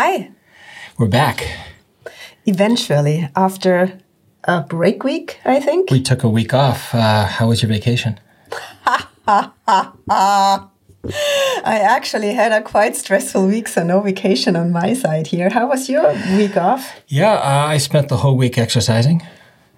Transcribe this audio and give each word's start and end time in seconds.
Hi. 0.00 0.30
We're 0.96 1.08
back. 1.08 1.44
Eventually, 2.46 3.28
after 3.34 3.98
a 4.44 4.60
break 4.60 5.02
week, 5.02 5.40
I 5.44 5.58
think. 5.58 5.90
We 5.90 6.00
took 6.00 6.22
a 6.22 6.28
week 6.28 6.54
off. 6.54 6.94
Uh, 6.94 7.26
how 7.26 7.48
was 7.48 7.62
your 7.62 7.68
vacation? 7.68 8.20
I 8.86 9.50
actually 11.64 12.32
had 12.32 12.52
a 12.52 12.62
quite 12.62 12.94
stressful 12.94 13.48
week, 13.48 13.66
so 13.66 13.82
no 13.82 14.00
vacation 14.00 14.54
on 14.54 14.70
my 14.70 14.94
side 14.94 15.26
here. 15.26 15.50
How 15.50 15.66
was 15.66 15.88
your 15.88 16.12
week 16.36 16.56
off? 16.56 16.94
Yeah, 17.08 17.32
uh, 17.32 17.66
I 17.66 17.78
spent 17.78 18.08
the 18.08 18.18
whole 18.18 18.36
week 18.36 18.56
exercising, 18.56 19.26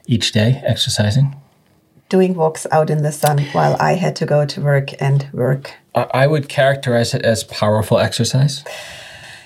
each 0.06 0.32
day 0.32 0.60
exercising. 0.66 1.34
Doing 2.10 2.34
walks 2.34 2.66
out 2.70 2.90
in 2.90 3.02
the 3.02 3.12
sun 3.12 3.38
while 3.52 3.74
I 3.80 3.94
had 3.94 4.16
to 4.16 4.26
go 4.26 4.44
to 4.44 4.60
work 4.60 4.90
and 5.00 5.30
work. 5.32 5.72
I 5.94 6.26
would 6.26 6.50
characterize 6.50 7.14
it 7.14 7.22
as 7.22 7.42
powerful 7.42 7.98
exercise. 7.98 8.64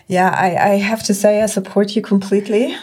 Yeah, 0.06 0.30
I, 0.30 0.72
I 0.72 0.76
have 0.76 1.02
to 1.04 1.14
say 1.14 1.42
I 1.42 1.46
support 1.46 1.96
you 1.96 2.02
completely 2.02 2.76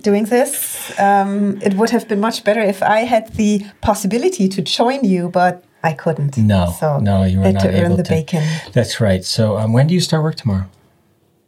doing 0.00 0.24
this. 0.24 0.92
Um, 0.98 1.60
it 1.62 1.74
would 1.74 1.90
have 1.90 2.08
been 2.08 2.20
much 2.20 2.44
better 2.44 2.60
if 2.60 2.82
I 2.82 3.00
had 3.00 3.34
the 3.34 3.66
possibility 3.80 4.48
to 4.48 4.62
join 4.62 5.04
you, 5.04 5.28
but 5.28 5.64
I 5.82 5.92
couldn't. 5.92 6.36
No, 6.38 6.74
so 6.80 6.98
no, 6.98 7.24
you 7.24 7.38
were 7.38 7.44
had 7.44 7.54
not 7.54 7.62
to 7.64 7.68
earn 7.68 7.86
able 7.86 7.96
the 7.96 8.02
to. 8.04 8.10
bacon 8.10 8.42
That's 8.72 9.00
right. 9.00 9.24
So, 9.24 9.58
um, 9.58 9.72
when 9.72 9.86
do 9.86 9.94
you 9.94 10.00
start 10.00 10.22
work 10.22 10.36
tomorrow? 10.36 10.66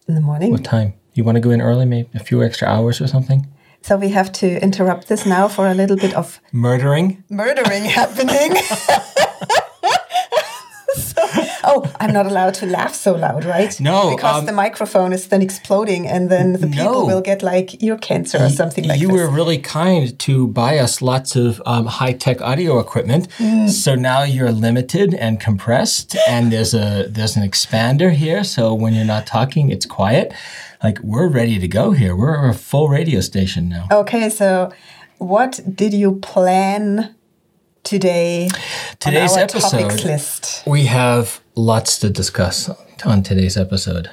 in 0.09 0.15
the 0.15 0.20
morning. 0.20 0.53
What 0.53 0.62
time? 0.65 0.95
You 1.15 1.25
want 1.25 1.37
to 1.37 1.41
go 1.41 1.50
in 1.50 1.61
early, 1.61 1.84
maybe 1.84 2.09
a 2.15 2.20
few 2.20 2.43
extra 2.43 2.69
hours 2.69 3.00
or 3.00 3.09
something? 3.09 3.47
So 3.83 3.97
we 3.97 4.11
have 4.11 4.31
to 4.33 4.62
interrupt 4.62 5.09
this 5.09 5.27
now 5.27 5.48
for 5.48 5.67
a 5.69 5.75
little 5.75 5.97
bit 5.97 6.15
of 6.15 6.41
Murdering? 6.53 7.25
murdering 7.28 7.84
happening. 7.84 8.53
So- 10.97 11.23
oh, 11.65 11.92
I'm 12.01 12.12
not 12.12 12.27
allowed 12.27 12.55
to 12.55 12.67
laugh 12.67 12.95
so 12.95 13.12
loud, 13.15 13.45
right? 13.45 13.79
No, 13.81 14.15
because 14.15 14.41
um, 14.41 14.47
the 14.47 14.53
microphone 14.53 15.12
is 15.12 15.28
then 15.28 15.43
exploding, 15.43 16.06
and 16.06 16.31
then 16.31 16.53
the 16.53 16.67
people 16.69 16.84
No. 17.01 17.05
will 17.06 17.20
get 17.20 17.43
like 17.43 17.83
ear 17.83 17.97
cancer 17.98 18.39
or 18.39 18.48
something 18.48 18.84
like 18.84 18.98
that. 18.98 19.03
you 19.03 19.09
this. 19.09 19.17
were 19.17 19.28
really 19.28 19.59
kind 19.59 20.17
to 20.20 20.47
buy 20.48 20.78
us 20.78 21.03
lots 21.03 21.34
of 21.37 21.61
um, 21.67 21.87
high 21.87 22.12
tech 22.12 22.41
audio 22.41 22.78
equipment. 22.78 23.28
Mm. 23.39 23.69
So 23.69 23.95
now 23.95 24.23
you're 24.23 24.53
limited 24.53 25.12
and 25.15 25.41
compressed, 25.41 26.17
and 26.28 26.53
there's 26.53 26.73
a 26.75 27.06
there's 27.09 27.37
an 27.37 27.43
expander 27.43 28.12
here. 28.12 28.45
So 28.45 28.73
when 28.73 28.95
you're 28.95 29.05
not 29.17 29.27
talking, 29.27 29.71
it's 29.71 29.87
quiet. 29.87 30.33
Like 30.83 31.00
we're 31.00 31.28
ready 31.28 31.59
to 31.59 31.69
go 31.69 31.91
here. 31.93 32.15
We're 32.15 32.48
a 32.48 32.55
full 32.55 32.89
radio 32.89 33.21
station 33.21 33.69
now. 33.69 33.89
Okay, 33.91 34.28
so 34.31 34.71
what 35.19 35.61
did 35.75 35.93
you 35.95 36.17
plan 36.17 37.16
today? 37.87 38.51
Today's 38.98 39.37
episode- 39.37 39.70
topics 39.79 40.05
list. 40.05 40.62
We 40.67 40.87
have 40.87 41.41
lots 41.55 41.98
to 42.01 42.11
discuss 42.11 42.69
on 43.05 43.23
today's 43.23 43.56
episode. 43.56 44.11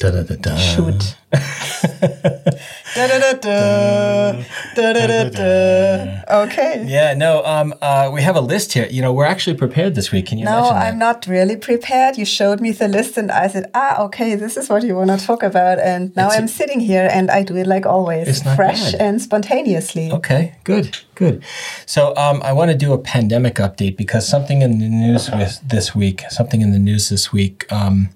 Da 0.00 0.12
da 0.12 0.22
da 0.22 0.36
da. 0.36 0.56
Shoot. 0.56 1.16
da, 1.32 3.06
da, 3.08 3.18
da, 3.18 3.32
da, 3.42 4.32
da, 4.76 4.92
da, 4.92 5.06
da, 5.08 5.28
da. 5.28 6.42
Okay. 6.44 6.84
Yeah, 6.86 7.14
no. 7.14 7.42
Um, 7.44 7.74
uh, 7.82 8.08
we 8.14 8.22
have 8.22 8.36
a 8.36 8.40
list 8.40 8.74
here. 8.74 8.86
You 8.88 9.02
know, 9.02 9.12
we're 9.12 9.24
actually 9.24 9.56
prepared 9.56 9.96
this 9.96 10.12
week. 10.12 10.26
Can 10.26 10.38
you 10.38 10.44
No? 10.44 10.70
I'm 10.70 10.98
not 11.00 11.26
really 11.26 11.56
prepared. 11.56 12.16
You 12.16 12.24
showed 12.24 12.60
me 12.60 12.70
the 12.70 12.86
list, 12.86 13.16
and 13.18 13.32
I 13.32 13.48
said, 13.48 13.72
"Ah, 13.74 14.00
okay, 14.04 14.36
this 14.36 14.56
is 14.56 14.68
what 14.68 14.84
you 14.84 14.94
want 14.94 15.10
to 15.10 15.18
talk 15.26 15.42
about." 15.42 15.80
And 15.80 16.14
now 16.14 16.26
It's- 16.28 16.38
I'm 16.40 16.46
sitting 16.46 16.78
here, 16.78 17.08
and 17.10 17.28
I 17.28 17.42
do 17.42 17.56
it 17.56 17.66
like 17.66 17.84
always, 17.84 18.28
It's 18.28 18.44
not 18.44 18.54
fresh 18.54 18.92
bad. 18.92 19.00
and 19.00 19.20
spontaneously. 19.20 20.12
Okay, 20.12 20.54
good, 20.62 20.96
good. 21.16 21.42
So 21.86 22.14
um, 22.16 22.40
I 22.44 22.52
want 22.52 22.70
to 22.70 22.76
do 22.76 22.92
a 22.92 22.98
pandemic 22.98 23.56
update 23.56 23.96
because 23.96 24.28
something 24.28 24.62
in 24.62 24.78
the 24.78 24.88
news 24.88 25.28
with 25.32 25.58
this 25.66 25.92
week, 25.96 26.22
something 26.30 26.60
in 26.60 26.70
the 26.70 26.78
news 26.78 27.08
this 27.08 27.32
week, 27.32 27.66
um, 27.72 28.10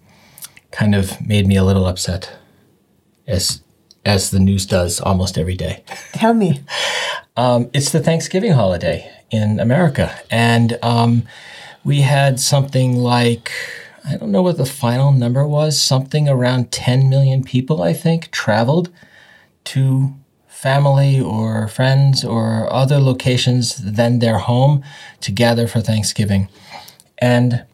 kind 0.73 0.95
of 0.95 1.25
made 1.27 1.47
me 1.47 1.57
a 1.57 1.65
little 1.65 1.87
upset, 1.87 2.33
as 3.27 3.63
as 4.05 4.31
the 4.31 4.41
news 4.41 4.67
does 4.67 5.01
almost 5.01 5.39
every 5.39 5.55
day. 5.55 5.85
Tell 6.13 6.35
me. 6.35 6.61
Um, 7.37 7.71
it's 7.73 7.93
the 7.93 8.01
Thanksgiving 8.01 8.53
holiday 8.53 9.11
in 9.31 9.61
America, 9.61 10.15
and 10.31 10.79
um, 10.83 11.23
we 11.85 12.01
had 12.01 12.41
something 12.41 12.97
like 12.97 13.53
I 14.05 14.17
don't 14.17 14.33
know 14.33 14.43
what 14.43 14.57
the 14.57 14.67
final 14.67 15.13
number 15.13 15.47
was, 15.47 15.81
something 15.81 16.29
around 16.29 16.73
10 16.73 17.09
million 17.09 17.45
people, 17.45 17.83
I 17.83 17.93
think, 17.93 18.31
traveled 18.33 18.91
to 19.65 20.15
family 20.49 21.21
or 21.21 21.69
friends 21.69 22.25
or 22.25 22.73
other 22.73 22.99
locations 22.99 23.77
than 23.77 24.19
their 24.19 24.39
home 24.39 24.83
to 25.21 25.31
gather 25.31 25.69
for 25.69 25.81
Thanksgiving. 25.81 26.49
And 27.19 27.65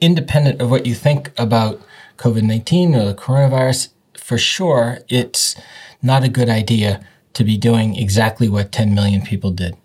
independent 0.00 0.60
of 0.60 0.70
what 0.70 0.86
you 0.86 0.94
think 0.94 1.30
about 1.38 1.80
COVID 2.18 2.42
19 2.42 2.94
or 2.94 3.04
the 3.06 3.14
coronavirus, 3.14 3.88
for 4.14 4.38
sure, 4.38 4.98
it's 5.08 5.56
not 6.00 6.24
a 6.24 6.28
good 6.28 6.48
idea 6.48 7.04
to 7.34 7.44
be 7.44 7.56
doing 7.56 7.96
exactly 7.96 8.48
what 8.48 8.72
10 8.72 8.94
million 8.94 9.22
people 9.22 9.50
did. 9.50 9.76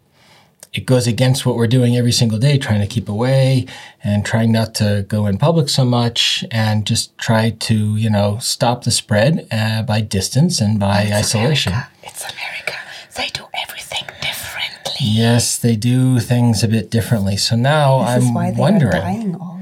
It 0.74 0.86
goes 0.86 1.08
against 1.08 1.46
what 1.46 1.56
we're 1.56 1.66
doing 1.68 1.96
every 1.96 2.12
single 2.12 2.38
day, 2.38 2.58
trying 2.58 2.82
to 2.82 2.88
keep 2.88 3.10
away 3.10 3.66
and 4.04 4.24
trying 4.26 4.52
not 4.52 4.76
to 4.76 5.06
go 5.08 5.26
in 5.26 5.38
public 5.38 5.70
so 5.70 5.86
much 5.86 6.46
and 6.52 6.86
just 6.86 7.18
try 7.18 7.52
to, 7.52 7.96
you 7.96 8.10
know, 8.10 8.38
stop 8.40 8.84
the 8.84 8.92
spread 8.92 9.48
uh, 9.52 9.82
by 9.84 10.02
distance 10.02 10.60
and 10.62 10.80
by 10.80 11.10
isolation. 11.12 11.74
America. 11.74 11.92
It's 12.04 12.22
America. 12.24 12.76
They 13.16 13.28
do 13.30 13.46
everything 13.64 14.04
differently. 14.22 14.94
Yes, 15.00 15.58
they 15.58 15.76
do 15.76 16.20
things 16.20 16.64
a 16.64 16.68
bit 16.68 16.92
differently. 16.92 17.38
So 17.38 17.56
now 17.56 18.00
This 18.00 18.10
I'm 18.10 18.22
is 18.24 18.32
why 18.32 18.52
they 18.52 18.60
wondering. 18.60 19.57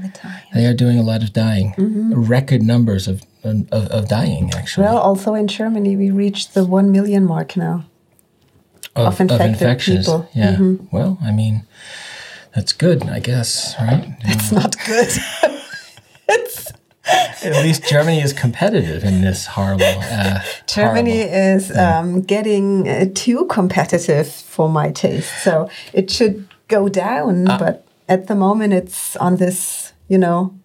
They 0.56 0.66
are 0.66 0.74
doing 0.74 0.98
a 0.98 1.02
lot 1.02 1.22
of 1.22 1.32
dying, 1.32 1.74
Mm-hmm. 1.76 2.12
record 2.30 2.62
numbers 2.62 3.08
of, 3.08 3.22
of, 3.44 3.68
of 3.72 4.08
dying, 4.08 4.50
actually. 4.56 4.86
Well, 4.86 4.98
also 4.98 5.34
in 5.34 5.46
Germany, 5.48 5.96
we 5.96 6.10
reached 6.10 6.54
the 6.54 6.64
one 6.64 6.90
million 6.90 7.24
mark 7.24 7.56
now. 7.56 7.84
of 8.94 9.20
infected 9.20 9.78
people. 9.80 10.28
Mm-hmm. 10.34 10.72
Yeah. 10.72 10.88
Well, 10.90 11.18
I 11.22 11.30
mean, 11.32 11.62
that's 12.54 12.72
good, 12.72 13.02
I 13.04 13.20
guess, 13.20 13.74
right? 13.80 14.04
It's 14.24 14.50
not 14.52 14.74
good. 14.86 15.08
it's 16.28 16.72
At 17.44 17.62
least 17.62 17.84
Germany 17.88 18.20
is 18.20 18.32
competitive 18.32 19.04
in 19.04 19.20
this 19.20 19.46
horrible. 19.46 19.84
Uh, 20.10 20.40
Germany 20.66 21.18
horrible- 21.18 21.56
is 21.56 21.76
um, 21.76 22.22
getting 22.22 22.88
uh, 22.88 23.04
too 23.14 23.44
competitive 23.46 24.26
for 24.54 24.68
my 24.68 24.90
taste. 24.90 25.30
So 25.44 25.68
it 25.92 26.10
should 26.10 26.48
go 26.68 26.88
down, 26.88 27.46
Ah. 27.48 27.58
but 27.58 27.84
at 28.08 28.26
the 28.26 28.34
moment 28.34 28.72
it's 28.72 29.16
on 29.16 29.36
this, 29.36 29.85
you 30.08 30.18
know, 30.18 30.58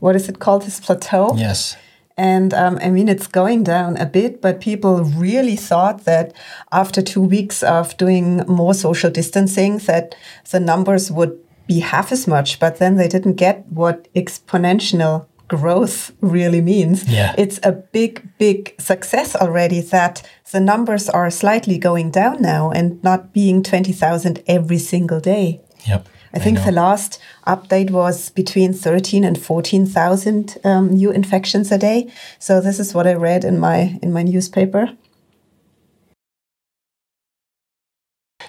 what 0.00 0.16
is 0.16 0.28
it 0.28 0.38
called? 0.38 0.62
This 0.62 0.80
plateau. 0.80 1.34
Yes. 1.36 1.76
And 2.16 2.54
um, 2.54 2.78
I 2.80 2.90
mean, 2.90 3.08
it's 3.08 3.26
going 3.26 3.62
down 3.64 3.96
a 3.98 4.06
bit, 4.06 4.40
but 4.40 4.60
people 4.60 5.04
really 5.04 5.56
thought 5.56 6.04
that 6.04 6.32
after 6.72 7.02
two 7.02 7.20
weeks 7.20 7.62
of 7.62 7.96
doing 7.98 8.38
more 8.46 8.72
social 8.72 9.10
distancing, 9.10 9.78
that 9.78 10.14
the 10.50 10.60
numbers 10.60 11.10
would 11.10 11.38
be 11.66 11.80
half 11.80 12.12
as 12.12 12.26
much. 12.26 12.58
But 12.58 12.78
then 12.78 12.96
they 12.96 13.08
didn't 13.08 13.34
get 13.34 13.66
what 13.68 14.12
exponential 14.14 15.26
growth 15.48 16.12
really 16.20 16.60
means. 16.60 17.08
Yeah. 17.08 17.34
It's 17.36 17.60
a 17.62 17.72
big, 17.72 18.26
big 18.38 18.74
success 18.80 19.36
already 19.36 19.80
that 19.80 20.28
the 20.50 20.60
numbers 20.60 21.08
are 21.08 21.30
slightly 21.30 21.78
going 21.78 22.10
down 22.10 22.40
now 22.40 22.70
and 22.70 23.02
not 23.04 23.32
being 23.32 23.62
20,000 23.62 24.42
every 24.46 24.78
single 24.78 25.20
day. 25.20 25.60
Yep. 25.86 26.08
I 26.32 26.38
think 26.38 26.58
know. 26.58 26.64
the 26.64 26.72
last 26.72 27.20
update 27.46 27.90
was 27.90 28.30
between 28.30 28.72
13 28.72 29.24
and 29.24 29.40
14,000 29.40 30.58
um, 30.64 30.90
new 30.90 31.10
infections 31.10 31.72
a 31.72 31.78
day. 31.78 32.12
So 32.38 32.60
this 32.60 32.78
is 32.78 32.94
what 32.94 33.06
I 33.06 33.14
read 33.14 33.44
in 33.44 33.58
my 33.58 33.98
in 34.02 34.12
my 34.12 34.22
newspaper. 34.22 34.90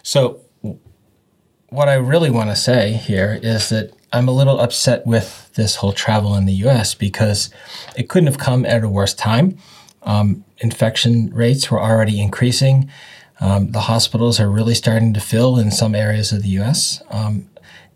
So, 0.04 0.42
what 1.70 1.90
I 1.90 1.96
really 1.96 2.30
want 2.30 2.50
to 2.50 2.56
say 2.56 2.94
here 2.94 3.40
is 3.44 3.70
that 3.70 3.92
I'm 4.14 4.30
a 4.30 4.32
little 4.32 4.60
upset 4.60 5.06
with 5.06 5.52
this 5.56 5.76
whole 5.76 5.92
travel 5.92 6.36
in 6.36 6.46
the 6.46 6.54
US 6.66 6.96
because 6.96 7.50
it 7.98 8.08
couldn't 8.08 8.28
have 8.28 8.38
come 8.38 8.66
at 8.66 8.84
a 8.84 8.90
worse 8.90 9.14
time. 9.14 9.58
Um, 10.04 10.46
infection 10.60 11.30
rates 11.34 11.70
were 11.70 11.82
already 11.82 12.22
increasing. 12.22 12.90
Um, 13.42 13.72
the 13.72 13.82
hospitals 13.82 14.40
are 14.40 14.50
really 14.50 14.76
starting 14.76 15.14
to 15.14 15.20
fill 15.20 15.58
in 15.60 15.70
some 15.70 15.94
areas 15.94 16.32
of 16.32 16.42
the 16.42 16.50
US. 16.62 17.02
Um, 17.10 17.50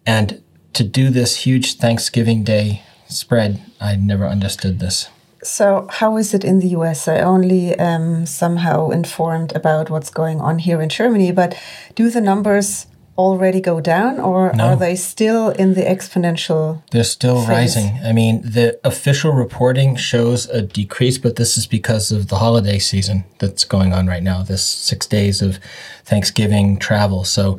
and 0.06 0.42
to 0.74 0.84
do 0.84 1.10
this 1.10 1.38
huge 1.46 1.76
Thanksgiving 1.78 2.44
Day 2.44 2.84
spread, 3.08 3.62
I 3.80 3.96
never 3.96 4.26
understood 4.26 4.80
this. 4.80 5.10
So 5.44 5.88
how 5.90 6.18
is 6.18 6.34
it 6.34 6.44
in 6.44 6.60
the 6.60 6.70
US? 6.70 7.08
I 7.08 7.20
only 7.20 7.74
am 7.76 8.26
somehow 8.26 8.90
informed 8.92 9.56
about 9.56 9.90
what's 9.90 10.10
going 10.12 10.40
on 10.40 10.60
here 10.60 10.82
in 10.82 10.90
Germany, 10.90 11.32
but 11.32 11.58
do 11.96 12.10
the 12.10 12.22
numbers 12.22 12.86
already 13.18 13.60
go 13.60 13.82
down 13.82 14.20
or 14.20 14.52
No. 14.54 14.68
are 14.70 14.76
they 14.76 14.96
still 14.96 15.50
in 15.50 15.74
the 15.74 15.82
exponential? 15.82 16.82
They're 16.92 17.04
still 17.04 17.40
phase. 17.42 17.50
rising. 17.76 18.00
I 18.06 18.14
mean, 18.14 18.42
the 18.44 18.80
official 18.84 19.32
reporting 19.34 19.96
shows 19.96 20.48
a 20.50 20.62
decrease, 20.62 21.18
but 21.18 21.36
this 21.36 21.58
is 21.58 21.68
because 21.68 22.12
of 22.12 22.28
the 22.30 22.38
holiday 22.38 22.80
season 22.80 23.26
that's 23.40 23.64
going 23.64 23.94
on 23.94 24.08
right 24.08 24.24
now, 24.24 24.44
this 24.44 24.64
six 24.64 25.06
days 25.08 25.42
of 25.42 25.60
Thanksgiving 26.06 26.78
travel. 26.78 27.24
So, 27.24 27.58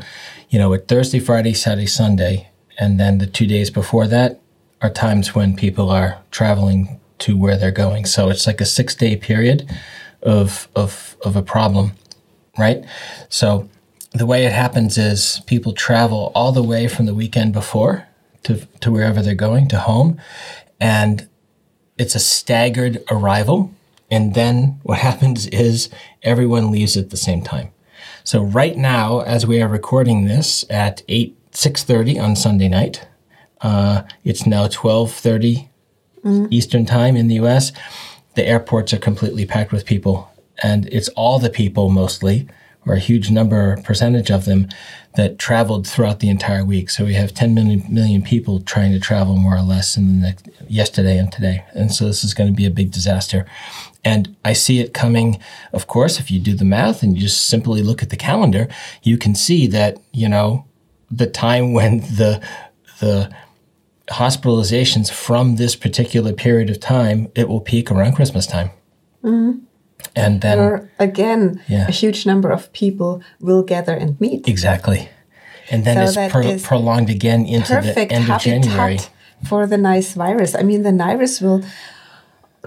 you 0.52 0.58
know, 0.58 0.72
at 0.74 0.86
Thursday, 0.86 1.18
Friday, 1.18 1.54
Saturday, 1.54 1.86
Sunday, 1.86 2.50
and 2.78 3.00
then 3.00 3.16
the 3.16 3.26
two 3.26 3.46
days 3.46 3.70
before 3.70 4.06
that 4.06 4.38
are 4.82 4.90
times 4.90 5.34
when 5.34 5.56
people 5.56 5.88
are 5.88 6.18
traveling 6.30 7.00
to 7.20 7.38
where 7.38 7.56
they're 7.56 7.70
going. 7.70 8.04
So 8.04 8.28
it's 8.28 8.46
like 8.46 8.60
a 8.60 8.66
six 8.66 8.94
day 8.94 9.16
period 9.16 9.68
of, 10.22 10.68
of, 10.76 11.16
of 11.24 11.36
a 11.36 11.42
problem, 11.42 11.92
right? 12.58 12.84
So 13.30 13.70
the 14.12 14.26
way 14.26 14.44
it 14.44 14.52
happens 14.52 14.98
is 14.98 15.40
people 15.46 15.72
travel 15.72 16.30
all 16.34 16.52
the 16.52 16.62
way 16.62 16.86
from 16.86 17.06
the 17.06 17.14
weekend 17.14 17.54
before 17.54 18.06
to, 18.42 18.66
to 18.80 18.92
wherever 18.92 19.22
they're 19.22 19.34
going, 19.34 19.68
to 19.68 19.78
home. 19.78 20.20
And 20.78 21.28
it's 21.96 22.14
a 22.14 22.20
staggered 22.20 23.02
arrival. 23.10 23.72
And 24.10 24.34
then 24.34 24.80
what 24.82 24.98
happens 25.08 25.46
is 25.46 25.88
everyone 26.22 26.70
leaves 26.70 26.98
at 26.98 27.08
the 27.08 27.16
same 27.16 27.40
time. 27.40 27.71
So 28.24 28.42
right 28.42 28.76
now, 28.76 29.20
as 29.20 29.46
we 29.46 29.60
are 29.60 29.68
recording 29.68 30.24
this 30.24 30.64
at 30.70 31.02
8, 31.08 31.36
6.30 31.52 32.22
on 32.22 32.36
Sunday 32.36 32.68
night, 32.68 33.06
uh, 33.60 34.02
it's 34.24 34.46
now 34.46 34.66
12.30 34.68 35.68
mm. 36.24 36.48
Eastern 36.50 36.86
time 36.86 37.16
in 37.16 37.28
the 37.28 37.36
U.S. 37.36 37.72
The 38.34 38.46
airports 38.46 38.92
are 38.92 38.98
completely 38.98 39.44
packed 39.44 39.72
with 39.72 39.84
people. 39.84 40.30
And 40.62 40.86
it's 40.92 41.08
all 41.10 41.38
the 41.38 41.50
people 41.50 41.90
mostly 41.90 42.48
or 42.86 42.94
a 42.94 42.98
huge 42.98 43.30
number 43.30 43.80
percentage 43.82 44.30
of 44.30 44.44
them 44.44 44.68
that 45.14 45.38
traveled 45.38 45.86
throughout 45.86 46.20
the 46.20 46.28
entire 46.28 46.64
week. 46.64 46.90
So 46.90 47.04
we 47.04 47.14
have 47.14 47.34
10 47.34 47.54
million, 47.54 47.84
million 47.88 48.22
people 48.22 48.60
trying 48.60 48.92
to 48.92 49.00
travel 49.00 49.36
more 49.36 49.56
or 49.56 49.62
less 49.62 49.96
in 49.96 50.20
the 50.20 50.26
next, 50.26 50.48
yesterday 50.68 51.18
and 51.18 51.30
today. 51.30 51.64
And 51.74 51.92
so 51.92 52.06
this 52.06 52.24
is 52.24 52.34
going 52.34 52.50
to 52.50 52.56
be 52.56 52.66
a 52.66 52.70
big 52.70 52.90
disaster. 52.90 53.46
And 54.04 54.34
I 54.44 54.52
see 54.52 54.80
it 54.80 54.94
coming, 54.94 55.38
of 55.72 55.86
course, 55.86 56.18
if 56.18 56.30
you 56.30 56.40
do 56.40 56.54
the 56.54 56.64
math 56.64 57.02
and 57.02 57.14
you 57.14 57.22
just 57.22 57.46
simply 57.46 57.82
look 57.82 58.02
at 58.02 58.10
the 58.10 58.16
calendar, 58.16 58.68
you 59.02 59.16
can 59.16 59.34
see 59.34 59.66
that, 59.68 59.98
you 60.12 60.28
know, 60.28 60.64
the 61.10 61.26
time 61.26 61.72
when 61.78 62.00
the, 62.00 62.42
the, 63.00 63.32
hospitalizations 64.08 65.10
from 65.10 65.56
this 65.56 65.74
particular 65.74 66.32
period 66.32 66.68
of 66.68 66.78
time, 66.80 67.30
it 67.34 67.48
will 67.48 67.60
peak 67.60 67.90
around 67.90 68.12
Christmas 68.14 68.46
time. 68.46 68.68
Mm-hmm 69.22 69.64
and 70.14 70.40
then 70.40 70.58
Where, 70.58 70.90
again 70.98 71.62
yeah. 71.68 71.88
a 71.88 71.92
huge 71.92 72.26
number 72.26 72.50
of 72.50 72.72
people 72.72 73.22
will 73.40 73.62
gather 73.62 73.94
and 73.94 74.20
meet. 74.20 74.48
Exactly. 74.48 75.08
And 75.70 75.84
then 75.84 76.06
so 76.06 76.20
it's 76.22 76.32
pro- 76.32 76.58
prolonged 76.58 77.08
again 77.10 77.46
into 77.46 77.72
the 77.80 78.12
end 78.12 78.30
of 78.30 78.40
january. 78.40 78.98
for 79.48 79.66
the 79.66 79.78
nice 79.78 80.14
virus. 80.14 80.54
I 80.54 80.62
mean 80.62 80.82
the 80.82 80.92
virus 80.92 81.40
will 81.40 81.62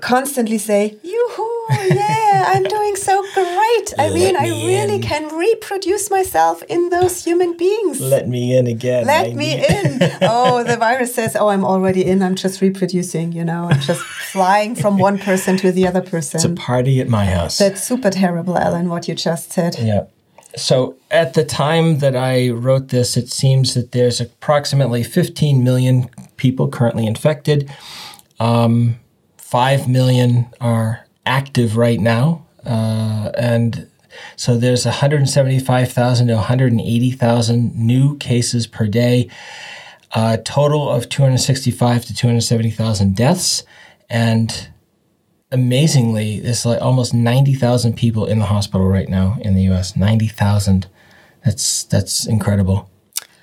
constantly 0.01 0.57
say 0.57 0.97
yoo-hoo 1.03 1.24
yeah 1.95 2.53
i'm 2.55 2.63
doing 2.63 2.95
so 2.95 3.21
great. 3.33 3.93
I 3.97 4.09
mean 4.09 4.33
me 4.33 4.39
i 4.39 4.47
really 4.47 4.95
in. 4.95 5.01
can 5.01 5.35
reproduce 5.37 6.09
myself 6.09 6.63
in 6.63 6.89
those 6.89 7.23
human 7.23 7.55
beings. 7.57 7.99
Let 7.99 8.27
me 8.27 8.55
in 8.57 8.67
again 8.67 9.05
let 9.05 9.27
I 9.27 9.33
me 9.33 9.53
in. 9.65 9.99
Oh 10.21 10.63
the 10.63 10.77
virus 10.77 11.13
says 11.15 11.35
oh 11.35 11.49
i'm 11.49 11.65
already 11.65 12.05
in. 12.05 12.21
I'm 12.21 12.35
just 12.35 12.61
reproducing 12.61 13.31
you 13.31 13.43
know. 13.43 13.69
I'm 13.69 13.79
just 13.81 14.01
flying 14.01 14.75
from 14.75 14.97
one 14.97 15.17
person 15.17 15.57
to 15.57 15.71
the 15.71 15.87
other 15.87 16.01
person. 16.01 16.37
It's 16.37 16.45
a 16.45 16.49
party 16.49 16.99
at 16.99 17.07
my 17.07 17.25
house. 17.25 17.57
That's 17.57 17.83
super 17.83 18.09
terrible 18.09 18.57
ellen 18.57 18.89
what 18.89 19.07
you 19.07 19.15
just 19.15 19.51
said. 19.51 19.77
Yeah. 19.79 20.05
So 20.55 20.95
at 21.11 21.33
the 21.33 21.43
time 21.43 21.99
that 21.99 22.15
I 22.15 22.49
wrote 22.49 22.87
this, 22.89 23.17
it 23.17 23.29
seems 23.29 23.73
that 23.73 23.91
there's 23.91 24.21
approximately 24.21 25.03
15 25.03 25.63
million 25.63 26.09
people 26.37 26.69
currently 26.69 27.05
infected. 27.05 27.69
Um, 28.39 28.99
5 29.37 29.87
million 29.87 30.47
are 30.61 31.04
active 31.25 31.77
right 31.77 31.99
now. 31.99 32.45
Uh, 32.65 33.31
and 33.37 33.89
so 34.35 34.57
there's 34.57 34.85
175,000 34.85 36.27
to 36.27 36.35
180,000 36.35 37.75
new 37.75 38.17
cases 38.17 38.67
per 38.67 38.87
day, 38.87 39.29
a 40.13 40.37
total 40.37 40.89
of 40.89 41.09
265 41.09 42.05
to 42.05 42.13
270,000 42.13 43.15
deaths. 43.15 43.63
And 44.09 44.69
amazingly, 45.51 46.39
there's 46.39 46.65
like 46.65 46.81
almost 46.81 47.13
90,000 47.13 47.95
people 47.95 48.25
in 48.25 48.39
the 48.39 48.45
hospital 48.45 48.87
right 48.87 49.09
now 49.09 49.37
in 49.41 49.55
the 49.55 49.63
US. 49.73 49.95
90,000. 49.95 50.87
That's, 51.43 51.83
that's 51.83 52.25
incredible. 52.25 52.89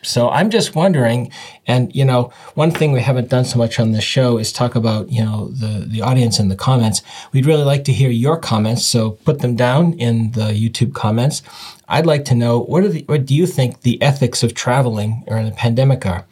So 0.05 0.29
I'm 0.31 0.51
just 0.51 0.75
wondering, 0.75 1.31
and 1.65 1.95
you 1.95 2.05
know, 2.05 2.33
one 2.55 2.73
thing 2.73 2.91
we 2.91 3.01
haven't 3.01 3.29
done 3.29 3.45
so 3.45 3.57
much 3.57 3.79
on 3.79 3.93
this 3.93 4.03
show 4.03 4.37
is 4.37 4.53
talk 4.53 4.75
about 4.75 5.11
you 5.11 5.25
know 5.25 5.49
the 5.49 5.87
the 5.87 6.03
audience 6.03 6.41
in 6.41 6.49
the 6.49 6.57
comments. 6.57 7.03
We'd 7.33 7.47
really 7.47 7.63
like 7.63 7.85
to 7.85 7.93
hear 7.93 8.11
your 8.11 8.37
comments, 8.37 8.85
so 8.85 9.13
put 9.13 9.39
them 9.39 9.55
down 9.55 9.93
in 9.95 10.33
the 10.33 10.53
YouTube 10.53 10.93
comments. 10.93 11.43
I'd 11.89 12.07
like 12.07 12.25
to 12.27 12.35
know 12.35 12.59
what 12.59 12.83
are 12.83 12.89
the 12.89 13.05
what 13.07 13.27
do 13.27 13.35
you 13.35 13.47
think 13.47 13.83
the 13.83 14.03
ethics 14.03 14.43
of 14.43 14.55
traveling 14.55 15.23
during 15.29 15.47
the 15.47 15.53
pandemic 15.53 16.05
are? 16.05 16.27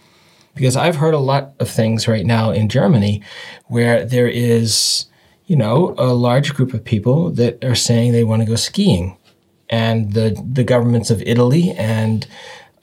Because 0.57 0.77
I've 0.77 0.97
heard 0.97 1.15
a 1.15 1.19
lot 1.19 1.53
of 1.61 1.71
things 1.71 2.09
right 2.09 2.27
now 2.27 2.51
in 2.51 2.69
Germany 2.69 3.23
where 3.69 4.05
there 4.05 4.29
is 4.29 5.07
you 5.47 5.55
know 5.55 5.95
a 5.97 6.13
large 6.13 6.55
group 6.55 6.75
of 6.75 6.85
people 6.85 7.31
that 7.33 7.65
are 7.65 7.77
saying 7.77 8.11
they 8.11 8.25
want 8.25 8.43
to 8.43 8.49
go 8.49 8.57
skiing, 8.57 9.17
and 9.69 10.13
the 10.15 10.37
the 10.45 10.65
governments 10.65 11.09
of 11.09 11.23
Italy 11.23 11.71
and 11.71 12.27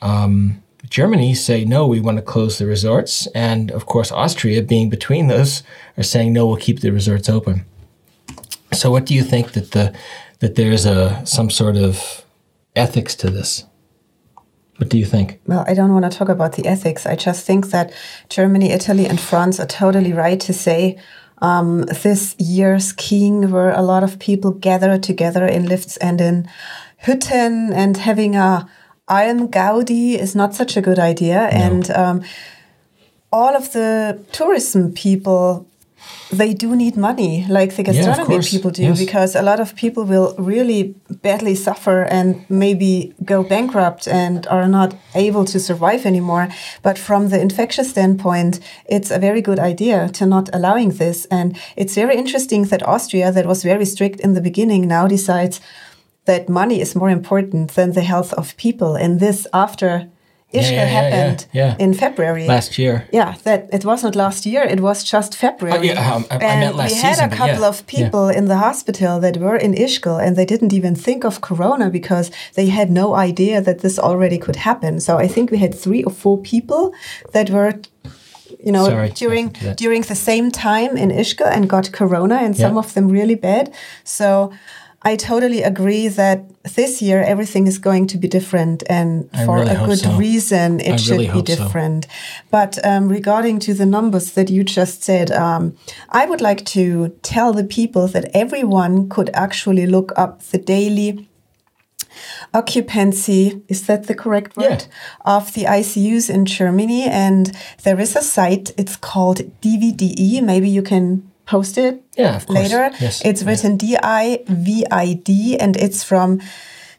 um, 0.00 0.62
Germany 0.88 1.34
say, 1.34 1.64
no, 1.64 1.86
we 1.86 2.00
want 2.00 2.16
to 2.18 2.22
close 2.22 2.58
the 2.58 2.66
resorts. 2.66 3.26
And 3.34 3.70
of 3.70 3.86
course, 3.86 4.10
Austria, 4.10 4.62
being 4.62 4.88
between 4.88 5.28
those, 5.28 5.62
are 5.96 6.02
saying, 6.02 6.32
no, 6.32 6.46
we'll 6.46 6.56
keep 6.56 6.80
the 6.80 6.92
resorts 6.92 7.28
open. 7.28 7.64
So, 8.72 8.90
what 8.90 9.06
do 9.06 9.14
you 9.14 9.22
think 9.22 9.52
that 9.52 9.72
the 9.72 9.94
that 10.40 10.54
there's 10.54 10.86
a 10.86 11.24
some 11.24 11.50
sort 11.50 11.76
of 11.76 12.24
ethics 12.76 13.14
to 13.16 13.30
this? 13.30 13.64
What 14.76 14.88
do 14.90 14.98
you 14.98 15.06
think? 15.06 15.40
Well, 15.46 15.64
I 15.66 15.74
don't 15.74 15.92
want 15.92 16.10
to 16.10 16.16
talk 16.16 16.28
about 16.28 16.52
the 16.52 16.66
ethics. 16.66 17.04
I 17.04 17.16
just 17.16 17.44
think 17.44 17.70
that 17.70 17.92
Germany, 18.28 18.70
Italy, 18.70 19.06
and 19.06 19.18
France 19.18 19.58
are 19.58 19.66
totally 19.66 20.12
right 20.12 20.38
to 20.40 20.52
say 20.52 20.98
um, 21.38 21.82
this 21.82 22.36
year 22.38 22.78
skiing, 22.78 23.50
where 23.50 23.72
a 23.72 23.82
lot 23.82 24.04
of 24.04 24.18
people 24.18 24.52
gather 24.52 24.96
together 24.98 25.46
in 25.46 25.66
lifts 25.66 25.96
and 25.96 26.20
in 26.20 26.48
hütten 27.04 27.72
and 27.72 27.96
having 27.96 28.36
a 28.36 28.68
Alm 29.08 29.48
Gaudi 29.48 30.18
is 30.18 30.34
not 30.34 30.54
such 30.54 30.76
a 30.76 30.80
good 30.80 30.98
idea. 30.98 31.48
No. 31.52 31.58
And 31.66 31.90
um, 31.90 32.22
all 33.32 33.56
of 33.56 33.72
the 33.72 34.24
tourism 34.32 34.92
people, 34.92 35.66
they 36.30 36.54
do 36.54 36.76
need 36.76 36.96
money, 36.96 37.44
like 37.48 37.76
the 37.76 37.82
gastronomy 37.82 38.36
yeah, 38.36 38.42
people 38.42 38.70
do, 38.70 38.82
yes. 38.82 38.98
because 38.98 39.34
a 39.34 39.42
lot 39.42 39.60
of 39.60 39.74
people 39.74 40.04
will 40.04 40.34
really 40.38 40.94
badly 41.22 41.54
suffer 41.54 42.02
and 42.02 42.44
maybe 42.48 43.14
go 43.24 43.42
bankrupt 43.42 44.06
and 44.06 44.46
are 44.46 44.68
not 44.68 44.94
able 45.14 45.44
to 45.46 45.58
survive 45.58 46.06
anymore. 46.06 46.48
But 46.82 46.98
from 46.98 47.28
the 47.28 47.40
infectious 47.40 47.90
standpoint, 47.90 48.60
it's 48.86 49.10
a 49.10 49.18
very 49.18 49.42
good 49.42 49.58
idea 49.58 50.08
to 50.10 50.26
not 50.26 50.48
allowing 50.54 50.90
this. 50.90 51.26
And 51.26 51.58
it's 51.76 51.94
very 51.94 52.16
interesting 52.16 52.64
that 52.64 52.86
Austria, 52.86 53.32
that 53.32 53.46
was 53.46 53.62
very 53.62 53.84
strict 53.84 54.20
in 54.20 54.34
the 54.34 54.40
beginning, 54.40 54.86
now 54.86 55.08
decides 55.08 55.60
that 56.28 56.48
money 56.48 56.78
is 56.80 56.94
more 56.94 57.10
important 57.10 57.74
than 57.74 57.92
the 57.92 58.06
health 58.12 58.32
of 58.34 58.56
people. 58.56 58.92
And 59.02 59.18
this 59.18 59.46
after 59.52 59.90
Ischgl 60.54 60.62
yeah, 60.62 60.70
yeah, 60.70 61.00
happened 61.00 61.46
yeah, 61.52 61.76
in 61.78 61.92
February 61.92 62.46
last 62.46 62.78
year. 62.78 63.06
Yeah, 63.12 63.34
that 63.44 63.68
it 63.70 63.84
was 63.84 64.02
not 64.02 64.14
last 64.16 64.46
year; 64.46 64.62
it 64.62 64.80
was 64.80 65.04
just 65.04 65.36
February. 65.36 65.78
Oh, 65.78 65.82
yeah, 65.82 66.14
um, 66.14 66.24
I, 66.30 66.34
and 66.36 66.44
I 66.44 66.60
meant 66.60 66.76
last 66.76 66.94
we 66.94 67.00
had 67.00 67.16
season, 67.16 67.32
a 67.32 67.36
couple 67.36 67.64
of 67.64 67.86
people 67.86 68.28
in 68.38 68.46
the 68.46 68.56
hospital 68.56 69.20
that 69.20 69.36
were 69.36 69.56
in 69.56 69.72
Ischgl, 69.74 70.18
and 70.24 70.36
they 70.36 70.46
didn't 70.46 70.72
even 70.72 70.94
think 70.94 71.24
of 71.24 71.42
Corona 71.42 71.90
because 71.90 72.30
they 72.54 72.68
had 72.78 72.90
no 72.90 73.14
idea 73.14 73.60
that 73.60 73.80
this 73.80 73.98
already 73.98 74.38
could 74.38 74.56
happen. 74.56 75.00
So 75.00 75.18
I 75.18 75.28
think 75.28 75.50
we 75.50 75.58
had 75.58 75.74
three 75.74 76.02
or 76.02 76.12
four 76.12 76.38
people 76.38 76.94
that 77.34 77.50
were 77.50 77.74
you 78.64 78.72
know, 78.72 78.86
Sorry, 78.86 79.10
during 79.10 79.48
during 79.76 80.02
the 80.02 80.14
same 80.14 80.50
time 80.50 80.96
in 80.96 81.10
Ischgl 81.10 81.46
and 81.46 81.68
got 81.68 81.92
corona, 81.92 82.36
and 82.36 82.56
some 82.56 82.76
of 82.78 82.94
them 82.94 83.08
really 83.08 83.34
bad. 83.34 83.72
So 84.04 84.52
I 85.02 85.14
totally 85.14 85.62
agree 85.62 86.08
that 86.08 86.44
this 86.74 87.00
year 87.00 87.22
everything 87.22 87.68
is 87.68 87.78
going 87.78 88.08
to 88.08 88.18
be 88.18 88.26
different, 88.26 88.82
and 88.90 89.30
for 89.46 89.58
really 89.58 89.70
a 89.70 89.86
good 89.86 90.00
so. 90.00 90.12
reason, 90.16 90.80
it 90.80 90.94
I 90.94 90.96
should 90.96 91.12
really 91.12 91.30
be 91.30 91.42
different. 91.42 92.04
So. 92.04 92.10
But 92.50 92.84
um, 92.84 93.08
regarding 93.08 93.60
to 93.60 93.74
the 93.74 93.86
numbers 93.86 94.32
that 94.32 94.50
you 94.50 94.64
just 94.64 95.04
said, 95.04 95.30
um, 95.30 95.76
I 96.08 96.26
would 96.26 96.40
like 96.40 96.64
to 96.66 97.16
tell 97.22 97.52
the 97.52 97.62
people 97.62 98.08
that 98.08 98.28
everyone 98.34 99.08
could 99.08 99.30
actually 99.34 99.86
look 99.86 100.12
up 100.16 100.42
the 100.42 100.58
daily 100.58 101.28
occupancy 102.52 103.62
is 103.68 103.86
that 103.86 104.06
the 104.08 104.14
correct 104.14 104.56
word 104.56 104.86
yeah. 104.88 105.36
of 105.36 105.54
the 105.54 105.64
ICUs 105.64 106.28
in 106.28 106.44
Germany 106.44 107.04
and 107.04 107.52
there 107.84 108.00
is 108.00 108.16
a 108.16 108.22
site 108.22 108.72
it's 108.76 108.96
called 108.96 109.38
DVDE 109.60 110.42
maybe 110.42 110.68
you 110.68 110.82
can 110.82 111.27
post 111.48 111.78
it 111.78 112.02
yeah, 112.16 112.40
later. 112.48 112.90
Yes. 113.00 113.22
It's 113.24 113.42
written 113.42 113.78
D-I-V-I-D 113.78 115.58
and 115.58 115.76
it's 115.76 116.04
from 116.04 116.40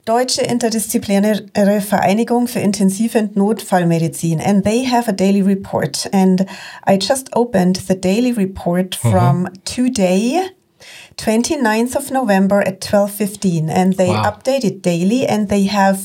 Deutsche 0.05 0.41
Interdisziplinäre 0.41 1.81
Vereinigung 1.81 2.47
für 2.47 2.59
Intensiv- 2.59 3.15
und 3.15 3.35
Notfallmedizin, 3.35 4.39
and 4.39 4.63
they 4.63 4.83
have 4.83 5.07
a 5.07 5.11
daily 5.11 5.41
report. 5.41 6.09
And 6.11 6.47
I 6.87 6.97
just 6.97 7.29
opened 7.35 7.87
the 7.87 7.93
daily 7.93 8.31
report 8.31 8.97
mm-hmm. 8.97 9.11
from 9.11 9.37
mm 9.37 9.45
-hmm. 9.45 9.75
today, 9.75 10.49
29th 11.17 11.95
of 11.95 12.09
November 12.09 12.67
at 12.67 12.79
12.15, 12.79 13.69
and 13.69 13.97
they 13.97 14.09
wow. 14.09 14.25
update 14.25 14.65
it 14.65 14.81
daily, 14.81 15.27
and 15.27 15.47
they 15.49 15.67
have 15.67 15.99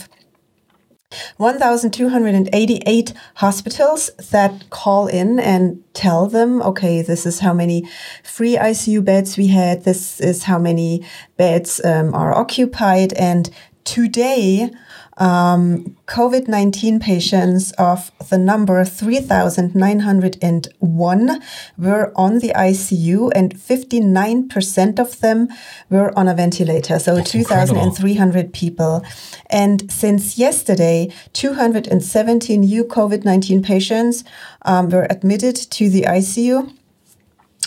1,288 1.37 3.13
hospitals 3.37 4.11
that 4.31 4.71
call 4.71 5.07
in 5.07 5.39
and 5.39 5.83
tell 5.95 6.27
them, 6.27 6.63
okay, 6.63 7.03
this 7.03 7.27
is 7.27 7.41
how 7.41 7.53
many 7.53 7.89
free 8.23 8.57
ICU 8.57 9.05
beds 9.05 9.37
we 9.37 9.49
had, 9.49 9.85
this 9.85 10.21
is 10.21 10.45
how 10.45 10.59
many 10.59 11.05
beds 11.37 11.81
um, 11.85 12.15
are 12.15 12.35
occupied. 12.35 13.13
And 13.15 13.51
today, 13.85 14.71
um, 15.17 15.97
COVID 16.07 16.49
19 16.49 17.01
patients 17.01 17.73
of 17.73 18.13
the 18.29 18.39
number 18.39 18.85
3,901 18.85 21.43
were 21.79 22.13
on 22.17 22.41
the 22.41 22.53
ICU, 22.55 23.31
and 23.35 23.55
59% 23.55 24.99
of 24.99 25.21
them 25.21 25.49
were 25.91 26.13
on 26.19 26.29
a 26.29 26.35
ventilator. 26.35 26.99
So 26.99 27.23
2,300 27.23 28.53
people. 28.53 29.03
And 29.51 29.91
since 29.91 30.39
yesterday, 30.39 31.11
270 31.33 32.59
new 32.59 32.85
COVID 32.85 33.25
19 33.25 33.63
patients 33.63 34.25
um, 34.63 34.91
were 34.91 35.07
admitted 35.11 35.57
to 35.57 35.89
the 35.89 36.03
ICU. 36.03 36.71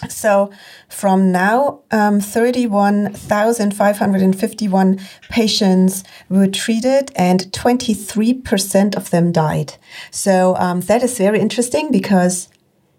So 0.10 0.52
from 0.90 1.32
now, 1.32 1.82
um, 1.92 2.20
31,551 2.22 5.00
patients 5.30 6.04
were 6.30 6.48
treated 6.48 7.12
and 7.16 7.42
23% 7.52 8.96
of 8.96 9.10
them 9.10 9.32
died. 9.32 9.74
So 10.12 10.56
um, 10.58 10.82
that 10.82 11.02
is 11.04 11.18
very 11.18 11.40
interesting 11.40 11.92
because 11.92 12.50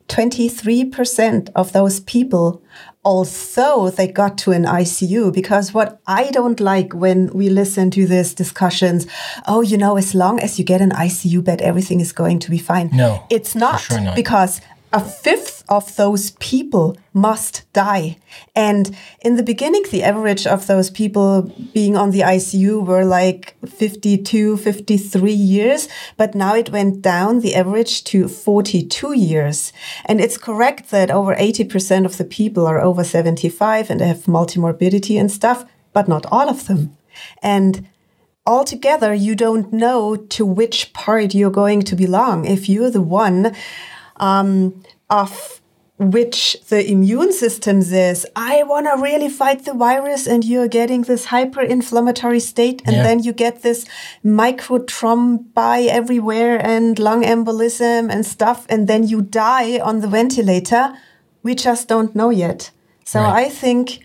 23% 0.09 1.50
of 1.55 1.73
those 1.73 2.00
people, 2.00 2.62
although 3.05 3.90
they 3.90 4.09
got 4.09 4.38
to 4.38 4.52
an 4.52 4.64
ICU, 4.64 5.33
because 5.33 5.75
what 5.75 6.00
I 6.07 6.31
don't 6.31 6.61
like 6.61 6.95
when 6.95 7.28
we 7.28 7.50
listen 7.50 7.90
to 7.93 8.07
these 8.07 8.35
discussions, 8.35 9.07
oh, 9.47 9.61
you 9.61 9.76
know, 9.76 9.97
as 9.97 10.14
long 10.14 10.40
as 10.40 10.59
you 10.59 10.64
get 10.64 10.81
an 10.81 10.90
ICU 10.90 11.45
bed, 11.45 11.61
everything 11.61 12.00
is 12.00 12.12
going 12.12 12.38
to 12.40 12.50
be 12.50 12.59
fine. 12.59 12.90
No. 12.93 13.23
It's 13.31 13.55
not, 13.55 13.81
sure 13.81 14.00
not. 14.00 14.17
because 14.17 14.61
a 14.92 15.00
fifth 15.00 15.64
of 15.68 15.97
those 15.97 16.30
people 16.33 16.97
must 17.12 17.71
die. 17.73 18.16
And 18.57 18.97
in 19.21 19.37
the 19.37 19.42
beginning, 19.42 19.85
the 19.90 20.02
average 20.02 20.47
of 20.47 20.66
those 20.66 20.88
people 20.88 21.52
being 21.75 21.97
on 21.97 22.11
the 22.11 22.21
ICU 22.21 22.87
were 22.87 23.04
like 23.04 23.54
52, 23.66 24.57
53 24.57 25.33
years. 25.33 25.88
But 26.16 26.35
now 26.35 26.54
it 26.54 26.71
went 26.71 27.02
down 27.02 27.40
the 27.40 27.54
average 27.54 28.04
to 28.04 28.28
42 28.28 29.12
years. 29.12 29.73
And 30.07 30.21
it's 30.21 30.38
correct 30.38 30.90
that 30.90 31.11
over 31.11 31.35
80% 31.35 32.07
of 32.07 32.16
the 32.16 32.25
people 32.25 32.66
are 32.66 32.80
over 32.80 33.04
75 33.04 33.90
and 33.90 34.00
have 34.00 34.25
multimorbidity 34.25 35.21
and 35.21 35.30
stuff, 35.30 35.66
but 35.92 36.09
not 36.09 36.25
all 36.33 36.49
of 36.49 36.66
them. 36.66 36.97
And 37.42 37.88
altogether, 38.47 39.12
you 39.12 39.35
don't 39.35 39.71
know 39.71 40.16
to 40.16 40.47
which 40.47 40.95
part 40.95 41.35
you're 41.35 41.50
going 41.50 41.83
to 41.83 41.95
belong. 41.95 42.47
If 42.47 42.71
you're 42.71 42.90
the 42.90 43.02
one 43.02 43.54
um, 44.21 44.83
of 45.11 45.61
which 45.99 46.57
the 46.69 46.89
immune 46.89 47.33
system 47.33 47.83
says, 47.83 48.25
I 48.37 48.63
want 48.63 48.87
to 48.87 49.03
really 49.03 49.29
fight 49.29 49.65
the 49.65 49.75
virus, 49.75 50.29
and 50.29 50.45
you're 50.45 50.69
getting 50.69 51.03
this 51.03 51.25
hyper-inflammatory 51.27 52.39
state, 52.41 52.83
and 52.87 52.97
Yeah. 52.97 53.03
then 53.03 53.23
you 53.25 53.33
get 53.33 53.63
this 53.63 53.85
micro 54.23 54.79
microthrombi 54.79 55.89
everywhere 55.89 56.65
and 56.65 56.99
lung 56.99 57.25
embolism 57.25 58.11
and 58.11 58.25
stuff, 58.25 58.65
and 58.69 58.87
then 58.87 59.09
you 59.09 59.23
die 59.23 59.81
on 59.81 60.01
the 60.01 60.09
ventilator. 60.09 60.93
We 61.43 61.55
just 61.55 61.89
don't 61.89 62.15
know 62.15 62.31
yet. 62.31 62.71
So 63.05 63.21
Right. 63.21 63.47
I 63.47 63.49
think 63.49 64.01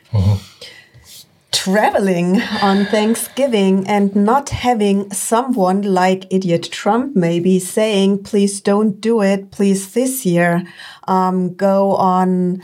traveling 1.64 2.42
on 2.62 2.86
Thanksgiving 2.86 3.88
and 3.88 4.14
not 4.16 4.50
having 4.50 5.10
someone 5.12 5.82
like 5.82 6.26
idiot 6.30 6.64
Trump 6.72 7.16
maybe 7.16 7.58
saying, 7.58 8.24
please 8.24 8.60
don't 8.60 9.00
do 9.00 9.22
it, 9.22 9.50
please 9.52 9.94
this 9.94 10.26
year, 10.26 10.64
um, 11.08 11.54
go 11.56 11.96
on, 11.96 12.62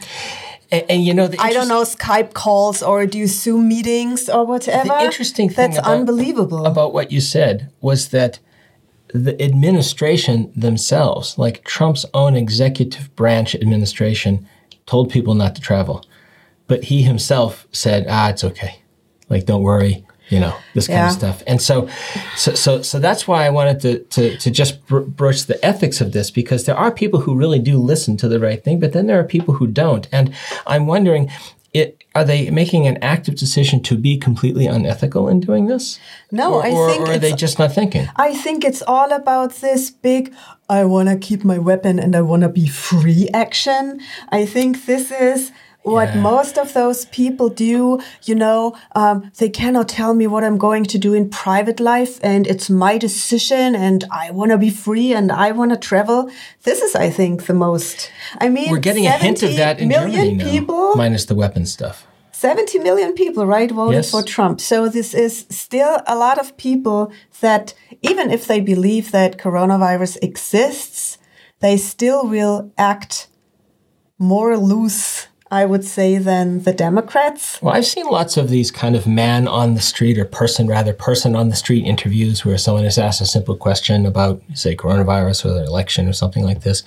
And, 0.72 0.84
and 0.89 1.06
you 1.06 1.13
know, 1.13 1.27
the 1.27 1.39
I 1.39 1.53
don't 1.53 1.70
know, 1.70 1.84
Skype 1.84 2.34
calls 2.34 2.84
or 2.84 3.06
do 3.06 3.25
Zoom 3.25 3.70
meetings 3.70 4.29
or 4.29 4.46
whatever. 4.46 4.89
The 4.89 5.03
interesting 5.06 5.48
thing 5.50 5.72
That's 5.72 5.79
about- 5.79 6.00
unbelievable. 6.00 6.65
about 6.65 6.94
what 6.94 7.10
you 7.12 7.22
said 7.22 7.70
was 7.79 8.10
that 8.10 8.39
the 9.13 9.41
administration 9.41 10.51
themselves, 10.56 11.38
like 11.38 11.63
Trump's 11.63 12.06
own 12.13 12.36
executive 12.36 13.15
branch 13.15 13.56
administration, 13.56 14.46
told 14.86 15.10
people 15.10 15.34
not 15.36 15.56
to 15.56 15.62
travel. 15.62 16.03
But 16.68 16.84
he 16.84 17.01
himself 17.03 17.65
said, 17.72 18.06
ah, 18.10 18.29
it's 18.29 18.44
okay. 18.44 18.78
Like, 19.29 19.45
don't 19.45 19.62
worry, 19.63 20.05
you 20.29 20.39
know, 20.39 20.55
this 20.74 20.88
kind 20.88 20.98
Yeah. 21.00 21.07
of 21.07 21.13
stuff. 21.13 21.43
And 21.48 21.62
so, 21.62 21.88
so, 22.36 22.53
so, 22.53 22.81
so 22.81 23.00
that's 23.00 23.27
why 23.27 23.45
I 23.45 23.50
wanted 23.50 23.79
to, 23.81 24.00
to, 24.00 24.38
to 24.38 24.51
just 24.51 24.86
br- 24.88 25.00
broach 25.00 25.45
the 25.45 25.63
ethics 25.65 26.01
of 26.01 26.12
this 26.12 26.31
because 26.31 26.65
there 26.65 26.77
are 26.77 26.91
people 26.91 27.21
who 27.21 27.36
really 27.36 27.59
do 27.59 27.77
listen 27.77 28.17
to 28.17 28.27
the 28.27 28.39
right 28.39 28.63
thing, 28.63 28.79
but 28.79 28.93
then 28.93 29.07
there 29.07 29.19
are 29.19 29.24
people 29.24 29.55
who 29.55 29.67
don't. 29.67 30.07
And 30.12 30.33
I'm 30.67 30.88
wondering, 30.88 31.29
it, 31.74 32.03
are 32.15 32.24
they 32.25 32.50
making 32.50 32.88
an 32.88 32.98
active 33.03 33.36
decision 33.36 33.81
to 33.83 33.95
be 33.95 34.17
completely 34.17 34.65
unethical 34.65 35.27
in 35.27 35.39
doing 35.39 35.67
this? 35.67 36.00
No, 36.31 36.55
or, 36.55 36.65
I 36.65 36.71
or, 36.71 36.89
think 36.89 37.07
or 37.07 37.12
are 37.12 37.17
they 37.19 37.33
just 37.33 37.59
not 37.59 37.74
thinking? 37.74 38.09
I 38.15 38.33
think 38.33 38.65
it's 38.65 38.81
all 38.88 39.12
about 39.13 39.53
this 39.55 39.91
big, 39.91 40.33
I 40.67 40.86
want 40.86 41.09
to 41.09 41.17
keep 41.17 41.43
my 41.43 41.59
weapon 41.59 42.00
and 42.00 42.15
I 42.15 42.21
want 42.21 42.41
to 42.41 42.50
be 42.50 42.67
free 42.67 43.29
action. 43.33 44.01
I 44.29 44.48
think 44.48 44.86
this 44.88 45.12
is 45.12 45.51
what 45.91 46.10
Yeah. 46.15 46.22
most 46.22 46.58
of 46.58 46.74
those 46.74 47.05
people 47.05 47.50
do. 47.50 48.00
You 48.29 48.36
know, 48.36 48.75
um, 48.96 49.17
they 49.39 49.50
cannot 49.50 49.88
tell 49.89 50.13
me 50.13 50.25
what 50.27 50.43
I'm 50.43 50.58
going 50.58 50.86
to 50.93 50.98
do 50.98 51.13
in 51.13 51.29
private 51.29 51.79
life 51.79 52.19
and 52.24 52.48
it's 52.48 52.69
my 52.69 52.98
decision 52.98 53.75
and 53.75 54.03
I 54.24 54.31
want 54.31 54.51
to 54.51 54.58
be 54.58 54.69
free 54.86 55.13
and 55.17 55.31
I 55.31 55.51
want 55.51 55.72
to 55.72 55.77
travel. 55.77 56.29
This 56.63 56.81
is, 56.81 56.96
I 56.96 57.10
think, 57.10 57.46
the 57.46 57.53
most. 57.53 58.12
I 58.39 58.50
mean, 58.50 58.69
We're 58.72 58.79
getting 58.89 59.08
a 59.08 59.12
hint 59.25 59.43
of 59.43 59.55
that 59.55 59.79
in 59.79 59.89
Germany 59.91 60.34
now, 60.36 60.50
people. 60.51 60.96
minus 60.96 61.25
the 61.25 61.36
weapon 61.36 61.65
stuff. 61.65 62.05
70 62.31 62.79
million 62.79 63.13
people, 63.15 63.46
right, 63.46 63.69
voted 63.69 63.96
Yes. 63.96 64.12
for 64.12 64.24
Trump. 64.24 64.62
So 64.62 64.88
this 64.88 65.13
is 65.13 65.46
still 65.50 66.00
a 66.08 66.15
lot 66.15 66.39
of 66.39 66.55
people 66.55 67.12
that, 67.41 67.74
even 68.01 68.31
if 68.31 68.48
they 68.48 68.62
believe 68.62 69.12
that 69.12 69.38
coronavirus 69.38 70.17
exists, 70.22 71.17
they 71.60 71.75
still 71.75 72.25
will 72.25 72.72
act 72.77 73.27
more 74.17 74.55
loose, 74.58 75.27
I 75.51 75.65
would 75.65 75.84
say, 75.84 76.20
than 76.20 76.62
the 76.62 76.74
Democrats. 76.74 77.60
Well, 77.60 77.74
I've 77.74 77.86
seen 77.88 78.06
lots 78.06 78.38
of 78.38 78.50
these 78.50 78.70
kind 78.70 78.96
of 78.96 79.08
man 79.08 79.48
on 79.48 79.74
the 79.74 79.82
street 79.82 80.20
or 80.20 80.25
person, 80.25 80.68
rather, 80.68 80.94
person 80.94 81.36
on 81.36 81.50
the 81.50 81.56
street 81.56 81.86
interviews 81.86 82.46
where 82.46 82.58
someone 82.60 82.86
is 82.86 83.00
asked 83.00 83.20
a 83.20 83.25
simple 83.25 83.56
question 83.56 84.06
about, 84.06 84.44
say, 84.53 84.75
coronavirus 84.75 85.46
or 85.46 85.53
the 85.53 85.65
election 85.65 86.08
or 86.08 86.13
something 86.13 86.44
like 86.44 86.62
this. 86.62 86.84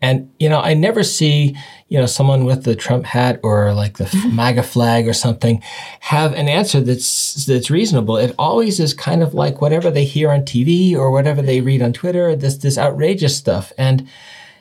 And, 0.00 0.32
you 0.38 0.48
know, 0.48 0.60
I 0.60 0.72
never 0.72 1.02
see, 1.02 1.54
you 1.88 1.98
know, 1.98 2.06
someone 2.06 2.46
with 2.46 2.64
the 2.64 2.74
Trump 2.74 3.04
hat 3.04 3.38
or 3.42 3.74
like 3.74 3.98
the 3.98 4.04
mm-hmm. 4.04 4.34
MAGA 4.34 4.62
flag 4.62 5.06
or 5.06 5.12
something 5.12 5.62
have 6.00 6.32
an 6.32 6.48
answer 6.48 6.80
that's, 6.80 7.44
that's 7.44 7.70
reasonable. 7.70 8.16
It 8.16 8.34
always 8.38 8.80
is 8.80 8.94
kind 8.94 9.22
of 9.22 9.34
like 9.34 9.60
whatever 9.60 9.90
they 9.90 10.06
hear 10.06 10.30
on 10.30 10.42
TV 10.42 10.94
or 10.94 11.10
whatever 11.10 11.42
they 11.42 11.60
read 11.60 11.82
on 11.82 11.92
Twitter, 11.92 12.34
this, 12.34 12.56
this 12.56 12.78
outrageous 12.78 13.36
stuff. 13.36 13.74
And, 13.76 14.08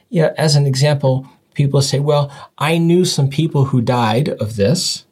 you 0.10 0.24
know, 0.24 0.34
as 0.38 0.58
an 0.58 0.66
example, 0.66 1.26
people 1.60 1.82
say, 1.82 2.00
well, 2.00 2.32
I 2.58 2.78
knew 2.78 3.04
some 3.04 3.30
people 3.30 3.66
who 3.66 3.82
died 3.82 4.30
of 4.30 4.56
this, 4.56 5.06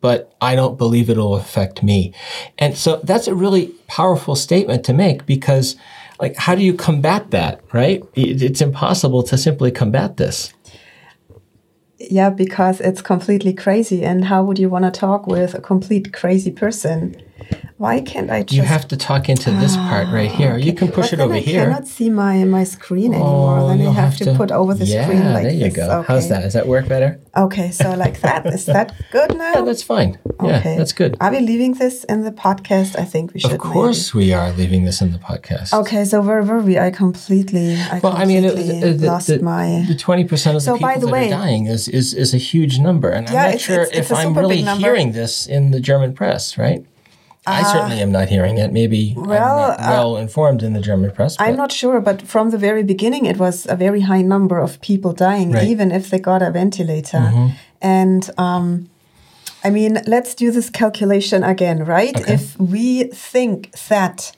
but 0.00 0.34
I 0.40 0.56
don't 0.56 0.78
believe 0.78 1.10
it'll 1.10 1.36
affect 1.36 1.82
me. 1.82 2.14
And 2.56 2.78
so 2.78 2.96
that's 3.04 3.28
a 3.28 3.34
really 3.34 3.74
powerful 3.86 4.36
statement 4.36 4.84
to 4.84 4.94
make 4.94 5.26
because, 5.26 5.76
like, 6.18 6.34
how 6.36 6.54
do 6.54 6.62
you 6.64 6.72
combat 6.72 7.30
that, 7.32 7.60
right? 7.74 8.02
It's 8.14 8.62
impossible 8.62 9.22
to 9.24 9.36
simply 9.36 9.70
combat 9.70 10.16
this. 10.16 10.54
Yeah, 11.98 12.30
because 12.30 12.80
it's 12.80 13.02
completely 13.02 13.52
crazy. 13.52 14.02
And 14.02 14.24
how 14.24 14.44
would 14.44 14.58
you 14.58 14.70
want 14.70 14.86
to 14.86 14.90
talk 14.90 15.26
with 15.26 15.52
a 15.52 15.60
complete 15.60 16.14
crazy 16.14 16.52
person? 16.52 17.14
Why 17.78 18.00
can't 18.00 18.30
I 18.30 18.42
just? 18.42 18.54
You 18.56 18.62
have 18.62 18.88
to 18.88 18.96
talk 18.96 19.28
into 19.28 19.50
this 19.50 19.76
part 19.76 20.08
right 20.08 20.30
here. 20.30 20.52
Ah, 20.54 20.56
you 20.56 20.72
can 20.72 20.88
push 20.90 21.10
But 21.10 21.20
it 21.20 21.22
over 21.22 21.34
I 21.34 21.40
here. 21.40 21.64
cannot 21.64 21.86
see 21.86 22.08
my, 22.08 22.42
my 22.44 22.64
screen 22.64 23.12
anymore. 23.12 23.58
Oh, 23.58 23.68
then 23.68 23.80
I 23.80 23.82
you'll 23.82 23.92
have, 23.92 24.16
to, 24.16 24.34
put 24.34 24.50
over 24.50 24.72
the 24.72 24.86
yeah, 24.86 25.04
screen 25.04 25.24
like 25.34 25.42
there 25.42 25.52
you 25.52 25.64
this. 25.68 25.76
go. 25.76 26.02
How's 26.08 26.24
Okay. 26.24 26.28
that? 26.34 26.40
Does 26.40 26.54
that 26.54 26.66
work 26.66 26.88
better? 26.88 27.20
Okay, 27.36 27.70
so 27.70 27.94
like 27.94 28.22
that. 28.22 28.46
Is 28.46 28.64
that 28.64 28.94
good 29.12 29.36
now? 29.44 29.52
Yeah, 29.56 29.60
that's 29.60 29.82
fine. 29.82 30.18
Yeah, 30.42 30.56
okay. 30.58 30.76
that's 30.78 30.94
good. 30.94 31.18
Are 31.20 31.30
we 31.30 31.40
leaving 31.40 31.74
this 31.74 32.04
in 32.04 32.22
the 32.24 32.32
podcast? 32.32 32.98
I 32.98 33.04
think 33.04 33.34
we 33.34 33.40
should. 33.40 33.52
Of 33.52 33.58
course, 33.58 34.14
we 34.14 34.32
are 34.32 34.52
leaving 34.52 34.84
this 34.84 35.02
in 35.02 35.12
the 35.12 35.18
podcast. 35.18 35.74
Okay, 35.74 36.06
so 36.06 36.22
where 36.22 36.42
were 36.42 36.60
we? 36.60 36.78
I 36.78 36.90
completely, 36.90 37.76
I 37.76 38.00
Well, 38.02 38.16
I 38.16 38.24
mean, 38.24 38.44
it- 38.44 38.54
completely 38.54 38.80
the- 38.80 38.96
the- 38.96 39.06
lost 39.06 39.26
the- 39.26 39.42
my. 39.42 39.84
the 39.86 39.94
twenty 39.94 40.24
percent 40.24 40.56
of 40.56 40.62
the 40.62 40.64
So, 40.64 40.74
people 40.76 40.88
by 40.88 40.94
the 40.98 41.06
that 41.06 41.12
way- 41.12 41.26
are 41.26 41.30
dying 41.44 41.66
is, 41.66 41.88
is 41.88 42.14
is 42.14 42.32
a 42.32 42.38
huge 42.38 42.78
number, 42.78 43.10
and 43.10 43.28
Yeah, 43.28 43.32
I'm 43.36 43.36
not 43.42 43.54
it's- 43.56 43.60
sure 43.60 43.82
it's- 43.82 43.98
it's 43.98 44.10
if 44.10 44.16
a 44.16 44.20
I'm 44.20 44.32
really 44.38 44.62
hearing 44.62 45.12
this 45.12 45.46
in 45.46 45.72
the 45.72 45.80
German 45.80 46.14
press. 46.14 46.56
Right? 46.56 46.82
I 47.46 47.62
certainly 47.62 48.00
am 48.00 48.10
not 48.10 48.28
hearing 48.28 48.58
it. 48.58 48.72
Maybe 48.72 49.14
Uh, 49.16 49.22
well, 49.22 49.76
not 49.78 50.16
uh, 50.16 50.20
informed 50.20 50.62
in 50.62 50.72
the 50.72 50.80
German 50.80 51.10
press. 51.12 51.36
I'm 51.38 51.56
not 51.56 51.72
sure, 51.72 52.00
but 52.00 52.22
from 52.22 52.50
the 52.50 52.58
very 52.58 52.82
beginning, 52.82 53.26
it 53.26 53.38
was 53.38 53.66
a 53.66 53.76
very 53.76 54.00
high 54.00 54.22
number 54.22 54.58
of 54.58 54.80
people 54.80 55.12
dying, 55.12 55.52
Right. 55.52 55.62
Mm-hmm. 55.62 55.70
even 55.72 55.92
if 55.92 56.10
they 56.10 56.18
got 56.18 56.42
a 56.42 56.50
ventilator. 56.50 57.52
And 57.80 58.30
um, 58.38 58.88
I 59.62 59.70
mean, 59.70 60.00
let's 60.06 60.34
do 60.34 60.50
this 60.50 60.70
calculation 60.70 61.44
again, 61.44 61.84
right? 61.84 62.18
Okay. 62.20 62.34
If 62.34 62.58
we 62.58 63.04
think 63.04 63.72
that 63.88 64.32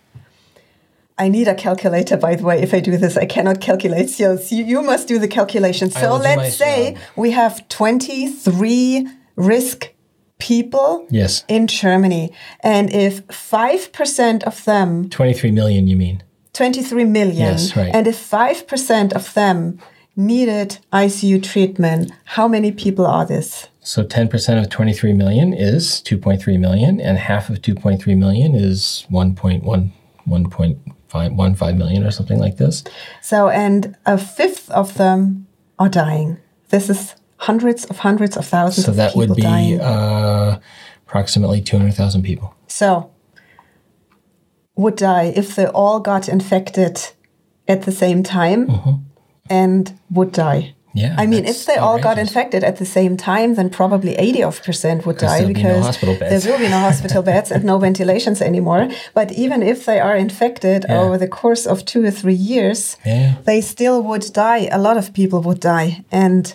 I 1.19 1.29
need 1.29 1.49
a 1.49 1.55
calculator, 1.55 2.17
by 2.17 2.37
the 2.37 2.45
way. 2.45 2.63
If 2.63 2.73
I 2.73 2.81
do 2.81 2.97
this, 2.97 3.17
I 3.17 3.27
cannot 3.27 3.61
calculate. 3.61 4.09
So 4.09 4.39
you, 4.51 4.83
must 4.83 5.09
do 5.09 5.19
the 5.19 5.27
calculation. 5.27 5.91
So 5.91 6.11
will 6.11 6.19
do 6.19 6.25
my 6.25 6.37
let's 6.37 6.57
say 6.57 6.97
we 7.17 7.33
have 7.33 7.69
23 7.69 9.09
risk 9.35 9.93
people 10.39 11.07
Yes. 11.11 11.45
in 11.49 11.67
Germany. 11.67 12.31
And 12.61 12.91
if 12.93 13.27
5% 13.29 14.43
of 14.45 14.65
them, 14.65 15.09
23 15.11 15.51
million, 15.51 15.87
you 15.89 15.97
mean? 15.97 16.23
23 16.53 17.05
million, 17.05 17.37
Yes, 17.53 17.77
right. 17.77 17.95
and 17.95 18.07
if 18.07 18.17
5% 18.31 19.13
of 19.13 19.33
them 19.35 19.79
needed 20.17 20.79
ICU 20.93 21.41
treatment, 21.43 22.11
how 22.25 22.49
many 22.49 22.73
people 22.73 23.07
are 23.07 23.25
this? 23.27 23.69
So 23.81 24.03
10% 24.05 24.59
of 24.61 24.69
23 24.69 25.13
million 25.13 25.53
is 25.55 26.03
2.3 26.05 26.59
million, 26.59 27.01
and 27.01 27.17
half 27.19 27.49
of 27.49 27.63
2.3 27.63 28.17
million 28.19 28.55
is 28.55 29.07
1.1, 29.11 29.93
1.5 30.29 31.77
million 31.77 32.05
or 32.05 32.11
something 32.11 32.39
like 32.39 32.57
this. 32.57 32.85
So, 33.23 33.49
and 33.49 33.97
a 34.05 34.19
fifth 34.19 34.71
of 34.71 34.95
them 34.95 35.47
are 35.79 35.89
dying. 35.89 36.39
This 36.71 36.91
is 36.91 37.15
hundreds 37.39 37.85
of 37.87 37.99
hundreds 37.99 38.37
of 38.37 38.47
thousands 38.47 38.85
So 38.87 38.91
of 38.93 38.97
that 38.97 39.15
would 39.17 39.35
be 39.35 39.79
uh, 39.81 40.59
approximately 41.07 41.61
200,000 41.61 42.23
people. 42.23 42.55
so, 42.67 43.11
would 44.77 44.97
die 44.97 45.33
if 45.35 45.57
they 45.57 45.67
all 45.67 45.99
got 46.01 46.29
infected 46.29 46.95
at 47.67 47.83
the 47.83 47.91
same 47.93 48.23
time 48.23 49.03
and 49.51 49.99
would 50.11 50.31
die. 50.33 50.61
Mm-hmm. 50.63 50.75
Yeah. 50.95 51.15
I 51.19 51.27
mean, 51.27 51.45
if 51.45 51.67
they 51.67 51.77
all 51.77 51.99
got 52.01 52.17
infected 52.19 52.65
at 52.65 52.77
the 52.79 52.87
same 52.87 53.17
time, 53.17 53.55
then 53.57 53.71
probably 53.71 54.15
80 54.15 54.43
of 54.45 54.63
percent 54.63 55.05
would 55.07 55.19
die 55.19 55.39
there'll 55.41 55.55
be 55.55 55.63
no 55.63 55.69
because 55.91 56.19
beds. 56.19 56.45
there 56.45 56.53
will 56.53 56.61
be 56.61 56.69
no 56.69 56.79
hospital 56.81 57.23
beds 57.31 57.51
and 57.53 57.63
no 57.65 57.79
ventilations 57.79 58.41
anymore. 58.41 58.89
But 59.15 59.31
even 59.33 59.63
if 59.63 59.85
they 59.85 60.01
are 60.01 60.17
infected 60.17 60.85
Yeah. 60.89 61.01
over 61.01 61.19
the 61.19 61.29
course 61.29 61.67
of 61.67 61.85
two 61.85 62.05
or 62.05 62.11
three 62.11 62.35
years, 62.35 62.97
Yeah. 63.05 63.35
they 63.45 63.61
still 63.61 64.03
would 64.03 64.33
die. 64.33 64.69
A 64.73 64.79
lot 64.79 64.97
of 64.97 65.13
people 65.13 65.41
would 65.43 65.61
die. 65.61 66.05
And 66.11 66.55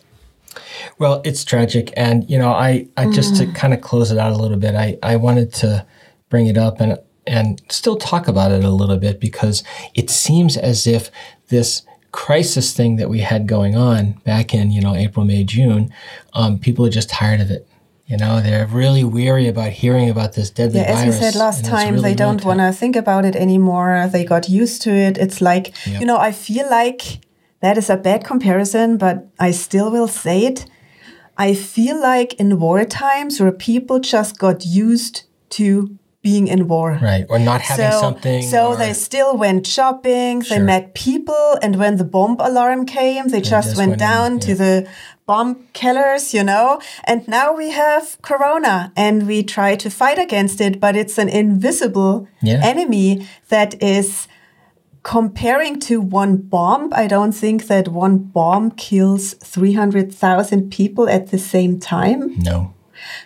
Well, 0.99 1.21
it's 1.25 1.43
tragic, 1.43 1.91
and 1.95 2.29
you 2.29 2.37
know, 2.37 2.51
I, 2.51 2.87
I 2.97 3.09
just 3.09 3.35
to 3.37 3.51
kind 3.53 3.73
of 3.73 3.81
close 3.81 4.11
it 4.11 4.17
out 4.17 4.31
a 4.31 4.37
little 4.37 4.57
bit, 4.57 4.75
I, 4.75 4.97
I 5.03 5.15
wanted 5.15 5.53
to 5.55 5.85
bring 6.29 6.47
it 6.47 6.57
up 6.57 6.79
and 6.79 6.97
and 7.25 7.61
still 7.69 7.95
talk 7.95 8.27
about 8.27 8.51
it 8.51 8.63
a 8.63 8.69
little 8.69 8.97
bit 8.97 9.19
because 9.19 9.63
it 9.93 10.09
seems 10.09 10.57
as 10.57 10.85
if 10.85 11.09
this 11.47 11.83
crisis 12.11 12.73
thing 12.73 12.97
that 12.97 13.09
we 13.09 13.19
had 13.19 13.47
going 13.47 13.75
on 13.75 14.13
back 14.23 14.53
in 14.53 14.71
you 14.71 14.81
know 14.81 14.95
April, 14.95 15.25
May, 15.25 15.43
June, 15.43 15.93
um, 16.33 16.59
people 16.59 16.85
are 16.85 16.89
just 16.89 17.09
tired 17.09 17.41
of 17.41 17.49
it. 17.51 17.67
You 18.05 18.17
know, 18.17 18.41
they're 18.41 18.67
really 18.67 19.05
weary 19.05 19.47
about 19.47 19.71
hearing 19.71 20.09
about 20.09 20.33
this 20.33 20.49
deadly 20.49 20.81
yeah, 20.81 20.87
as 20.87 20.99
virus. 20.99 21.15
you 21.15 21.21
said 21.21 21.35
last 21.35 21.63
time, 21.65 21.95
really, 21.95 22.09
they 22.09 22.15
don't 22.15 22.43
want 22.43 22.59
to 22.59 22.73
think 22.73 22.97
about 22.97 23.23
it 23.23 23.35
anymore. 23.35 24.09
They 24.11 24.25
got 24.25 24.49
used 24.49 24.81
to 24.83 24.91
it. 24.91 25.17
It's 25.17 25.39
like, 25.39 25.73
Yep. 25.87 26.01
you 26.01 26.05
know, 26.05 26.17
I 26.17 26.33
feel 26.33 26.69
like 26.69 27.21
that 27.63 27.77
is 27.77 27.89
a 27.89 27.95
bad 27.95 28.25
comparison, 28.25 28.97
but 28.97 29.25
I 29.39 29.51
still 29.51 29.89
will 29.89 30.09
say 30.09 30.45
it. 30.45 30.65
I 31.37 31.53
feel 31.53 31.99
like 31.99 32.33
in 32.33 32.59
war 32.59 32.83
times 32.83 33.39
where 33.39 33.53
people 33.53 33.99
just 33.99 34.37
got 34.37 34.65
used 34.65 35.23
to 35.51 35.97
being 36.21 36.47
in 36.47 36.67
war. 36.67 36.99
right 37.01 37.25
or 37.29 37.39
not 37.39 37.61
having 37.61 37.91
so, 37.91 37.99
something. 37.99 38.41
So 38.43 38.59
or- 38.67 38.75
they 38.75 38.93
still 38.93 39.37
went 39.37 39.65
shopping, 39.65 40.43
they 40.49 40.59
met 40.59 40.93
people, 40.93 41.57
and 41.61 41.77
when 41.77 41.95
the 41.97 42.03
bomb 42.03 42.35
alarm 42.39 42.85
came, 42.85 43.29
they 43.29 43.41
just, 43.41 43.69
just 43.69 43.77
went, 43.77 43.91
went 43.91 44.01
in, 44.01 44.07
down 44.07 44.39
to 44.39 44.55
the 44.55 44.87
bomb 45.25 45.67
killers, 45.73 46.33
you 46.33 46.43
know. 46.43 46.81
And 47.05 47.27
now 47.27 47.53
we 47.53 47.71
have 47.71 48.17
Corona, 48.21 48.91
and 48.95 49.25
we 49.25 49.43
try 49.43 49.75
to 49.77 49.89
fight 49.89 50.19
against 50.19 50.59
it, 50.61 50.79
but 50.79 50.95
it's 50.95 51.17
an 51.17 51.29
invisible 51.29 52.27
Yeah. 52.41 52.59
enemy 52.63 53.27
that 53.49 53.81
is 53.81 54.27
comparing 55.03 55.79
to 55.81 55.99
one 56.01 56.37
bomb. 56.37 56.89
I 56.93 57.07
don't 57.07 57.33
think 57.33 57.67
that 57.67 57.89
one 57.89 58.17
bomb 58.17 58.71
kills 58.71 59.33
300,000 59.33 60.71
people 60.71 61.09
at 61.09 61.27
the 61.31 61.37
same 61.37 61.79
time. 61.79 62.39
no, 62.39 62.73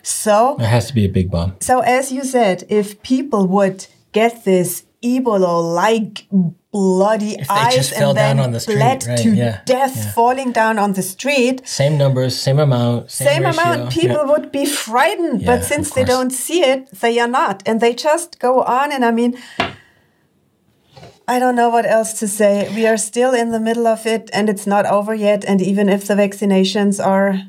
So 0.02 0.58
it 0.60 0.66
has 0.66 0.88
to 0.88 0.94
be 0.94 1.06
a 1.06 1.10
big 1.10 1.30
bomb. 1.32 1.56
so, 1.60 1.80
as 1.82 2.12
you 2.12 2.24
said, 2.24 2.64
if 2.68 3.02
people 3.04 3.48
would 3.48 3.86
get 4.12 4.44
this 4.44 4.84
Ebola-like 5.04 6.26
bloody 6.72 7.36
they 7.36 7.46
eyes 7.50 7.92
and 7.92 8.18
then 8.18 8.52
the 8.52 8.60
street, 8.60 8.76
bled 8.76 9.06
right, 9.08 9.20
to 9.20 9.30
yeah, 9.30 9.62
death 9.66 9.96
yeah. 9.96 10.12
falling 10.12 10.52
down 10.52 10.80
on 10.80 10.94
the 10.94 11.04
street, 11.04 11.62
Same 11.68 11.98
numbers, 11.98 12.38
same 12.38 12.60
amount, 12.60 13.12
same, 13.12 13.28
same 13.28 13.46
amount 13.46 13.80
yeah. 13.84 13.90
people 14.02 14.26
would 14.26 14.52
be 14.52 14.66
frightened. 14.66 15.42
Yeah, 15.42 15.58
but 15.58 15.64
since 15.64 15.92
they 15.92 16.04
don't 16.04 16.32
see 16.32 16.64
it, 16.64 16.90
they 16.92 17.20
are 17.20 17.28
not, 17.28 17.62
and 17.68 17.80
they 17.80 17.94
just 17.94 18.40
go 18.40 18.64
on. 18.64 18.92
And 18.92 19.06
I 19.06 19.12
mean. 19.12 19.38
I 21.30 21.40
don't 21.40 21.56
know 21.56 21.70
what 21.70 21.86
else 21.86 22.14
to 22.20 22.28
say. 22.28 22.74
We 22.74 22.88
are 22.88 22.96
still 22.96 23.34
in 23.34 23.52
the 23.52 23.60
middle 23.60 23.86
of 23.86 24.06
it 24.06 24.30
and 24.32 24.50
it's 24.50 24.66
not 24.66 24.86
over 24.86 25.14
yet. 25.14 25.44
And 25.44 25.62
even 25.62 25.90
if 25.90 26.08
the 26.08 26.14
vaccinations 26.14 27.06
are 27.06 27.42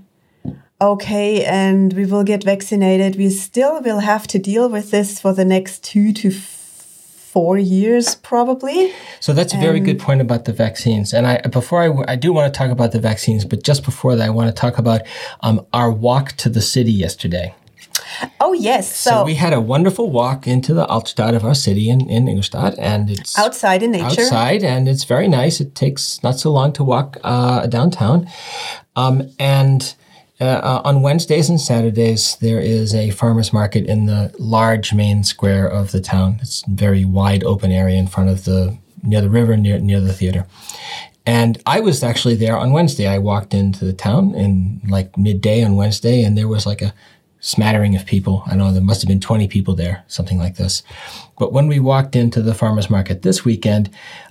okay 0.81 1.45
and 1.45 1.93
we 1.93 2.05
will 2.05 2.25
get 2.25 2.43
vaccinated, 2.43 3.15
we 3.15 3.31
still 3.31 3.81
will 3.81 4.01
have 4.01 4.27
to 4.29 4.39
deal 4.39 4.69
with 4.69 4.91
this 4.91 5.21
for 5.21 5.33
the 5.33 5.45
next 5.45 5.85
two 5.85 6.13
to 6.15 6.31
four 6.31 7.57
years, 7.57 8.17
probably. 8.17 8.93
So 9.21 9.33
that's 9.33 9.55
a 9.55 9.59
very 9.59 9.79
good 9.79 10.01
point 10.01 10.21
about 10.21 10.45
the 10.47 10.53
vaccines. 10.53 11.15
And 11.15 11.25
I 11.25 11.41
before 11.43 11.83
I, 11.83 12.13
I 12.13 12.17
do 12.17 12.33
want 12.33 12.53
to 12.53 12.59
talk 12.59 12.71
about 12.71 12.91
the 12.91 13.01
vaccines, 13.01 13.45
but 13.45 13.63
just 13.63 13.85
before 13.85 14.17
that, 14.17 14.27
I 14.27 14.31
want 14.31 14.49
to 14.49 14.61
talk 14.61 14.79
about 14.79 15.03
um, 15.41 15.65
our 15.73 15.93
walk 15.93 16.33
to 16.33 16.49
the 16.49 16.61
city 16.61 16.91
yesterday. 16.91 17.55
Oh, 18.41 18.53
yes. 18.53 18.95
So, 18.97 19.11
So 19.11 19.25
we 19.25 19.35
had 19.35 19.53
a 19.53 19.61
wonderful 19.61 20.11
walk 20.11 20.47
into 20.47 20.75
the 20.75 20.87
Altstadt 20.87 21.35
of 21.35 21.45
our 21.45 21.55
city 21.55 21.91
in, 21.91 22.09
in 22.09 22.29
Ingolstadt, 22.29 22.79
and 22.79 23.11
it's 23.11 23.39
outside 23.39 23.83
in 23.83 23.93
nature. 23.93 24.23
outside, 24.23 24.65
and 24.65 24.89
it's 24.89 25.05
very 25.05 25.29
nice. 25.29 25.61
It 25.61 25.75
takes 25.75 26.23
not 26.23 26.39
so 26.39 26.51
long 26.51 26.73
to 26.75 26.85
walk 26.85 27.17
uh, 27.25 27.67
downtown. 27.67 28.29
Um, 28.97 29.31
and 29.39 29.95
uh, 30.41 30.45
uh, 30.45 30.83
on 30.85 31.03
Wednesdays 31.03 31.49
and 31.49 31.61
Saturdays, 31.61 32.37
there 32.41 32.61
is 32.61 32.95
a 32.95 33.11
farmers 33.11 33.53
market 33.53 33.87
in 33.87 34.07
the 34.07 34.33
large 34.39 34.95
main 34.95 35.25
square 35.25 35.67
of 35.67 35.91
the 35.91 36.01
town. 36.01 36.39
It's 36.41 36.63
a 36.67 36.71
very 36.71 37.05
wide 37.05 37.43
open 37.45 37.73
area 37.73 37.97
in 37.97 38.07
front 38.07 38.31
of 38.31 38.45
the 38.45 38.79
near 39.03 39.21
the 39.21 39.31
river, 39.31 39.57
near 39.57 39.79
near 39.79 40.01
the 40.01 40.13
theater. 40.13 40.47
And 41.27 41.61
I 41.67 41.81
was 41.81 42.03
actually 42.03 42.37
there 42.37 42.57
on 42.57 42.73
Wednesday. 42.73 43.07
I 43.07 43.19
walked 43.19 43.53
into 43.53 43.85
the 43.85 43.93
town 43.93 44.35
in 44.35 44.81
like 44.89 45.19
midday 45.19 45.63
on 45.63 45.77
Wednesday, 45.77 46.23
and 46.23 46.39
there 46.39 46.49
was 46.49 46.67
like 46.67 46.83
a 46.83 46.95
smattering 47.49 47.97
of 47.97 48.05
people. 48.05 48.43
I 48.47 48.55
know, 48.55 48.71
there 48.71 48.83
must 48.83 49.01
have 49.01 49.09
been 49.09 49.21
20 49.21 49.49
people 49.49 49.75
there, 49.75 50.05
something 50.07 50.39
like 50.39 50.57
this. 50.57 50.83
But 51.39 51.51
when 51.51 51.67
we 51.67 51.81
walked 51.81 52.15
into 52.15 52.43
the 52.43 52.53
farmer's 52.53 52.91
market 52.91 53.23
this 53.23 53.43
weekend, 53.43 53.89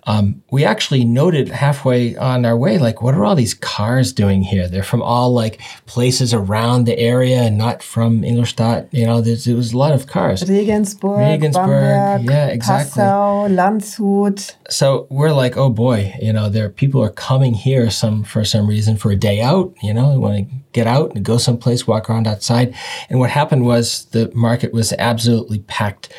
um, 0.08 0.41
we 0.52 0.63
actually 0.63 1.04
noted 1.04 1.50
halfway 1.50 2.15
on 2.15 2.46
our 2.46 2.56
way, 2.56 2.78
like, 2.78 3.02
what 3.02 3.13
are 3.13 3.26
all 3.26 3.36
these 3.36 3.54
cars 3.54 4.13
doing 4.13 4.41
here? 4.41 4.70
They're 4.70 4.82
from 4.82 5.02
all 5.02 5.34
like 5.34 5.60
places 5.86 6.34
around 6.34 6.86
the 6.86 6.98
area 6.98 7.41
and 7.41 7.58
not 7.58 7.84
from 7.84 8.24
Ingolstadt. 8.24 8.88
You 8.93 9.06
know, 9.06 9.20
there's, 9.20 9.43
there 9.43 9.58
was 9.58 9.74
a 9.74 9.78
lot 9.78 9.91
of 9.91 10.08
cars. 10.08 10.50
Regensburg, 10.50 11.20
Regensburg, 11.20 11.67
Bamberg, 11.67 12.30
yeah, 12.30 12.48
exactly. 12.48 13.02
Passau, 13.02 13.50
Landshut. 13.50 14.56
so 14.70 15.08
we're 15.10 15.34
like, 15.34 15.58
oh 15.58 15.70
boy, 15.70 16.15
you 16.22 16.32
know, 16.32 16.48
there 16.48 16.67
are, 16.67 16.70
people 16.70 17.04
are 17.04 17.12
coming 17.12 17.54
here 17.54 17.89
some 17.89 18.24
for 18.24 18.46
some 18.46 18.65
reason 18.65 18.96
for 18.96 19.12
a 19.12 19.17
day 19.17 19.41
out. 19.41 19.76
You 19.84 19.93
know, 19.93 20.12
they 20.12 20.17
want 20.17 20.38
to 20.38 20.56
get 20.72 20.88
out 20.88 21.15
and 21.15 21.26
go 21.26 21.38
someplace, 21.38 21.86
walk 21.86 22.10
around 22.10 22.28
outside. 22.28 22.74
And 23.10 23.20
what 23.20 23.30
happened 23.30 23.65
was 23.65 24.06
the 24.06 24.32
market 24.34 24.72
was 24.72 24.93
absolutely 24.93 25.60
packed. 25.60 26.13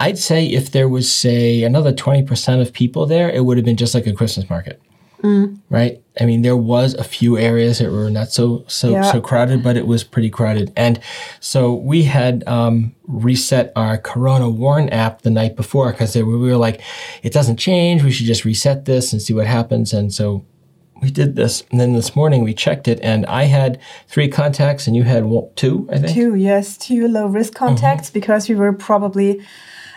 I'd 0.00 0.18
say 0.18 0.46
if 0.46 0.72
there 0.72 0.88
was 0.88 1.10
say 1.12 1.62
another 1.62 1.92
twenty 1.92 2.22
percent 2.22 2.60
of 2.60 2.72
people 2.72 3.06
there, 3.06 3.30
it 3.30 3.44
would 3.44 3.56
have 3.56 3.64
been 3.64 3.76
just 3.76 3.94
like 3.94 4.06
a 4.06 4.12
Christmas 4.12 4.48
market. 4.50 4.80
Right. 5.70 6.02
I 6.20 6.26
mean, 6.26 6.42
there 6.42 6.56
was 6.56 6.92
a 6.94 7.02
few 7.02 7.38
areas 7.38 7.78
that 7.78 7.90
were 7.90 8.10
not 8.10 8.30
so 8.30 8.64
so 8.68 8.90
Yeah. 8.90 9.10
so 9.10 9.22
crowded, 9.22 9.62
but 9.62 9.74
it 9.74 9.86
was 9.86 10.04
pretty 10.04 10.28
crowded. 10.28 10.70
And 10.76 11.00
so 11.40 11.72
we 11.72 12.02
had 12.02 12.46
um, 12.46 12.94
reset 13.06 13.72
our 13.74 13.96
Corona 13.96 14.50
Warn 14.50 14.90
app 14.90 15.22
the 15.22 15.30
night 15.30 15.56
before 15.56 15.92
because 15.92 16.14
we 16.14 16.22
were 16.22 16.56
like, 16.56 16.82
it 17.22 17.32
doesn't 17.32 17.56
change. 17.56 18.02
We 18.02 18.10
should 18.12 18.26
just 18.26 18.44
reset 18.44 18.84
this 18.84 19.14
and 19.14 19.22
see 19.22 19.32
what 19.32 19.46
happens. 19.46 19.94
And 19.94 20.12
so 20.12 20.44
we 21.00 21.10
did 21.10 21.36
this. 21.36 21.64
And 21.70 21.80
then 21.80 21.94
this 21.94 22.14
morning 22.14 22.44
we 22.44 22.52
checked 22.52 22.86
it, 22.86 23.00
and 23.02 23.24
I 23.24 23.44
had 23.44 23.80
three 24.08 24.28
contacts, 24.28 24.86
and 24.86 24.94
you 24.94 25.04
had 25.04 25.24
one, 25.24 25.48
two, 25.56 25.88
I 25.90 25.98
think. 26.00 26.12
Two, 26.12 26.34
yes, 26.34 26.76
two 26.76 27.08
low 27.08 27.26
risk 27.26 27.54
contacts 27.54 28.10
because 28.10 28.46
we 28.50 28.56
were 28.56 28.74
probably 28.74 29.40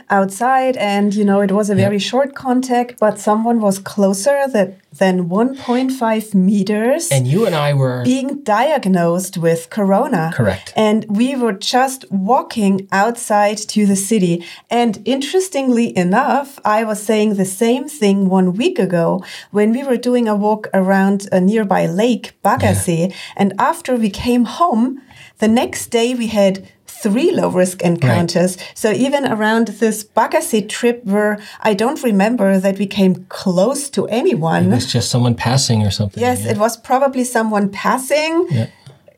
outside 0.10 0.78
and 0.78 1.14
you 1.14 1.24
know 1.24 1.42
it 1.42 1.52
was 1.52 1.70
a 1.70 1.76
very 1.76 2.00
short 2.00 2.34
contact 2.36 3.00
but 3.00 3.20
someone 3.20 3.60
was 3.60 3.80
closer 3.80 4.48
that, 4.48 4.78
than 4.92 5.30
1.5 5.30 6.34
meters 6.34 7.10
And 7.12 7.28
you 7.28 7.46
and 7.46 7.56
I 7.56 7.74
were 7.74 8.04
being 8.04 8.44
diagnosed 8.44 9.38
with 9.38 9.70
corona. 9.70 10.32
Correct. 10.34 10.74
And 10.76 11.06
we 11.10 11.36
were 11.36 11.54
just 11.54 12.10
walking 12.12 12.88
outside 12.92 13.58
to 13.74 13.86
the 13.86 13.96
city. 13.96 14.44
And 14.70 15.02
interestingly 15.06 15.98
enough, 15.98 16.60
I 16.64 16.84
was 16.84 17.02
saying 17.02 17.36
the 17.36 17.46
same 17.46 17.88
thing 17.88 18.30
one 18.30 18.54
week 18.54 18.80
ago 18.80 19.24
when 19.52 19.72
we 19.72 19.84
were 19.84 19.98
doing 19.98 20.28
a 20.28 20.36
walk 20.36 20.68
around 20.74 21.28
a 21.32 21.40
nearby 21.42 21.86
lake, 21.86 22.34
Baggersee. 22.44 23.14
And 23.36 23.54
after 23.60 23.96
we 23.96 24.10
came 24.10 24.46
home, 24.46 25.02
the 25.40 25.48
next 25.48 25.88
day 25.88 26.16
we 26.16 26.28
had 26.28 26.68
three 27.02 27.32
low 27.32 27.50
risk 27.50 27.82
encounters. 27.82 28.58
So 28.74 28.92
even 28.92 29.26
around 29.26 29.68
this 29.80 30.04
Baggersee 30.04 30.68
trip 30.68 31.04
where 31.06 31.40
I 31.62 31.74
don't 31.74 32.02
remember 32.04 32.60
that 32.60 32.78
we 32.80 32.88
came 32.88 33.26
close 33.30 33.90
to 33.92 34.08
anyone. 34.08 34.66
It 34.72 34.76
was 34.76 34.92
just 34.92 35.10
someone 35.12 35.36
passing 35.36 35.84
or 35.86 35.92
something. 35.92 36.22
Yes, 36.22 36.44
yeah. 36.44 36.52
it 36.52 36.58
was 36.58 36.78
probably 36.78 37.24
someone 37.24 37.70
passing. 37.70 38.48
Yeah. 38.50 38.68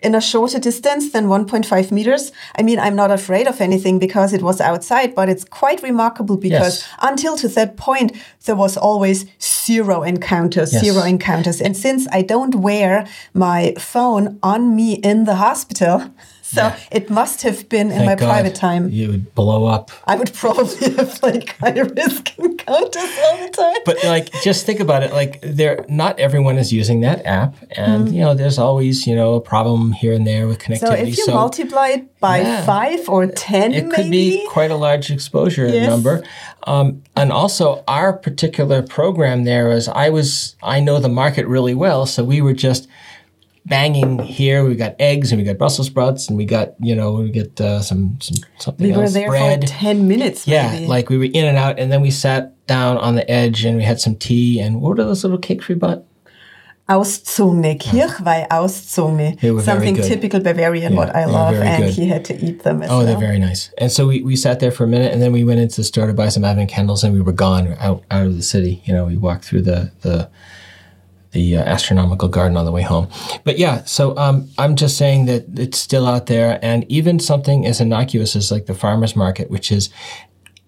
In 0.01 0.15
a 0.15 0.21
shorter 0.21 0.59
distance 0.59 1.11
than 1.11 1.25
1.5 1.27 1.91
meters. 1.91 2.31
I 2.57 2.63
mean, 2.63 2.79
I'm 2.79 2.95
not 2.95 3.11
afraid 3.11 3.47
of 3.47 3.59
anything 3.59 3.99
because 3.99 4.31
it 4.31 4.41
was 4.41 4.61
outside, 4.61 5.13
but 5.13 5.27
it's 5.27 5.43
quite 5.43 5.83
remarkable 5.83 6.37
because 6.37 6.75
Yes. 6.79 6.87
until 7.01 7.35
to 7.35 7.49
that 7.49 7.75
point, 7.75 8.13
there 8.45 8.55
was 8.55 8.77
always 8.77 9.25
zero 9.41 10.03
encounters, 10.03 10.71
Yes. 10.71 10.83
zero 10.85 11.03
encounters. 11.03 11.59
And 11.59 11.75
since 11.75 12.07
I 12.13 12.21
don't 12.21 12.55
wear 12.55 13.05
my 13.33 13.73
phone 13.77 14.39
on 14.41 14.73
me 14.73 14.93
in 15.03 15.25
the 15.25 15.35
hospital, 15.35 16.03
so 16.51 16.61
Yeah. 16.63 16.79
it 16.91 17.09
must 17.09 17.43
have 17.43 17.69
been 17.69 17.91
in 17.91 18.05
my 18.05 18.15
God 18.15 18.27
private 18.27 18.55
time. 18.55 18.89
You 18.89 19.09
would 19.11 19.35
blow 19.35 19.65
up. 19.65 19.91
I 20.05 20.15
would 20.15 20.33
probably 20.33 20.89
have 20.97 21.21
like 21.21 21.55
high 21.59 21.79
risk 21.79 22.23
encounters 22.39 23.11
all 23.25 23.37
the 23.45 23.51
time. 23.53 23.81
But 23.85 23.97
like, 24.03 24.31
just 24.41 24.65
think 24.65 24.79
about 24.79 25.03
it. 25.03 25.11
Like, 25.13 25.39
there, 25.43 25.85
not 25.87 26.19
everyone 26.19 26.57
is 26.57 26.73
using 26.73 27.01
that 27.01 27.25
app, 27.25 27.53
and 27.71 28.13
you 28.15 28.21
know, 28.21 28.33
there's 28.33 28.57
always 28.57 29.05
you 29.07 29.15
know 29.15 29.35
a 29.35 29.41
problem 29.41 29.91
here 29.91 30.13
and 30.13 30.25
there 30.25 30.47
with 30.47 30.59
connectivity. 30.59 30.79
Mm. 30.81 30.87
so 30.87 30.93
if 31.11 31.17
you 31.17 31.27
multiply 31.27 31.87
it 31.89 32.19
by 32.19 32.37
Yeah. 32.39 32.65
five 32.65 33.07
or 33.09 33.27
ten, 33.27 33.73
it 33.73 33.85
maybe 33.85 33.95
could 33.95 34.11
be 34.11 34.47
quite 34.49 34.71
a 34.71 34.75
large 34.75 35.11
exposure 35.11 35.67
Yes. 35.67 35.87
number. 35.89 36.23
Um, 36.65 37.03
and 37.15 37.31
also, 37.31 37.83
our 37.87 38.11
particular 38.13 38.81
program 38.81 39.43
there 39.45 39.71
is 39.71 39.87
I 39.87 40.09
was 40.09 40.55
I 40.63 40.79
know 40.79 40.99
the 40.99 41.09
market 41.09 41.45
really 41.47 41.73
well, 41.75 42.05
so 42.05 42.23
we 42.23 42.41
were 42.41 42.53
just 42.53 42.87
banging 43.69 44.19
here. 44.19 44.65
We 44.65 44.75
got 44.75 44.95
eggs 44.99 45.31
and 45.31 45.39
we 45.39 45.45
got 45.45 45.57
Brussels 45.57 45.87
sprouts 45.87 46.27
and 46.27 46.37
we 46.37 46.45
got 46.45 46.73
you 46.79 46.95
know 46.95 47.13
we 47.13 47.29
get 47.29 47.59
uh, 47.61 47.81
some 47.81 48.17
some 48.19 48.37
something 48.57 48.87
we 48.87 48.95
were 48.95 49.03
else, 49.03 49.13
there 49.13 49.29
bread. 49.29 49.61
for 49.61 49.67
ten 49.67 50.07
minutes. 50.07 50.47
yeah, 50.47 50.71
maybe. 50.71 50.87
like 50.87 51.09
we 51.09 51.17
were 51.17 51.25
in 51.25 51.45
and 51.45 51.57
out, 51.57 51.79
and 51.79 51.91
then 51.91 52.01
we 52.01 52.11
sat 52.11 52.53
down 52.67 52.97
on 52.97 53.15
the 53.15 53.29
edge 53.29 53.65
and 53.65 53.77
we 53.77 53.83
had 53.83 53.99
some 53.99 54.15
tea. 54.15 54.59
And 54.59 54.81
what 54.81 54.99
are 54.99 55.05
those 55.05 55.23
little 55.23 55.39
cakes 55.39 55.67
we 55.67 55.75
bought? 55.75 56.03
Auszogne, 56.89 57.77
Kirchweih 57.79 59.53
were 59.53 59.61
very 59.61 59.61
Something 59.61 59.95
typical 59.97 60.39
Bavarian, 60.39 60.95
what 60.95 61.15
I 61.15 61.25
love, 61.25 61.53
and 61.53 61.83
good. 61.83 61.93
he 61.93 62.07
had 62.07 62.25
to 62.25 62.35
eat 62.43 62.63
them 62.63 62.81
as 62.81 62.89
Oh, 62.89 62.97
well. 62.97 63.05
they're 63.05 63.17
very 63.19 63.37
nice. 63.37 63.71
And 63.77 63.91
so 63.91 64.07
we, 64.07 64.23
we 64.23 64.35
sat 64.35 64.59
there 64.59 64.71
for 64.71 64.85
a 64.85 64.87
minute, 64.87 65.13
and 65.13 65.21
then 65.21 65.31
we 65.31 65.43
went 65.43 65.59
into 65.59 65.75
the 65.75 65.83
store 65.83 66.07
to 66.07 66.13
buy 66.13 66.29
some 66.29 66.43
advent 66.43 66.71
candles, 66.71 67.03
and 67.03 67.13
we 67.13 67.21
were 67.21 67.31
gone 67.31 67.75
out 67.79 68.03
out 68.09 68.25
of 68.25 68.35
the 68.35 68.41
city. 68.41 68.81
You 68.85 68.93
know, 68.93 69.05
we 69.05 69.17
walked 69.17 69.45
through 69.45 69.61
the 69.63 69.91
the 70.01 70.29
the 71.31 71.57
uh, 71.57 71.63
astronomical 71.63 72.27
garden 72.27 72.57
on 72.57 72.65
the 72.65 72.71
way 72.71 72.81
home. 72.81 73.07
But 73.43 73.59
yeah, 73.59 73.83
so 73.83 74.17
um, 74.17 74.49
I'm 74.57 74.75
just 74.75 74.97
saying 74.97 75.25
that 75.25 75.45
it's 75.59 75.77
still 75.77 76.07
out 76.07 76.25
there, 76.25 76.59
and 76.61 76.85
even 76.91 77.19
something 77.19 77.65
as 77.65 77.79
innocuous 77.79 78.35
as 78.35 78.51
like 78.51 78.65
the 78.65 78.73
farmers 78.73 79.15
market, 79.15 79.49
which 79.49 79.71
is 79.71 79.89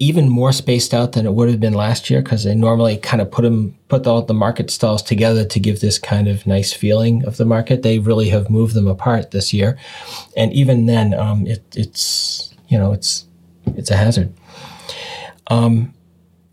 even 0.02 0.28
more 0.28 0.52
spaced 0.52 0.96
out 0.96 1.12
than 1.12 1.28
it 1.28 1.34
would 1.34 1.48
have 1.48 1.60
been 1.60 1.76
last 1.76 2.10
year 2.10 2.24
because 2.24 2.44
they 2.44 2.56
normally 2.56 2.98
kind 2.98 3.22
of 3.22 3.30
put 3.30 3.44
them 3.44 3.78
put 3.88 4.08
all 4.08 4.24
the 4.24 4.34
market 4.34 4.72
stalls 4.72 5.04
together 5.04 5.46
to 5.46 5.60
give 5.60 5.80
this 5.80 6.00
kind 6.00 6.28
of 6.28 6.48
nice 6.48 6.74
feeling 6.74 7.24
of 7.26 7.38
the 7.38 7.46
market. 7.46 7.84
They 7.84 8.00
really 8.00 8.30
have 8.30 8.50
moved 8.50 8.74
them 8.74 8.88
apart 8.88 9.32
this 9.32 9.54
year, 9.54 9.78
and 10.36 10.52
even 10.54 10.86
then, 10.86 11.14
um, 11.14 11.46
it, 11.48 11.64
it's 11.76 12.54
you 12.68 12.78
know 12.78 12.94
it's 12.94 13.26
it's 13.66 13.90
a 13.90 13.98
hazard. 13.98 14.34
Um, 15.48 15.94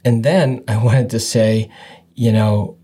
and 0.05 0.25
then 0.25 0.65
I 0.67 0.77
wanted 0.83 1.11
to 1.11 1.21
say, 1.21 1.71
you 2.15 2.33
know, 2.33 2.78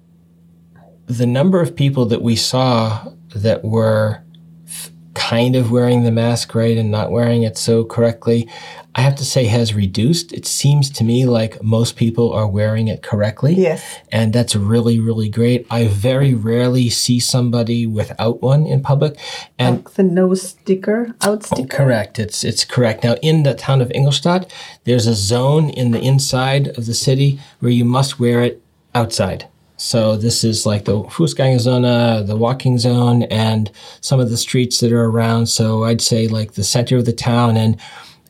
the 1.06 1.26
number 1.26 1.60
of 1.60 1.76
people 1.76 2.06
that 2.06 2.22
we 2.22 2.36
saw 2.36 3.12
that 3.34 3.64
were 3.64 4.22
f- 4.66 4.90
kind 5.14 5.56
of 5.56 5.70
wearing 5.70 6.04
the 6.04 6.10
mask 6.10 6.54
right 6.54 6.76
and 6.76 6.90
not 6.90 7.10
wearing 7.10 7.42
it 7.42 7.58
so 7.58 7.84
correctly, 7.84 8.48
I 8.96 9.00
have 9.00 9.16
to 9.16 9.24
say 9.24 9.46
has 9.46 9.74
reduced. 9.74 10.32
It 10.32 10.46
seems 10.46 10.88
to 10.90 11.04
me 11.04 11.26
like 11.26 11.60
most 11.62 11.96
people 11.96 12.32
are 12.32 12.46
wearing 12.46 12.86
it 12.86 13.02
correctly. 13.02 13.54
Yes. 13.54 13.82
And 14.12 14.32
that's 14.32 14.54
really, 14.54 15.00
really 15.00 15.28
great. 15.28 15.66
I 15.68 15.88
very 15.88 16.32
rarely 16.32 16.90
see 16.90 17.18
somebody 17.18 17.86
without 17.86 18.40
one 18.40 18.66
in 18.66 18.82
public. 18.82 19.18
And 19.58 19.78
Like 19.78 19.94
the 19.94 20.04
nose 20.04 20.42
sticker, 20.50 21.16
out 21.22 21.38
oh, 21.50 21.56
sticker. 21.56 21.76
Correct. 21.76 22.20
It's 22.20 22.44
it's 22.44 22.64
correct. 22.64 23.02
Now, 23.02 23.14
in 23.14 23.42
the 23.42 23.54
town 23.54 23.80
of 23.80 23.90
Ingolstadt, 23.90 24.52
there's 24.84 25.08
a 25.08 25.14
zone 25.14 25.70
in 25.70 25.90
the 25.90 26.00
inside 26.00 26.68
of 26.78 26.86
the 26.86 26.94
city 26.94 27.40
where 27.58 27.72
you 27.72 27.84
must 27.84 28.20
wear 28.20 28.42
it 28.42 28.62
outside. 28.94 29.48
So 29.76 30.16
this 30.16 30.44
is 30.44 30.66
like 30.66 30.84
the 30.84 31.02
Fußgängerzone, 31.02 32.26
the 32.26 32.36
walking 32.36 32.78
zone, 32.78 33.24
and 33.24 33.70
some 34.00 34.20
of 34.20 34.30
the 34.30 34.36
streets 34.36 34.80
that 34.80 34.92
are 34.92 35.04
around. 35.04 35.46
So 35.46 35.84
I'd 35.84 36.00
say 36.00 36.28
like 36.28 36.52
the 36.52 36.64
center 36.64 36.96
of 36.96 37.04
the 37.04 37.12
town 37.12 37.56
and 37.56 37.80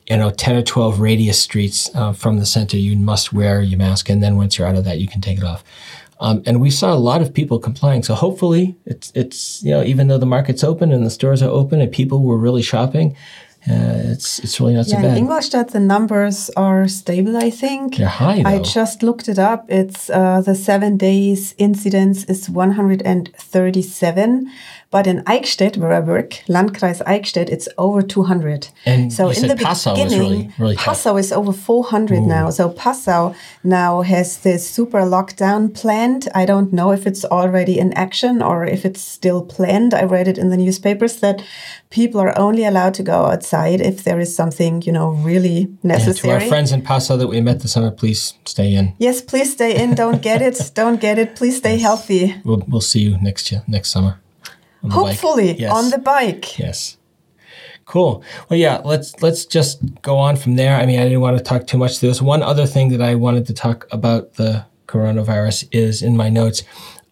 you 0.08 0.16
know 0.16 0.30
10 0.30 0.56
or 0.56 0.62
12 0.62 1.00
radius 1.00 1.38
streets 1.38 1.90
uh, 1.94 2.12
from 2.12 2.38
the 2.38 2.46
center 2.46 2.76
you 2.76 2.96
must 2.96 3.32
wear 3.32 3.60
your 3.60 3.78
mask. 3.78 4.08
And 4.08 4.22
then 4.22 4.36
once 4.36 4.58
you're 4.58 4.68
out 4.68 4.76
of 4.76 4.84
that 4.84 4.98
you 4.98 5.08
can 5.08 5.20
take 5.20 5.38
it 5.38 5.44
off. 5.44 5.62
Um, 6.20 6.42
and 6.46 6.60
we 6.60 6.70
saw 6.70 6.94
a 6.94 6.96
lot 6.96 7.20
of 7.20 7.34
people 7.34 7.58
complying. 7.58 8.02
So 8.02 8.14
hopefully 8.14 8.76
it's 8.86 9.12
it's 9.14 9.62
you 9.62 9.72
know 9.72 9.82
even 9.82 10.08
though 10.08 10.18
the 10.18 10.26
market's 10.26 10.64
open 10.64 10.92
and 10.92 11.04
the 11.04 11.10
stores 11.10 11.42
are 11.42 11.50
open 11.50 11.80
and 11.80 11.92
people 11.92 12.22
were 12.22 12.38
really 12.38 12.62
shopping 12.62 13.16
uh, 13.66 14.12
it's 14.12 14.38
it's 14.40 14.60
really 14.60 14.74
not 14.74 14.84
so 14.86 14.92
Yeah, 14.92 15.02
in 15.02 15.08
bad 15.08 15.18
Ingolstadt, 15.18 15.68
the 15.70 15.80
numbers 15.80 16.50
are 16.54 16.86
stable, 16.86 17.34
I 17.36 17.48
think. 17.50 17.96
they're 17.96 18.06
high 18.08 18.42
I 18.44 18.58
just 18.58 19.02
looked 19.02 19.26
it 19.28 19.38
up. 19.38 19.64
It's 19.70 20.10
uh, 20.10 20.42
the 20.42 20.54
seven 20.54 20.98
days 20.98 21.54
incidence 21.56 22.24
is 22.24 22.50
137. 22.50 24.50
But 24.94 25.08
in 25.08 25.24
Eichstätt, 25.26 25.76
where 25.76 25.92
I 25.92 25.98
work, 25.98 26.34
Landkreis 26.46 27.02
Eichstätt, 27.04 27.50
it's 27.50 27.68
over 27.78 28.00
200. 28.00 28.68
And 28.86 29.12
so 29.12 29.28
in 29.28 29.48
the 29.48 29.56
Passau 29.56 29.96
beginning, 29.96 30.20
really- 30.20 30.50
really 30.56 30.76
tough. 30.76 30.84
Passau 31.02 31.16
is 31.18 31.32
over 31.32 31.52
400 31.52 32.22
now. 32.22 32.50
So 32.50 32.68
Passau 32.68 33.34
now 33.64 34.02
has 34.02 34.36
this 34.38 34.70
super 34.70 35.00
lockdown 35.00 35.74
planned. 35.74 36.28
I 36.32 36.46
don't 36.46 36.72
know 36.72 36.92
if 36.92 37.08
it's 37.08 37.24
already 37.24 37.76
in 37.76 37.92
action 37.94 38.40
or 38.40 38.64
if 38.64 38.84
it's 38.84 39.00
still 39.00 39.42
planned. 39.42 39.94
I 39.94 40.04
read 40.04 40.28
it 40.28 40.38
in 40.38 40.50
the 40.50 40.56
newspapers 40.56 41.16
that 41.16 41.42
people 41.90 42.20
are 42.20 42.38
only 42.38 42.64
allowed 42.64 42.94
to 42.94 43.02
go 43.02 43.24
outside 43.32 43.80
if 43.80 44.04
there 44.04 44.20
is 44.20 44.36
something, 44.36 44.82
you 44.86 44.92
know, 44.92 45.08
really 45.26 45.70
necessary. 45.82 46.34
Yeah, 46.34 46.38
to 46.38 46.44
our 46.44 46.48
friends 46.48 46.70
in 46.70 46.82
Passau 46.82 47.16
that 47.16 47.26
we 47.26 47.40
met 47.40 47.58
this 47.60 47.72
summer 47.72 47.90
please 47.90 48.34
stay 48.44 48.72
in 48.72 48.92
Yes, 48.98 49.20
please 49.20 49.50
stay 49.52 49.74
in. 49.74 49.96
Don't 49.96 50.22
get 50.22 50.40
it. 50.40 50.70
Don't 50.74 51.00
get 51.00 51.18
it. 51.18 51.34
Please 51.34 51.56
stay 51.56 51.78
healthy. 51.78 52.36
we'll, 52.44 52.62
we'll 52.68 52.80
see 52.92 53.00
you 53.00 53.18
next 53.20 53.50
year 53.50 53.62
next 53.66 53.90
summer 53.90 54.20
on. 54.84 54.90
Hopefully 54.90 55.56
Yes. 55.58 55.72
on 55.72 55.90
the 55.90 55.98
bike. 55.98 56.58
Yes. 56.58 56.96
Cool. 57.86 58.24
Well, 58.48 58.58
yeah. 58.58 58.80
Let's 58.84 59.20
let's 59.22 59.44
just 59.44 59.80
go 60.02 60.16
on 60.16 60.36
from 60.36 60.56
there. 60.56 60.76
I 60.76 60.86
mean, 60.86 60.98
I 60.98 61.04
didn't 61.04 61.20
want 61.20 61.36
to 61.36 61.44
talk 61.44 61.66
too 61.66 61.76
much. 61.78 62.00
There 62.00 62.08
was 62.08 62.22
one 62.22 62.42
other 62.42 62.66
thing 62.66 62.88
that 62.90 63.02
I 63.02 63.14
wanted 63.14 63.46
to 63.48 63.52
talk 63.54 63.86
about 63.90 64.34
the 64.34 64.64
coronavirus 64.86 65.68
is 65.72 66.02
in 66.02 66.16
my 66.16 66.28
notes. 66.28 66.62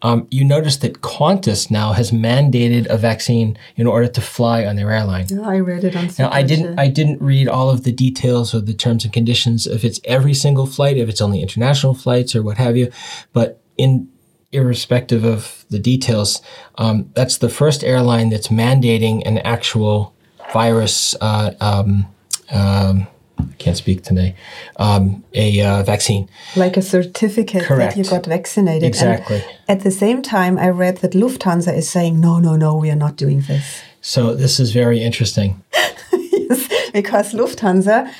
Um, 0.04 0.26
you 0.32 0.44
notice 0.44 0.78
that 0.78 1.00
Qantas 1.00 1.70
now 1.70 1.92
has 1.92 2.11
mandated 2.11 2.87
a 2.90 2.96
vaccine 2.96 3.56
in 3.76 3.87
order 3.87 4.08
to 4.08 4.20
fly 4.20 4.64
on 4.64 4.74
their 4.74 4.90
airline. 4.90 5.26
I 5.44 5.58
read 5.61 5.85
it 5.85 5.94
on. 5.94 6.08
Now, 6.18 6.28
I 6.32 6.42
didn't 6.42 6.78
I 6.78 6.88
didn't 6.88 7.22
read 7.22 7.48
all 7.48 7.70
of 7.70 7.85
the 7.85 7.92
details 7.92 8.52
or 8.54 8.61
the 8.61 8.74
terms 8.74 9.04
and 9.04 9.12
conditions 9.12 9.66
if 9.66 9.85
it's 9.85 10.00
every 10.04 10.35
single 10.35 10.66
flight, 10.66 10.96
if 10.96 11.08
it's 11.08 11.20
only 11.20 11.40
international 11.40 11.94
flights 11.94 12.35
or 12.35 12.42
what 12.42 12.56
have 12.56 12.76
you, 12.76 12.90
but 13.32 13.61
in 13.76 14.08
irrespective 14.53 15.25
of 15.25 15.65
the 15.71 15.79
details, 15.79 16.43
um, 16.77 17.11
that's 17.15 17.38
the 17.38 17.49
first 17.49 17.83
airline 17.83 18.31
that's 18.31 18.49
mandating 18.49 19.23
an 19.27 19.38
actual 19.38 20.15
virus. 20.53 21.15
Uh, 21.21 21.53
um, 21.61 22.07
um, 22.51 23.07
I 23.38 23.55
can't 23.59 23.77
speak 23.77 24.03
today. 24.03 24.37
Um, 24.77 25.25
a 25.35 25.61
uh, 25.61 25.83
vaccine. 25.83 26.29
like 26.55 26.77
a 26.77 26.83
certificate 26.83 27.65
Correct. 27.65 27.97
that 27.97 28.05
you 28.05 28.09
got 28.09 28.27
vaccinated. 28.27 28.83
And 28.83 28.95
Exactly. 28.95 29.43
at 29.69 29.81
the 29.81 29.91
same 29.91 30.23
time, 30.23 30.59
I 30.59 30.69
read 30.69 30.99
that 30.99 31.12
Lufthansa 31.12 31.77
is 31.77 31.88
saying, 31.88 32.21
no, 32.21 32.38
no, 32.38 32.57
no, 32.57 32.77
we 32.77 32.91
are 32.91 32.97
not 32.97 33.17
doing 33.17 33.41
this. 33.43 33.83
So 34.01 34.35
this 34.35 34.61
is 34.61 34.73
very 34.73 35.01
interesting. 35.03 35.62
yes, 36.12 36.69
because 36.93 37.33
Lufthansa 37.33 38.12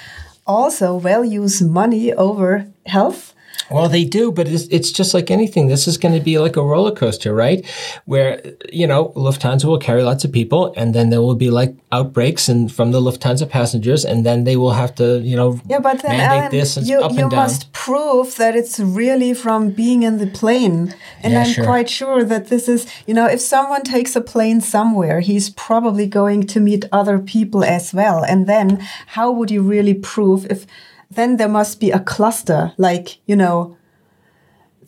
also 0.47 0.99
values 0.99 1.63
money 1.63 2.13
over 2.13 2.67
health. 2.87 3.35
Well, 3.73 3.89
they 3.89 4.05
do, 4.05 4.31
but 4.33 4.49
it's, 4.49 4.65
it's 4.71 4.91
just 4.93 5.15
like 5.15 5.31
anything. 5.31 5.69
This 5.69 5.87
is 5.89 5.97
going 5.99 6.15
to 6.15 6.21
be 6.21 6.39
like 6.39 6.57
a 6.57 6.63
roller 6.63 6.93
coaster, 6.95 7.35
right? 7.35 7.65
Where, 8.05 8.41
you 8.73 8.87
know, 8.87 9.13
Lufthansa 9.17 9.65
will 9.65 9.79
carry 9.79 10.03
lots 10.03 10.25
of 10.25 10.33
people 10.33 10.73
and 10.77 10.95
then 10.95 11.11
there 11.11 11.21
will 11.23 11.35
be 11.35 11.51
like 11.51 11.75
outbreaks 11.91 12.49
and 12.49 12.71
from 12.73 12.93
the 12.93 13.01
Lufthansa 13.01 13.49
passengers 13.49 14.05
and 14.05 14.25
then 14.27 14.45
they 14.45 14.57
will 14.57 14.73
have 14.73 14.95
to, 14.97 15.21
you 15.21 15.37
know, 15.37 15.61
Yeah, 15.69 15.81
but 15.81 16.03
then 16.03 16.17
mandate 16.17 16.39
Alan, 16.39 16.51
this 16.51 16.77
and 16.77 16.87
you, 16.87 17.01
up 17.01 17.13
you 17.13 17.21
and 17.21 17.31
down. 17.31 17.41
must 17.41 17.73
prove 17.73 18.37
that 18.37 18.55
it's 18.57 18.79
really 18.81 19.35
from 19.35 19.71
being 19.71 20.03
in 20.03 20.19
the 20.19 20.27
plane. 20.27 20.95
And 21.23 21.33
Yeah, 21.33 21.43
I'm 21.45 21.53
sure. 21.53 21.65
quite 21.65 21.89
sure 21.89 22.25
that 22.25 22.49
this 22.49 22.69
is, 22.69 22.87
you 23.07 23.15
know, 23.15 23.27
if 23.27 23.41
someone 23.41 23.83
takes 23.83 24.15
a 24.17 24.21
plane 24.21 24.61
somewhere, 24.61 25.21
he's 25.21 25.51
probably 25.51 26.07
going 26.07 26.47
to 26.49 26.61
meet 26.61 26.85
other 26.93 27.19
people 27.19 27.65
as 27.65 27.93
well. 27.95 28.23
And 28.25 28.47
then 28.47 28.79
how 29.09 29.31
would 29.31 29.51
you 29.51 29.63
really 29.63 29.95
prove 29.95 30.47
if 30.51 30.67
then 31.15 31.37
there 31.37 31.49
must 31.49 31.81
be 31.81 31.91
a 31.91 32.01
cluster, 32.01 32.73
like, 32.79 33.19
you 33.27 33.37
know, 33.37 33.77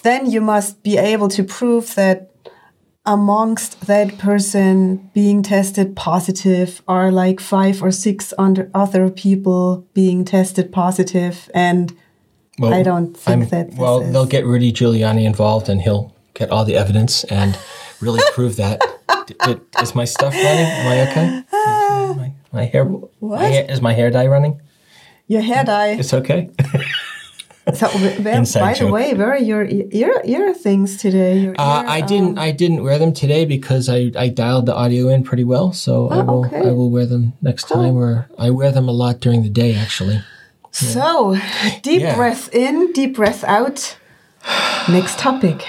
then 0.03 0.31
you 0.31 0.41
must 0.41 0.83
be 0.83 0.97
able 0.99 1.29
to 1.29 1.43
prove 1.45 1.95
that 1.95 2.31
amongst 3.07 3.87
that 3.87 4.17
person 4.19 5.11
being 5.15 5.43
tested 5.43 5.95
positive 5.95 6.83
are 6.89 7.11
like 7.13 7.39
five 7.41 7.83
or 7.83 7.91
six 7.91 8.33
under 8.39 8.71
other 8.75 9.11
people 9.11 9.87
being 9.93 10.25
tested 10.25 10.73
positive 10.73 11.51
and 11.55 11.93
Well, 12.59 12.73
I 12.73 12.83
don't 12.83 13.15
think 13.17 13.29
I'm- 13.29 13.49
that 13.51 13.75
well, 13.79 14.01
is- 14.01 14.13
they'll 14.13 14.25
get 14.37 14.47
Rudy 14.47 14.73
Giuliani 14.73 15.25
involved, 15.25 15.69
and 15.69 15.81
he'll 15.83 16.13
get 16.35 16.51
all 16.51 16.65
the 16.65 16.77
evidence 16.77 17.25
and 17.25 17.59
really 18.01 18.21
prove 18.33 18.57
that. 18.57 18.81
D- 19.27 19.35
d- 19.47 19.61
is 19.83 19.95
my 19.95 20.05
stuff 20.07 20.33
running? 20.35 20.67
Am 20.67 20.87
I 20.87 21.11
okay? 21.11 21.27
Is 22.11 22.17
my, 22.17 22.33
my 22.53 22.65
hair. 22.65 22.85
My 23.21 23.45
hair, 23.45 23.67
is 23.69 23.81
my 23.81 23.93
hair 23.93 24.11
dye 24.11 24.27
running? 24.27 24.61
Your 25.27 25.43
hair 25.43 25.65
dye. 25.65 25.93
It's 25.99 26.15
okay. 26.15 26.51
So, 27.73 27.89
where, 27.89 28.37
Inside 28.37 28.61
by 28.61 28.75
the 28.75 28.93
way, 28.93 29.15
where 29.15 29.31
are 29.33 29.39
your 29.39 29.65
ear 29.65 30.21
ear 30.23 30.53
things 30.53 30.99
today? 30.99 31.49
Uh, 31.49 31.81
ear, 31.83 31.89
I 31.89 32.03
didn't. 32.03 32.37
I 32.39 32.51
didn't 32.51 32.83
wear 32.85 32.99
them 32.99 33.15
today 33.15 33.47
because 33.47 33.89
I, 33.89 34.13
I 34.19 34.29
dialed 34.29 34.67
the 34.67 34.75
audio 34.75 35.09
in 35.09 35.25
pretty 35.25 35.45
well. 35.45 35.73
So 35.73 36.11
I 36.11 36.17
Oh, 36.19 36.25
will. 36.25 36.45
okay. 36.47 36.59
I 36.69 36.73
will 36.73 36.91
wear 36.91 37.07
them 37.07 37.33
next 37.41 37.67
time. 37.69 37.97
Or 37.97 38.29
I 38.37 38.51
wear 38.51 38.71
them 38.71 38.87
a 38.87 38.93
lot 38.93 39.21
during 39.21 39.43
the 39.43 39.49
day, 39.49 39.75
actually. 39.75 40.21
So, 40.73 41.39
deep 41.81 42.03
Yeah. 42.03 42.15
breath 42.17 42.55
in, 42.55 42.93
deep 42.93 43.17
breath 43.17 43.43
out. 43.45 43.97
Next 44.87 45.19
topic. 45.19 45.65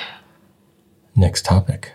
Next 1.16 1.46
topic. 1.46 1.94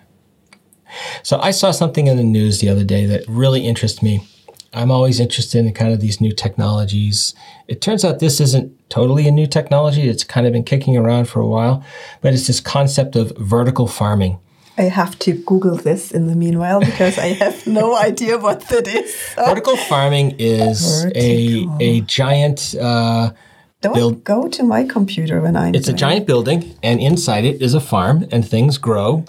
So 1.23 1.39
I 1.41 1.51
saw 1.51 1.73
something 1.73 2.07
in 2.07 2.17
the 2.17 2.25
news 2.25 2.61
the 2.61 2.71
other 2.71 2.85
day 2.85 3.05
that 3.05 3.25
really 3.29 3.67
interests 3.69 4.03
me. 4.03 4.27
I'm 4.73 4.91
always 4.91 5.19
interested 5.19 5.65
in 5.65 5.73
kind 5.75 5.93
of 5.93 6.01
these 6.01 6.21
new 6.21 6.33
technologies. 6.33 7.35
It 7.67 7.81
turns 7.81 8.05
out 8.05 8.21
this 8.21 8.41
isn't 8.41 8.73
totally 8.89 9.27
a 9.27 9.31
new 9.33 9.47
technology. 9.47 10.09
It's 10.09 10.23
kind 10.23 10.47
of 10.47 10.53
been 10.53 10.63
kicking 10.65 10.97
around 10.97 11.29
for 11.29 11.41
a 11.41 11.47
while, 11.47 11.85
but 12.21 12.35
it's 12.35 12.47
this 12.47 12.61
concept 12.61 13.17
of 13.17 13.33
vertical 13.37 13.89
farming. 13.89 14.39
I 14.79 14.83
have 14.85 15.19
to 15.21 15.33
Google 15.35 15.77
this 15.77 16.11
in 16.13 16.27
the 16.29 16.37
meanwhile 16.37 16.81
because 16.81 17.19
I 17.19 17.29
have 17.35 17.67
no 17.81 17.97
idea 17.97 18.39
what 18.39 18.61
that 18.69 18.87
is. 18.87 19.15
Vertical 19.35 19.77
farming 19.77 20.37
is 20.39 21.05
a 21.15 21.67
a 21.81 22.01
giant. 22.03 22.75
Uh, 22.81 23.33
don't 23.81 23.95
build- 23.95 24.25
go 24.25 24.49
to 24.49 24.63
my 24.63 24.85
computer 24.85 25.41
when 25.41 25.57
I'm. 25.57 25.75
It's 25.75 25.89
a 25.89 25.93
doing 25.93 25.99
giant 25.99 26.27
building, 26.27 26.77
and 26.83 27.01
inside 27.01 27.45
it 27.45 27.61
is 27.61 27.75
a 27.75 27.81
farm, 27.81 28.27
and 28.31 28.47
things 28.49 28.79
grow 28.79 29.25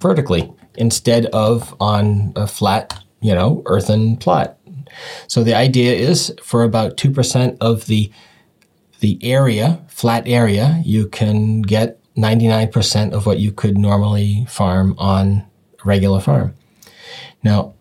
vertically 0.00 0.50
instead 0.74 1.26
of 1.26 1.74
on 1.78 2.32
a 2.34 2.46
flat, 2.46 3.04
you 3.20 3.34
know, 3.34 3.62
earthen 3.66 4.16
plot. 4.16 4.56
So 5.28 5.42
the 5.42 5.54
idea 5.54 5.92
is 5.92 6.34
for 6.42 6.64
about 6.64 6.96
two 6.96 7.10
percent 7.10 7.56
of 7.60 7.86
the 7.86 8.10
the 9.00 9.18
area, 9.22 9.84
flat 9.88 10.26
area, 10.26 10.80
you 10.84 11.08
can 11.08 11.62
get 11.62 12.00
ninety 12.16 12.48
nine 12.48 12.70
percent 12.70 13.14
of 13.14 13.26
what 13.26 13.38
you 13.38 13.52
could 13.52 13.76
normally 13.76 14.46
farm 14.48 14.94
on 14.98 15.44
a 15.82 15.84
regular 15.84 16.20
farm. 16.20 16.54
Now, 17.42 17.74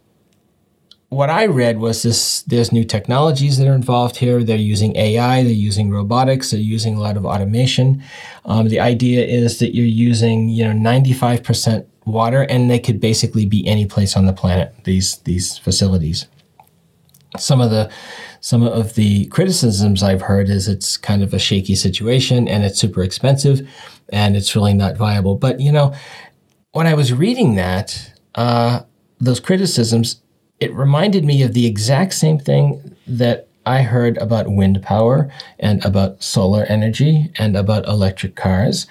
what 1.11 1.29
I 1.29 1.45
read 1.45 1.79
was 1.79 2.03
this 2.03 2.41
there's 2.43 2.71
new 2.71 2.85
technologies 2.85 3.57
that 3.57 3.67
are 3.67 3.75
involved 3.75 4.15
here. 4.15 4.43
They're 4.43 4.55
using 4.55 4.95
AI, 4.95 5.43
they're 5.43 5.51
using 5.51 5.91
robotics, 5.91 6.51
they're 6.51 6.59
using 6.61 6.95
a 6.95 7.01
lot 7.01 7.17
of 7.17 7.25
automation. 7.25 8.01
Um, 8.45 8.69
the 8.69 8.79
idea 8.79 9.25
is 9.25 9.59
that 9.59 9.75
you're 9.75 9.85
using, 9.85 10.47
you 10.47 10.63
know, 10.63 10.71
95% 10.71 11.85
water 12.05 12.43
and 12.43 12.71
they 12.71 12.79
could 12.79 13.01
basically 13.01 13.45
be 13.45 13.67
any 13.67 13.85
place 13.85 14.15
on 14.15 14.25
the 14.25 14.31
planet, 14.31 14.73
these 14.85 15.17
these 15.17 15.57
facilities. 15.57 16.27
Some 17.37 17.61
of 17.61 17.71
the 17.71 17.89
some 18.41 18.63
of 18.63 18.95
the 18.95 19.25
criticisms 19.27 20.01
I've 20.01 20.21
heard 20.21 20.49
is 20.49 20.67
it's 20.67 20.97
kind 20.97 21.21
of 21.21 21.33
a 21.33 21.39
shaky 21.39 21.75
situation 21.75 22.47
and 22.47 22.63
it's 22.63 22.79
super 22.79 23.03
expensive 23.03 23.67
and 24.09 24.35
it's 24.35 24.55
really 24.55 24.73
not 24.73 24.97
viable. 24.97 25.35
But 25.35 25.59
you 25.59 25.71
know, 25.71 25.93
when 26.71 26.87
I 26.87 26.93
was 26.93 27.13
reading 27.13 27.55
that, 27.55 28.13
uh, 28.35 28.81
those 29.19 29.39
criticisms, 29.39 30.21
it 30.59 30.73
reminded 30.73 31.23
me 31.23 31.43
of 31.43 31.53
the 31.53 31.65
exact 31.65 32.13
same 32.13 32.39
thing 32.39 32.95
that 33.07 33.47
I 33.65 33.83
heard 33.83 34.17
about 34.17 34.51
wind 34.51 34.81
power 34.81 35.31
and 35.59 35.83
about 35.85 36.23
solar 36.23 36.63
energy 36.63 37.31
and 37.37 37.55
about 37.55 37.87
electric 37.87 38.35
cars. 38.35 38.87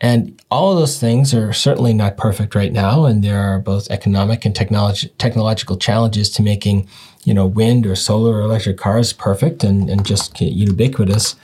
And 0.00 0.40
all 0.50 0.72
of 0.72 0.78
those 0.78 1.00
things 1.00 1.32
are 1.32 1.52
certainly 1.52 1.94
not 1.94 2.18
perfect 2.18 2.54
right 2.54 2.72
now, 2.72 3.06
and 3.06 3.24
there 3.24 3.40
are 3.40 3.58
both 3.58 3.90
economic 3.90 4.44
and 4.44 4.54
technology, 4.54 5.08
technological 5.16 5.78
challenges 5.78 6.28
to 6.32 6.42
making, 6.42 6.86
you 7.24 7.32
know, 7.32 7.46
wind 7.46 7.86
or 7.86 7.96
solar 7.96 8.34
or 8.36 8.42
electric 8.42 8.76
cars 8.76 9.14
perfect 9.14 9.64
and, 9.64 9.88
and 9.88 10.04
just 10.04 10.38
ubiquitous. 10.38 11.36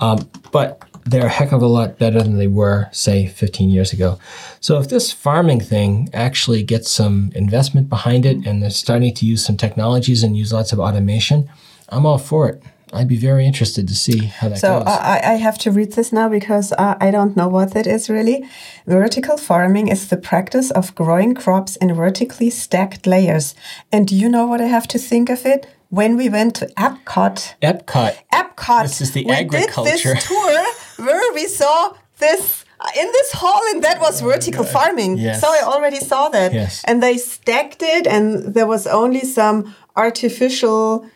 Um, 0.00 0.28
but 0.52 0.82
they're 1.06 1.26
a 1.26 1.30
heck 1.30 1.52
of 1.52 1.62
a 1.62 1.66
lot 1.66 1.98
better 1.98 2.22
than 2.22 2.38
they 2.38 2.46
were, 2.46 2.88
say, 2.92 3.26
15 3.26 3.70
years 3.70 3.92
ago. 3.92 4.18
So 4.60 4.78
if 4.78 4.88
this 4.88 5.12
farming 5.12 5.60
thing 5.60 6.08
actually 6.12 6.62
gets 6.62 6.90
some 6.90 7.30
investment 7.34 7.88
behind 7.88 8.24
it 8.26 8.46
and 8.46 8.62
they're 8.62 8.70
starting 8.70 9.14
to 9.14 9.26
use 9.26 9.44
some 9.44 9.56
technologies 9.56 10.22
and 10.22 10.36
use 10.36 10.52
lots 10.52 10.72
of 10.72 10.80
automation, 10.80 11.48
I'm 11.90 12.06
all 12.06 12.18
for 12.18 12.48
it. 12.48 12.62
I'd 12.94 13.08
be 13.08 13.16
very 13.16 13.44
interested 13.46 13.88
to 13.88 13.94
see 13.94 14.18
how 14.26 14.48
that 14.48 14.58
So 14.58 14.78
goes. 14.78 14.88
I, 14.88 15.20
I 15.24 15.34
have 15.34 15.58
to 15.58 15.70
read 15.70 15.92
this 15.92 16.12
now 16.12 16.28
because 16.28 16.72
uh, 16.72 16.96
I 17.00 17.10
don't 17.10 17.36
know 17.36 17.48
what 17.48 17.74
that 17.74 17.86
is 17.86 18.08
really. 18.08 18.48
Vertical 18.86 19.36
farming 19.36 19.88
is 19.88 20.08
the 20.08 20.16
practice 20.16 20.70
of 20.70 20.94
growing 20.94 21.34
crops 21.34 21.76
in 21.76 21.92
vertically 21.94 22.50
stacked 22.50 23.06
layers. 23.06 23.54
And 23.92 24.06
do 24.06 24.14
you 24.14 24.28
know 24.28 24.46
what 24.46 24.60
I 24.60 24.66
have 24.66 24.86
to 24.88 24.98
think 24.98 25.28
of 25.28 25.44
it? 25.44 25.66
When 25.90 26.16
we 26.16 26.28
went 26.28 26.56
to 26.56 26.66
Epcot, 26.76 27.54
Epcot. 27.62 28.16
Epcot, 28.32 28.82
This 28.82 29.00
is 29.00 29.12
the 29.12 29.24
we 29.24 29.32
agriculture. 29.32 30.14
did 30.14 30.16
this 30.16 30.26
tour 30.28 30.64
where 31.06 31.32
we 31.34 31.46
saw 31.46 31.94
this 32.18 32.64
uh, 32.80 32.88
in 32.98 33.06
this 33.12 33.32
hall, 33.32 33.60
and 33.70 33.84
that 33.84 34.00
was 34.00 34.20
vertical 34.20 34.64
farming. 34.64 35.12
Oh 35.12 35.22
Yes. 35.22 35.40
So 35.40 35.46
I 35.48 35.62
already 35.62 36.00
saw 36.00 36.28
that. 36.30 36.52
Yes. 36.52 36.82
And 36.84 37.00
they 37.02 37.16
stacked 37.16 37.82
it, 37.82 38.06
and 38.06 38.54
there 38.54 38.66
was 38.66 38.86
only 38.86 39.20
some 39.20 39.74
artificial 39.96 41.06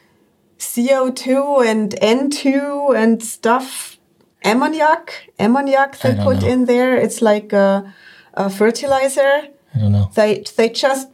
CO2 0.59 1.65
and 1.65 1.91
N2 1.93 2.97
and 2.97 3.23
stuff, 3.23 3.99
ammoniac, 4.45 5.31
ammoniac 5.39 5.99
they 5.99 6.15
put 6.15 6.43
know. 6.43 6.49
in 6.49 6.65
there. 6.65 6.97
It's 6.97 7.23
like 7.23 7.53
a, 7.53 7.95
a 8.35 8.51
fertilizer. 8.51 9.49
I 9.75 9.79
don't 9.79 9.93
know. 9.93 10.11
They 10.15 10.45
they 10.57 10.69
just 10.71 11.09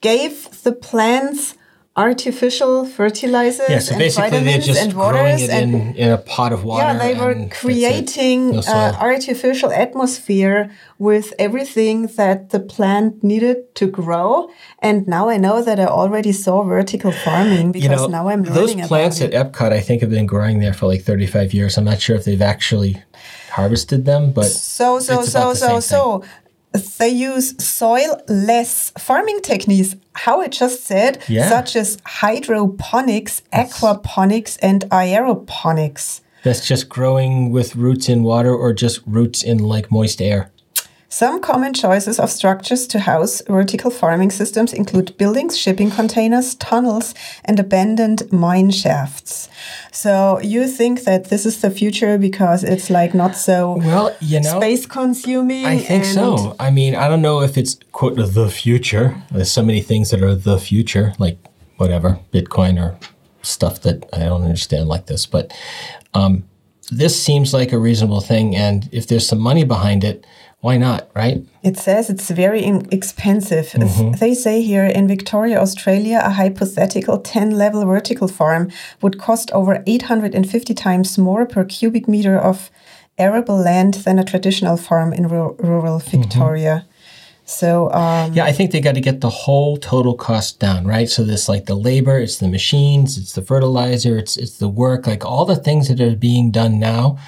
gave 0.00 0.62
the 0.62 0.72
plants 0.72 1.54
artificial 1.96 2.84
fertilizers 2.84 3.68
Yeah, 3.70 3.78
so 3.78 3.92
and 3.94 3.98
basically 4.00 4.30
vitamins 4.30 4.66
just 4.66 4.80
and 4.82 4.92
waters 4.92 5.42
it 5.42 5.50
and 5.50 5.74
in, 5.74 5.94
in 5.96 6.10
a 6.12 6.18
pot 6.18 6.52
of 6.52 6.62
water. 6.62 6.84
yeah, 6.84 6.98
they 6.98 7.14
were 7.14 7.30
and 7.30 7.50
that's 7.50 7.56
it. 7.56 7.60
creating 7.66 8.50
No 8.50 8.58
uh, 8.68 8.92
artificial 9.00 9.70
atmosphere 9.72 10.70
with 10.98 11.32
everything 11.38 12.06
that 12.18 12.50
the 12.50 12.60
plant 12.60 13.24
needed 13.24 13.74
to 13.76 13.86
grow. 13.86 14.50
And 14.80 15.06
now 15.08 15.30
I 15.30 15.38
know 15.38 15.62
that 15.62 15.80
I 15.80 15.86
already 15.86 16.32
saw 16.32 16.62
vertical 16.64 17.12
farming 17.12 17.72
because 17.72 17.88
you 17.88 17.96
know, 17.96 18.06
now 18.08 18.28
I'm 18.28 18.42
learning 18.42 18.78
those 18.78 18.88
plants 18.88 19.20
at 19.22 19.30
Epcot, 19.32 19.72
I 19.72 19.80
think, 19.80 20.02
have 20.02 20.10
been 20.10 20.26
growing 20.26 20.58
there 20.58 20.74
for 20.74 20.86
like 20.86 21.02
35 21.02 21.54
years. 21.54 21.78
I'm 21.78 21.84
not 21.84 22.00
sure 22.00 22.16
if 22.16 22.24
they've 22.26 22.42
actually 22.42 23.02
harvested 23.50 24.04
them, 24.04 24.32
but 24.32 24.44
So, 24.46 24.98
so, 25.00 25.22
so, 25.22 25.54
so, 25.54 25.80
so. 25.80 26.22
They 26.98 27.08
use 27.08 27.54
soil 27.62 28.20
less 28.28 28.90
farming 28.98 29.40
techniques, 29.42 29.96
how 30.14 30.40
I 30.40 30.48
just 30.48 30.84
said, 30.84 31.22
Yeah. 31.28 31.48
such 31.48 31.76
as 31.76 31.98
hydroponics, 32.04 33.42
aquaponics, 33.52 34.58
and 34.62 34.84
aeroponics. 34.90 36.20
that's 36.42 36.66
just 36.66 36.88
growing 36.88 37.50
with 37.50 37.74
roots 37.74 38.08
in 38.08 38.22
water 38.22 38.54
or 38.54 38.72
just 38.72 39.00
roots 39.06 39.42
in 39.42 39.58
like 39.58 39.90
moist 39.90 40.22
air. 40.22 40.50
Some 41.08 41.40
common 41.40 41.72
choices 41.72 42.18
of 42.18 42.30
structures 42.30 42.86
to 42.88 42.98
house 42.98 43.40
vertical 43.48 43.90
farming 43.90 44.30
systems 44.30 44.72
include 44.72 45.16
buildings, 45.16 45.56
shipping 45.56 45.90
containers, 45.90 46.54
tunnels, 46.56 47.14
and 47.44 47.60
abandoned 47.60 48.30
mine 48.32 48.70
shafts. 48.70 49.48
So 49.92 50.40
you 50.40 50.66
think 50.66 51.04
that 51.04 51.30
this 51.30 51.46
is 51.46 51.60
the 51.60 51.70
future 51.70 52.18
because 52.18 52.64
it's 52.64 52.90
like 52.90 53.14
not 53.14 53.36
so 53.36 53.76
Well, 53.78 54.16
you 54.20 54.40
know, 54.40 54.58
space 54.58 54.84
consuming? 54.84 55.64
I 55.64 55.78
think 55.78 56.04
so. 56.04 56.56
I 56.58 56.70
mean, 56.70 56.96
I 56.96 57.08
don't 57.08 57.22
know 57.22 57.40
if 57.40 57.56
it's 57.56 57.78
quote 57.92 58.16
the 58.16 58.50
future. 58.50 59.16
There's 59.30 59.50
so 59.50 59.62
many 59.62 59.82
things 59.82 60.10
that 60.10 60.22
are 60.22 60.34
the 60.34 60.58
future, 60.58 61.14
like 61.18 61.38
whatever 61.76 62.18
Bitcoin 62.32 62.82
or 62.82 62.98
stuff 63.42 63.82
that 63.82 64.04
I 64.12 64.24
don't 64.24 64.42
understand 64.42 64.88
like 64.88 65.06
this. 65.06 65.24
But 65.24 65.52
um, 66.14 66.44
this 66.90 67.20
seems 67.20 67.54
like 67.54 67.72
a 67.72 67.78
reasonable 67.78 68.20
thing, 68.20 68.56
and 68.56 68.88
if 68.92 69.06
there's 69.06 69.26
some 69.26 69.40
money 69.40 69.64
behind 69.64 70.04
it, 70.04 70.26
why 70.66 70.76
not? 70.76 71.08
Right? 71.14 71.38
It 71.62 71.76
says 71.76 72.10
it's 72.10 72.28
very 72.44 72.62
expensive. 72.90 73.66
Mm-hmm. 73.68 74.18
They 74.22 74.34
say 74.34 74.62
here 74.62 74.84
in 74.98 75.06
Victoria, 75.06 75.60
Australia, 75.60 76.18
a 76.24 76.30
hypothetical 76.30 77.18
10 77.18 77.52
level 77.52 77.84
vertical 77.86 78.26
farm 78.26 78.64
would 79.00 79.16
cost 79.16 79.48
over 79.52 79.84
850 79.86 80.74
times 80.74 81.18
more 81.18 81.46
per 81.46 81.64
cubic 81.64 82.08
meter 82.08 82.36
of 82.36 82.70
arable 83.16 83.56
land 83.56 83.94
than 84.04 84.18
a 84.18 84.24
traditional 84.24 84.76
farm 84.76 85.12
in 85.12 85.28
ru- 85.28 85.56
rural 85.60 86.00
Mm-hmm. 86.00 86.22
Victoria. 86.22 86.76
So, 87.44 87.68
um, 87.92 88.32
Yeah, 88.32 88.46
I 88.50 88.52
think 88.56 88.72
they 88.72 88.80
got 88.80 88.96
to 88.96 89.00
get 89.10 89.20
the 89.20 89.30
whole 89.44 89.76
total 89.76 90.14
cost 90.14 90.58
down, 90.58 90.84
right? 90.84 91.08
So 91.08 91.22
this 91.22 91.48
like 91.48 91.66
the 91.66 91.76
labor, 91.90 92.18
it's 92.18 92.38
the 92.38 92.48
machines, 92.48 93.16
it's 93.20 93.34
the 93.38 93.42
fertilizer, 93.50 94.18
it's 94.18 94.36
it's 94.36 94.58
the 94.58 94.72
work, 94.84 95.06
like 95.06 95.24
all 95.24 95.44
the 95.44 95.62
things 95.66 95.86
that 95.88 96.00
are 96.00 96.16
being 96.16 96.50
done 96.50 96.80
now 96.80 97.18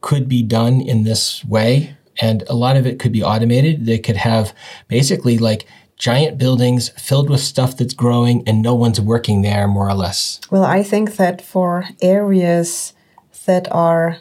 could 0.00 0.26
be 0.28 0.42
done 0.42 0.80
in 0.92 1.04
this 1.04 1.44
way 1.44 1.94
and 2.20 2.42
a 2.48 2.54
lot 2.54 2.76
of 2.76 2.86
it 2.86 2.98
could 2.98 3.12
be 3.12 3.22
automated. 3.22 3.86
They 3.86 3.98
could 3.98 4.16
have 4.16 4.54
basically 4.88 5.38
like 5.38 5.66
giant 5.96 6.38
buildings 6.38 6.88
filled 6.90 7.28
with 7.30 7.40
stuff 7.40 7.76
that's 7.76 7.94
growing 7.94 8.42
and 8.46 8.62
no 8.62 8.74
one's 8.74 9.00
working 9.00 9.42
there, 9.42 9.68
more 9.68 9.88
or 9.88 9.94
less. 9.94 10.40
Well, 10.50 10.64
I 10.64 10.82
think 10.82 11.16
that 11.16 11.42
for 11.42 11.84
areas 12.00 12.94
that 13.46 13.70
are 13.72 14.18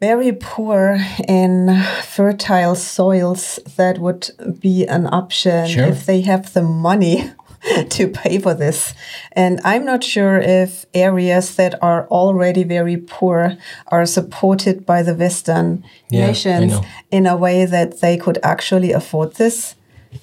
very 0.00 0.32
poor 0.32 0.98
in 1.28 1.82
fertile 2.02 2.74
soils, 2.74 3.58
that 3.76 3.98
would 3.98 4.30
be 4.60 4.86
an 4.86 5.06
option 5.12 5.66
Sure. 5.68 5.84
if 5.84 6.06
they 6.06 6.22
have 6.22 6.52
the 6.54 6.62
money 6.62 7.30
to 7.90 8.08
pay 8.08 8.38
for 8.38 8.54
this. 8.54 8.94
And 9.32 9.60
I'm 9.64 9.84
not 9.84 10.02
sure 10.02 10.38
if 10.38 10.86
areas 10.94 11.56
that 11.56 11.74
are 11.82 12.06
already 12.08 12.64
very 12.64 12.96
poor 12.96 13.56
are 13.88 14.06
supported 14.06 14.86
by 14.86 15.02
the 15.02 15.14
Western 15.14 15.84
Yeah, 16.08 16.26
nations 16.26 16.74
in 17.10 17.26
a 17.26 17.36
way 17.36 17.66
that 17.66 18.00
they 18.00 18.16
could 18.16 18.38
actually 18.42 18.92
afford 18.92 19.34
this. 19.34 19.74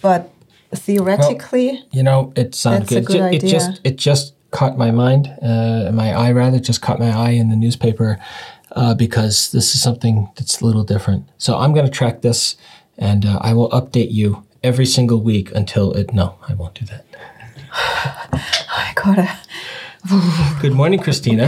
But 0.02 0.34
theoretically, 0.76 1.84
You 1.92 2.04
know, 2.04 2.34
it 2.36 2.56
sounds 2.56 2.90
good. 2.90 3.06
good 3.06 3.34
It 3.34 3.44
just 3.46 3.82
it 3.84 3.98
just 3.98 4.34
caught 4.52 4.78
my 4.78 4.92
mind, 4.92 5.28
uh, 5.42 5.92
my 5.94 6.14
eye 6.14 6.32
rather, 6.32 6.60
just 6.60 6.82
caught 6.82 7.00
my 7.00 7.12
eye 7.12 7.32
in 7.32 7.50
the 7.50 7.56
newspaper 7.56 8.18
uh, 8.72 8.94
because 8.94 9.52
this 9.52 9.76
is 9.76 9.82
something 9.82 10.30
that's 10.36 10.62
a 10.62 10.66
little 10.66 10.84
different. 10.84 11.30
So 11.38 11.58
I'm 11.58 11.74
going 11.74 11.86
to 11.86 11.92
track 11.92 12.22
this, 12.22 12.56
and 12.98 13.26
uh, 13.26 13.40
I 13.42 13.54
will 13.54 13.70
update 13.70 14.12
you 14.12 14.44
every 14.64 14.86
single 14.86 15.22
week 15.22 15.52
until 15.54 15.94
it. 15.94 16.14
No, 16.14 16.38
I 16.48 16.54
won't 16.54 16.74
do 16.74 16.86
that. 16.86 17.07
I 17.78 18.94
gotta. 18.96 19.30
Good 20.62 20.74
morning, 20.74 21.00
Christine. 21.00 21.40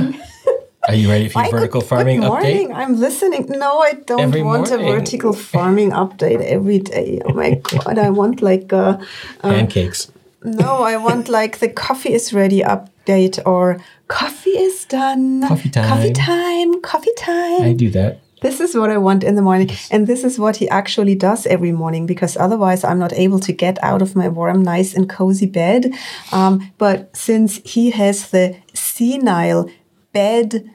Are 0.88 0.94
you 0.96 1.10
ready 1.10 1.28
for 1.30 1.42
your 1.42 1.52
vertical 1.52 1.82
good, 1.82 1.88
farming 1.88 2.22
good 2.22 2.28
morning. 2.28 2.70
update? 2.70 2.76
I'm 2.76 2.96
listening. 3.00 3.46
No, 3.50 3.80
I 3.80 3.94
don't 3.94 4.20
Every 4.22 4.44
want 4.44 4.70
morning. 4.70 4.88
a 4.88 4.92
vertical 4.92 5.34
farming 5.52 5.92
update 5.92 6.42
every 6.42 6.80
day. 6.80 7.22
Oh 7.26 7.34
my 7.34 7.56
god, 7.56 7.98
I 7.98 8.10
want 8.10 8.42
like 8.42 8.72
a, 8.72 9.00
Pancakes. 9.42 10.12
no, 10.44 10.84
I 10.84 10.98
want 10.98 11.30
like 11.30 11.60
the 11.60 11.70
coffee 11.70 12.14
is 12.14 12.32
ready 12.34 12.62
update 12.62 13.40
or 13.46 13.80
coffee 14.08 14.52
is 14.52 14.86
done. 14.86 15.48
Coffee 15.48 15.70
time. 15.70 15.88
Coffee 15.90 16.14
time. 16.14 16.82
Coffee 16.82 17.14
time. 17.18 17.62
I 17.64 17.74
do 17.74 17.90
that. 17.92 18.20
This 18.42 18.60
is 18.60 18.76
what 18.76 18.90
I 18.90 18.98
want 18.98 19.24
in 19.24 19.36
the 19.36 19.42
morning. 19.42 19.70
And 19.92 20.08
this 20.08 20.24
is 20.24 20.40
what 20.40 20.58
he 20.58 20.70
actually 20.70 21.16
does 21.16 21.46
every 21.46 21.72
morning 21.72 22.06
because 22.06 22.38
otherwise 22.38 22.84
I'm 22.84 23.00
not 23.00 23.14
able 23.14 23.40
to 23.40 23.54
get 23.54 23.82
out 23.84 24.02
of 24.02 24.16
my 24.16 24.30
warm, 24.30 24.64
nice, 24.64 24.94
and 24.94 25.10
cozy 25.10 25.46
bed. 25.46 25.94
Um, 26.32 26.72
but 26.78 27.16
since 27.16 27.58
he 27.66 27.92
has 27.92 28.32
the 28.32 28.56
senile 28.74 29.70
bed, 30.14 30.70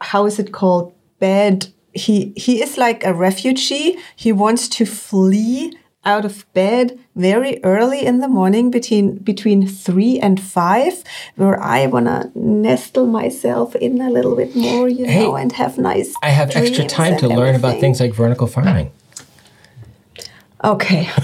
how 0.00 0.26
is 0.26 0.38
it 0.38 0.52
called? 0.52 0.94
Bed. 1.18 1.66
He, 1.92 2.32
he 2.36 2.62
is 2.62 2.78
like 2.78 3.04
a 3.04 3.12
refugee. 3.12 3.98
He 4.14 4.30
wants 4.32 4.68
to 4.68 4.86
flee 4.86 5.76
out 6.12 6.24
of 6.24 6.34
bed 6.54 6.86
very 7.14 7.54
early 7.74 8.00
in 8.10 8.16
the 8.24 8.28
morning 8.38 8.70
between 8.78 9.06
between 9.30 9.60
three 9.86 10.14
and 10.26 10.36
five 10.58 10.94
where 11.36 11.58
i 11.76 11.80
want 11.94 12.06
to 12.06 12.18
nestle 12.34 13.06
myself 13.20 13.74
in 13.86 14.00
a 14.00 14.10
little 14.16 14.34
bit 14.42 14.50
more 14.56 14.88
you 14.88 15.04
Hey, 15.04 15.20
know 15.24 15.36
and 15.36 15.52
have 15.52 15.74
nice 15.90 16.10
I 16.22 16.30
have 16.40 16.48
extra 16.56 16.84
time 16.86 17.14
to 17.22 17.28
learn 17.28 17.54
about 17.54 17.74
things 17.82 18.00
like 18.00 18.12
vertical 18.22 18.46
farming. 18.46 18.90
Okay. 20.64 21.08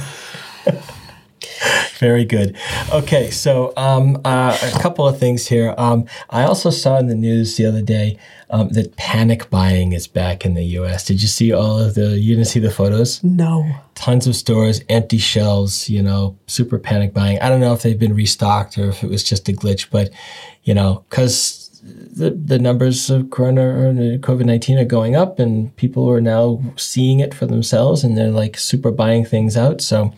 Very 1.99 2.25
good. 2.25 2.57
Okay, 2.93 3.31
so 3.31 3.73
um, 3.77 4.21
uh, 4.25 4.57
a 4.63 4.81
couple 4.81 5.07
of 5.07 5.19
things 5.19 5.47
here. 5.47 5.75
Um, 5.79 6.07
I 6.31 6.43
also 6.45 6.71
saw 6.71 6.99
in 6.99 7.07
the 7.07 7.15
news 7.15 7.57
the 7.57 7.67
other 7.67 7.83
day 7.83 8.19
um, 8.51 8.69
that 8.71 8.97
panic 8.97 9.49
buying 9.51 9.93
is 9.93 10.07
back 10.07 10.45
in 10.45 10.55
the 10.55 10.65
U.S. 10.79 11.07
Did 11.07 11.23
you 11.23 11.29
see 11.29 11.53
all 11.53 11.79
of 11.79 11.95
the? 11.95 12.19
You 12.19 12.35
didn't 12.35 12.49
see 12.49 12.61
the 12.61 12.71
photos? 12.71 13.23
No. 13.23 13.65
Tons 13.95 14.27
of 14.27 14.37
stores, 14.37 14.83
empty 14.89 15.19
shelves. 15.19 15.89
You 15.89 16.03
know, 16.03 16.37
super 16.47 16.79
panic 16.79 17.15
buying. 17.15 17.39
I 17.41 17.49
don't 17.49 17.61
know 17.61 17.73
if 17.73 17.83
they've 17.83 17.99
been 17.99 18.15
restocked 18.15 18.79
or 18.79 18.89
if 18.89 19.03
it 19.03 19.11
was 19.11 19.23
just 19.23 19.49
a 19.49 19.53
glitch, 19.53 19.89
but 19.91 20.11
you 20.65 20.75
know, 20.75 21.05
because 21.09 21.71
the 21.83 22.31
the 22.31 22.59
numbers 22.59 23.11
of 23.11 23.31
corona 23.31 23.63
or 23.63 23.93
COVID 24.19 24.45
nineteen 24.45 24.79
are 24.79 24.85
going 24.85 25.17
up, 25.17 25.39
and 25.39 25.75
people 25.77 26.09
are 26.11 26.21
now 26.21 26.61
seeing 26.77 27.21
it 27.21 27.35
for 27.35 27.47
themselves, 27.47 28.05
and 28.05 28.17
they're 28.17 28.31
like 28.31 28.59
super 28.59 28.91
buying 28.91 29.25
things 29.25 29.57
out. 29.57 29.81
So. 29.81 30.13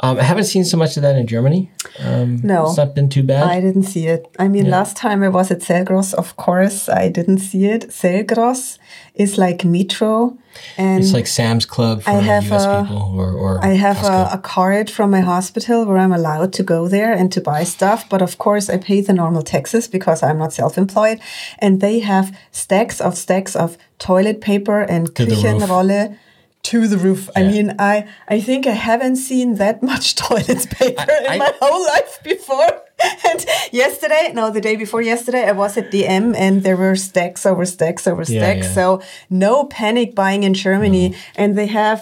Um, 0.00 0.18
I 0.18 0.22
haven't 0.22 0.44
seen 0.44 0.64
so 0.64 0.76
much 0.76 0.96
of 0.96 1.02
that 1.02 1.16
in 1.16 1.26
Germany. 1.26 1.70
Um, 2.00 2.40
No. 2.42 2.66
It's 2.66 2.76
not 2.76 2.94
been 2.94 3.08
too 3.08 3.22
bad. 3.22 3.44
I 3.44 3.60
didn't 3.60 3.84
see 3.84 4.06
it. 4.08 4.26
I 4.38 4.48
mean, 4.48 4.68
last 4.68 4.96
time 4.96 5.22
I 5.22 5.28
was 5.28 5.50
at 5.50 5.60
Selgros, 5.60 6.12
of 6.14 6.36
course, 6.36 6.88
I 6.88 7.08
didn't 7.08 7.38
see 7.38 7.66
it. 7.66 7.90
Selgros 7.90 8.78
is 9.14 9.38
like 9.38 9.64
Metro. 9.64 10.36
And 10.76 11.02
it's 11.02 11.12
like 11.12 11.26
Sam's 11.28 11.64
Club 11.66 12.02
for 12.02 12.10
I 12.10 12.14
have 12.14 12.44
US 12.50 12.64
a- 12.64 12.82
people 12.82 13.14
or, 13.16 13.32
or 13.32 13.64
I 13.64 13.74
have 13.74 14.02
a, 14.04 14.30
a 14.34 14.38
card 14.38 14.90
from 14.90 15.10
my 15.10 15.20
hospital 15.20 15.84
where 15.86 15.98
I'm 15.98 16.12
allowed 16.12 16.52
to 16.54 16.62
go 16.62 16.88
there 16.88 17.12
and 17.12 17.30
to 17.32 17.40
buy 17.40 17.64
stuff. 17.64 18.08
But 18.08 18.20
of 18.22 18.36
course, 18.38 18.68
I 18.68 18.78
pay 18.78 19.00
the 19.00 19.12
normal 19.12 19.42
taxes 19.42 19.88
because 19.88 20.22
I'm 20.22 20.38
not 20.38 20.52
self 20.52 20.76
employed. 20.76 21.18
And 21.60 21.80
they 21.80 22.00
have 22.00 22.36
stacks 22.50 23.00
of 23.00 23.16
stacks 23.16 23.54
of 23.56 23.78
toilet 23.98 24.40
paper 24.40 24.80
and. 24.80 25.14
Küchenrolle 25.14 26.16
to 26.64 26.88
the 26.88 26.98
roof. 26.98 27.28
I 27.36 27.42
mean, 27.44 27.74
I, 27.78 28.06
I 28.28 28.40
think 28.40 28.66
I 28.66 28.72
haven't 28.72 29.16
seen 29.16 29.56
that 29.56 29.82
much 29.82 30.14
toilet 30.24 30.66
paper 30.70 31.02
in 31.20 31.26
I- 31.32 31.38
my 31.38 31.52
whole 31.60 31.82
life 31.94 32.18
before. 32.22 32.68
And 33.30 33.44
yesterday, 33.72 34.30
no, 34.32 34.50
the 34.50 34.60
day 34.60 34.76
before 34.76 35.02
yesterday, 35.02 35.44
I 35.48 35.52
was 35.52 35.76
at 35.76 35.90
DM 35.90 36.34
and 36.36 36.62
there 36.62 36.76
were 36.76 36.96
stacks 36.96 37.44
over 37.44 37.66
stacks 37.66 38.06
over 38.06 38.24
stacks. 38.24 38.66
yeah. 38.66 38.72
So 38.72 39.02
no 39.28 39.64
panic 39.64 40.14
buying 40.14 40.42
in 40.44 40.54
Germany. 40.54 41.14
And 41.36 41.58
they 41.58 41.66
have 41.66 42.00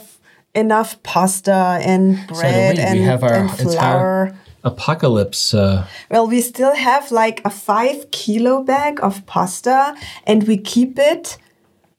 enough 0.54 1.02
pasta 1.02 1.78
and 1.82 2.18
bread 2.28 2.76
we. 2.76 2.82
and, 2.82 2.98
we 3.00 3.04
have 3.06 3.22
our 3.24 3.32
and 3.34 3.50
flour. 3.50 4.36
apocalypse. 4.64 5.54
Uh, 5.54 5.86
Well, 6.10 6.26
we 6.28 6.40
still 6.40 6.74
have 6.74 7.10
like 7.10 7.40
a 7.44 7.50
five 7.50 8.10
kilo 8.10 8.62
bag 8.62 9.00
of 9.02 9.24
pasta 9.26 9.94
and 10.26 10.46
we 10.46 10.56
keep 10.58 10.98
it 10.98 11.38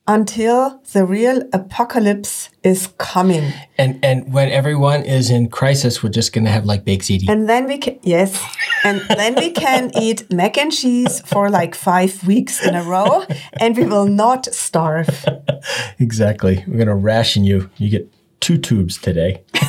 until 0.08 0.82
the 0.92 1.06
real 1.06 1.44
apocalypse 1.54 2.50
is 2.62 2.88
coming. 2.98 3.54
and 3.78 4.04
and 4.04 4.34
when 4.34 4.50
everyone 4.50 5.04
is 5.04 5.30
in 5.30 5.50
crisis, 5.50 6.04
we're 6.04 6.10
just 6.10 6.34
gonna 6.34 6.50
have 6.50 6.66
like 6.66 6.84
baked 6.84 7.06
ziti. 7.06 7.30
And 7.30 7.48
then 7.48 7.68
we 7.68 7.78
can, 7.78 8.00
yes, 8.04 8.42
and 8.84 9.02
then 9.10 9.36
we 9.36 9.52
can 9.52 9.92
eat 10.02 10.32
mac 10.32 10.58
and 10.58 10.72
cheese 10.72 11.22
for 11.22 11.50
like 11.50 11.76
five 11.76 12.26
weeks 12.28 12.66
in 12.66 12.76
a 12.76 12.84
row 12.84 13.24
and 13.60 13.78
we 13.78 13.86
will 13.86 14.08
not 14.08 14.46
starve. 14.54 15.26
exactly. 16.00 16.64
We're 16.68 16.80
gonna 16.80 16.96
ration 16.96 17.44
you. 17.46 17.70
You 17.78 17.90
get 17.90 18.14
two 18.42 18.58
tubes 18.58 18.98
today. 18.98 19.44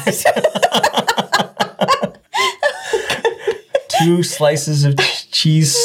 two 3.88 4.22
slices 4.24 4.84
of 4.84 4.96
cheese. 5.30 5.78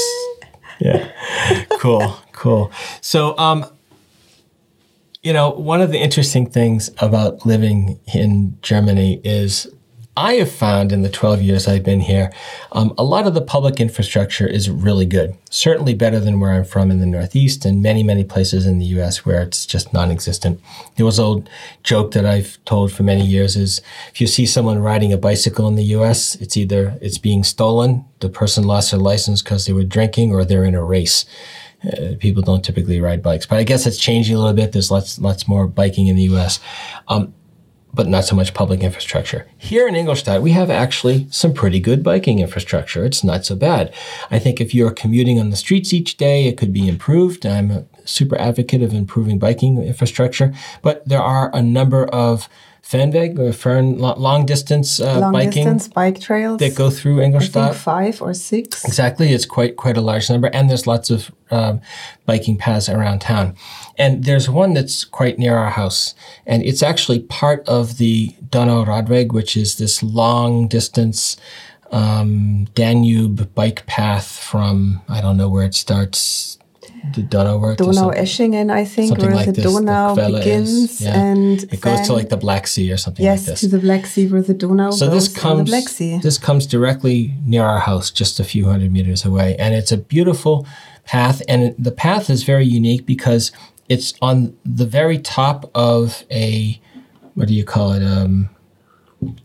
Yeah. 0.79 1.11
Cool. 1.77 2.15
Cool. 2.31 2.71
So, 3.01 3.37
um, 3.37 3.65
you 5.21 5.33
know, 5.33 5.49
one 5.49 5.81
of 5.81 5.91
the 5.91 5.99
interesting 5.99 6.49
things 6.49 6.89
about 6.99 7.45
living 7.45 7.99
in 8.13 8.57
Germany 8.61 9.19
is 9.23 9.67
I 10.15 10.33
have 10.33 10.51
found 10.51 10.91
in 10.91 11.01
the 11.01 11.09
12 11.09 11.41
years 11.41 11.67
I've 11.67 11.83
been 11.83 12.01
here, 12.01 12.31
um, 12.73 12.93
a 12.97 13.03
lot 13.03 13.25
of 13.25 13.33
the 13.33 13.41
public 13.41 13.79
infrastructure 13.79 14.47
is 14.47 14.69
really 14.69 15.05
good. 15.05 15.37
Certainly 15.49 15.93
better 15.93 16.19
than 16.19 16.39
where 16.39 16.51
I'm 16.51 16.65
from 16.65 16.91
in 16.91 16.99
the 16.99 17.05
Northeast 17.05 17.63
and 17.63 17.81
many, 17.81 18.03
many 18.03 18.23
places 18.23 18.65
in 18.65 18.79
the 18.79 18.85
US 18.85 19.25
where 19.25 19.41
it's 19.41 19.65
just 19.65 19.93
non 19.93 20.09
existent. 20.11 20.59
There 20.95 21.05
was 21.05 21.19
an 21.19 21.25
old 21.25 21.49
joke 21.83 22.11
that 22.11 22.25
I've 22.25 22.57
told 22.65 22.91
for 22.91 23.03
many 23.03 23.25
years 23.25 23.55
is 23.55 23.81
if 24.11 24.19
you 24.19 24.27
see 24.27 24.45
someone 24.45 24.79
riding 24.79 25.13
a 25.13 25.17
bicycle 25.17 25.67
in 25.67 25.75
the 25.75 25.95
US, 25.95 26.35
it's 26.35 26.57
either 26.57 26.97
it's 27.01 27.17
being 27.17 27.43
stolen, 27.43 28.05
the 28.19 28.29
person 28.29 28.65
lost 28.65 28.91
their 28.91 28.99
license 28.99 29.41
because 29.41 29.65
they 29.65 29.73
were 29.73 29.83
drinking, 29.83 30.33
or 30.33 30.43
they're 30.43 30.65
in 30.65 30.75
a 30.75 30.83
race 30.83 31.25
uh, 31.85 32.15
people 32.19 32.41
don't 32.41 32.63
typically 32.63 32.99
ride 32.99 33.23
bikes. 33.23 33.45
But 33.45 33.59
I 33.59 33.63
guess 33.63 33.85
it's 33.85 33.97
changing 33.97 34.35
a 34.35 34.39
little 34.39 34.53
bit. 34.53 34.71
There's 34.71 34.91
lots 34.91 35.19
lots 35.19 35.47
more 35.47 35.67
biking 35.67 36.07
in 36.07 36.15
the 36.15 36.23
U.S., 36.23 36.59
um, 37.07 37.33
but 37.93 38.07
not 38.07 38.23
so 38.23 38.35
much 38.35 38.53
public 38.53 38.81
infrastructure. 38.81 39.47
Here 39.57 39.87
in 39.87 39.95
Ingolstadt, 39.95 40.41
we 40.41 40.51
have 40.51 40.69
actually 40.69 41.27
some 41.31 41.53
pretty 41.53 41.79
good 41.79 42.03
biking 42.03 42.39
infrastructure. 42.39 43.03
It's 43.03 43.23
not 43.23 43.45
so 43.45 43.55
bad. 43.55 43.93
I 44.29 44.39
think 44.39 44.61
if 44.61 44.75
you're 44.75 44.91
commuting 44.91 45.39
on 45.39 45.49
the 45.49 45.55
streets 45.55 45.93
each 45.93 46.17
day, 46.17 46.45
it 46.45 46.57
could 46.57 46.71
be 46.71 46.87
improved. 46.87 47.45
I'm 47.45 47.71
a 47.71 47.85
super 48.05 48.39
advocate 48.39 48.83
of 48.83 48.93
improving 48.93 49.39
biking 49.39 49.81
infrastructure, 49.81 50.53
but 50.81 51.07
there 51.07 51.21
are 51.21 51.49
a 51.55 51.61
number 51.61 52.05
of 52.05 52.47
Fernweg 52.89 53.37
or 53.37 53.53
Fern 53.53 53.99
long 53.99 54.47
distance 54.47 54.99
uh, 54.99 55.19
Long 55.19 55.31
biking 55.31 55.63
distance 55.63 55.87
bike 55.87 56.19
trails. 56.19 56.59
that 56.59 56.75
go 56.75 56.89
through 56.89 57.21
I 57.21 57.25
Ingolstadt. 57.25 57.73
think 57.73 57.83
five 57.83 58.21
or 58.21 58.33
six. 58.33 58.83
Exactly, 58.83 59.31
it's 59.31 59.45
quite 59.45 59.75
quite 59.75 59.95
a 59.95 60.01
large 60.01 60.27
number, 60.29 60.49
and 60.53 60.69
there's 60.69 60.87
lots 60.87 61.11
of 61.11 61.31
um, 61.51 61.81
biking 62.25 62.57
paths 62.57 62.89
around 62.89 63.19
town. 63.21 63.55
And 63.99 64.23
there's 64.23 64.49
one 64.49 64.73
that's 64.73 65.03
quite 65.03 65.37
near 65.37 65.55
our 65.55 65.69
house, 65.69 66.15
and 66.47 66.63
it's 66.63 66.81
actually 66.81 67.19
part 67.19 67.67
of 67.67 67.97
the 67.99 68.29
Donau 68.49 68.85
Radweg, 68.85 69.33
which 69.33 69.55
is 69.55 69.77
this 69.77 70.01
long 70.01 70.67
distance 70.67 71.37
um, 71.91 72.65
Danube 72.73 73.53
bike 73.53 73.85
path 73.85 74.31
from 74.31 75.01
I 75.07 75.21
don't 75.21 75.37
know 75.37 75.49
where 75.49 75.65
it 75.65 75.75
starts. 75.75 76.58
The 77.13 77.21
Donauwörth. 77.21 77.81
or 77.81 77.91
Donau 77.93 78.11
Eschingen, 78.11 78.71
I 78.71 78.85
think, 78.85 79.17
where 79.17 79.31
like 79.31 79.45
the 79.45 79.51
this. 79.53 79.63
the 79.63 79.69
Donau 79.69 80.17
is, 80.17 80.37
begins, 80.39 81.01
yeah. 81.01 81.19
and 81.19 81.63
it 81.63 81.81
goes 81.81 82.01
to 82.07 82.13
like 82.13 82.29
the 82.29 82.37
Black 82.37 82.67
Sea 82.67 82.91
or 82.91 82.97
something 82.97 83.23
yes, 83.23 83.39
like 83.39 83.45
this. 83.45 83.63
Yes, 83.63 83.71
to 83.71 83.77
the 83.77 83.81
Black 83.81 84.05
Sea, 84.05 84.27
where 84.27 84.41
the 84.41 84.53
Donau 84.53 84.91
so 84.91 85.09
this 85.09 85.27
comes 85.27 85.59
the 85.59 85.65
Black 85.65 85.87
Sea. 85.87 86.17
this 86.19 86.37
comes 86.37 86.65
directly 86.65 87.33
near 87.45 87.63
our 87.63 87.79
house, 87.79 88.11
just 88.11 88.39
a 88.39 88.43
few 88.43 88.65
hundred 88.65 88.91
meters 88.91 89.25
away, 89.25 89.55
and 89.57 89.73
it's 89.73 89.91
a 89.91 89.97
beautiful 89.97 90.67
path. 91.05 91.41
And 91.47 91.75
the 91.77 91.91
path 91.91 92.29
is 92.29 92.43
very 92.43 92.65
unique 92.65 93.05
because 93.05 93.51
it's 93.87 94.13
on 94.21 94.55
the 94.63 94.85
very 94.85 95.17
top 95.17 95.69
of 95.75 96.23
a 96.31 96.79
what 97.35 97.47
do 97.47 97.53
you 97.53 97.63
call 97.63 97.93
it? 97.93 98.03
Um, 98.03 98.49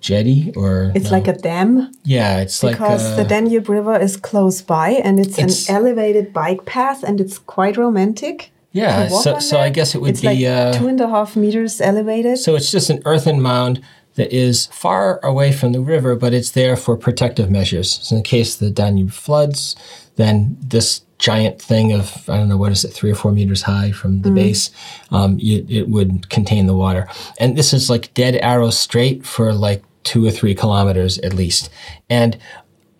jetty 0.00 0.52
or 0.56 0.92
It's 0.94 1.06
no. 1.06 1.16
like 1.16 1.28
a 1.28 1.32
dam 1.32 1.90
yeah, 2.04 2.38
it's 2.40 2.62
like 2.62 2.74
because 2.76 3.16
the 3.16 3.24
Danube 3.24 3.68
River 3.68 3.96
is 3.98 4.16
close 4.16 4.62
by, 4.62 4.90
and 4.90 5.18
it's, 5.18 5.38
It's- 5.38 5.68
an 5.68 5.74
elevated 5.76 6.32
bike 6.32 6.64
path, 6.64 7.02
and 7.02 7.20
it's 7.20 7.38
quite 7.38 7.76
romantic. 7.76 8.50
yeah. 8.72 9.08
So 9.08 9.38
so 9.40 9.58
I 9.58 9.70
guess 9.70 9.94
it 9.94 10.00
would 10.00 10.10
it's 10.10 10.20
be. 10.20 10.26
like 10.28 10.44
uh, 10.44 10.72
two 10.78 10.86
and 10.88 11.00
a 11.00 11.08
half 11.08 11.34
meters 11.36 11.80
elevated. 11.80 12.38
So 12.38 12.54
it's 12.56 12.70
just 12.70 12.90
an 12.90 13.00
earthen 13.04 13.40
mound 13.40 13.80
that 14.16 14.32
is 14.32 14.66
far 14.66 15.18
away 15.24 15.50
from 15.52 15.72
the 15.72 15.80
river, 15.80 16.14
but 16.16 16.32
it's 16.32 16.50
there 16.50 16.76
for 16.76 16.96
protective 16.96 17.50
measures. 17.50 17.88
So 18.02 18.16
in 18.16 18.22
case 18.22 18.54
the 18.56 18.70
Danube 18.70 19.10
floods, 19.12 19.74
then 20.16 20.56
this 20.60 21.00
giant 21.24 21.60
thing 21.70 21.92
of 21.92 22.28
I 22.28 22.36
don't 22.36 22.48
know 22.48 22.56
what 22.62 22.72
is 22.72 22.84
it, 22.84 22.92
three 22.92 23.10
or 23.10 23.14
four 23.14 23.32
meters 23.32 23.62
high 23.62 23.92
from 23.92 24.22
the 24.22 24.30
base, 24.30 24.70
um, 25.10 25.38
it, 25.40 25.70
it 25.70 25.88
would 25.88 26.28
contain 26.28 26.66
the 26.66 26.76
water. 26.84 27.08
And 27.38 27.56
this 27.56 27.72
is 27.72 27.88
like 27.88 28.12
dead 28.14 28.36
arrow 28.36 28.70
straight 28.70 29.24
for 29.24 29.54
like 29.54 29.82
two 30.02 30.26
or 30.26 30.30
three 30.30 30.54
kilometers 30.54 31.18
at 31.18 31.32
least, 31.32 31.70
and 32.10 32.36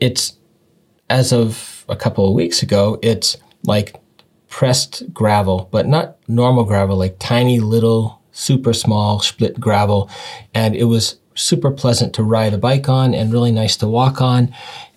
it's 0.01 0.39
as 1.11 1.33
of 1.33 1.85
a 1.89 1.97
couple 1.97 2.27
of 2.27 2.35
weeks 2.35 2.63
ago, 2.63 2.99
it's 3.03 3.37
like 3.65 3.95
pressed 4.49 5.13
gravel, 5.13 5.69
but 5.71 5.87
not 5.87 6.17
normal 6.29 6.65
gravel, 6.65 6.97
like 6.97 7.17
tiny 7.19 7.61
little, 7.61 8.23
super 8.33 8.73
small 8.73 9.21
split 9.21 9.61
gravel. 9.61 10.09
And 10.55 10.75
it 10.75 10.85
was 10.85 11.19
super 11.35 11.71
pleasant 11.71 12.15
to 12.15 12.23
ride 12.23 12.55
a 12.55 12.59
bike 12.59 12.89
on 12.89 13.15
and 13.15 13.33
really 13.33 13.53
nice 13.53 13.77
to 13.79 13.89
walk 13.89 14.21
on. 14.21 14.55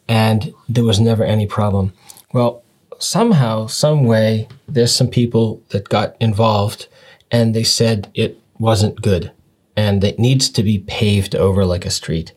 And 0.08 0.54
there 0.70 0.84
was 0.84 1.00
never 1.00 1.24
any 1.24 1.48
problem. 1.48 1.94
Well, 2.34 2.64
somehow, 3.00 3.68
some 3.68 4.06
way, 4.06 4.48
there's 4.68 4.94
some 4.94 5.10
people 5.10 5.62
that 5.70 5.90
got 5.90 6.16
involved 6.20 6.88
and 7.32 7.54
they 7.54 7.64
said 7.64 8.10
it 8.14 8.40
wasn't 8.60 9.02
good 9.02 9.32
and 9.76 10.04
it 10.04 10.18
needs 10.20 10.50
to 10.50 10.64
be 10.64 10.80
paved 10.80 11.36
over 11.36 11.66
like 11.66 11.86
a 11.86 11.92
street. 11.92 12.34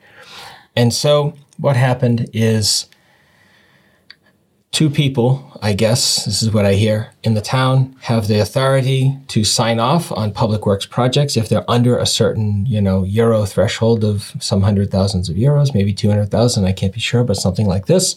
And 0.77 0.93
so 0.93 1.35
what 1.57 1.77
happened 1.77 2.29
is 2.33 2.87
two 4.73 4.89
people, 4.89 5.59
I 5.63 5.73
guess, 5.73 6.25
this 6.25 6.43
is 6.43 6.53
what 6.53 6.65
I 6.65 6.75
hear, 6.75 7.13
in 7.23 7.35
the 7.35 7.41
town 7.41 7.97
have 8.03 8.29
the 8.29 8.41
authority 8.41 9.19
to 9.29 9.43
sign 9.43 9.81
off 9.81 10.13
on 10.13 10.33
public 10.33 10.65
works 10.65 10.87
projects 10.87 11.37
if 11.37 11.49
they're 11.49 11.69
under 11.69 11.99
a 11.99 12.07
certain, 12.07 12.67
you 12.67 12.81
know, 12.81 13.03
euro 13.05 13.45
threshold 13.47 14.05
of 14.05 14.33
some 14.39 14.63
hundred 14.63 14.91
thousands 14.91 15.29
of 15.29 15.37
euros, 15.37 15.75
maybe 15.75 15.93
200,000, 15.93 16.65
I 16.65 16.73
can't 16.73 16.95
be 16.95 17.01
sure, 17.01 17.25
but 17.25 17.37
something 17.37 17.67
like 17.67 17.87
this. 17.87 18.17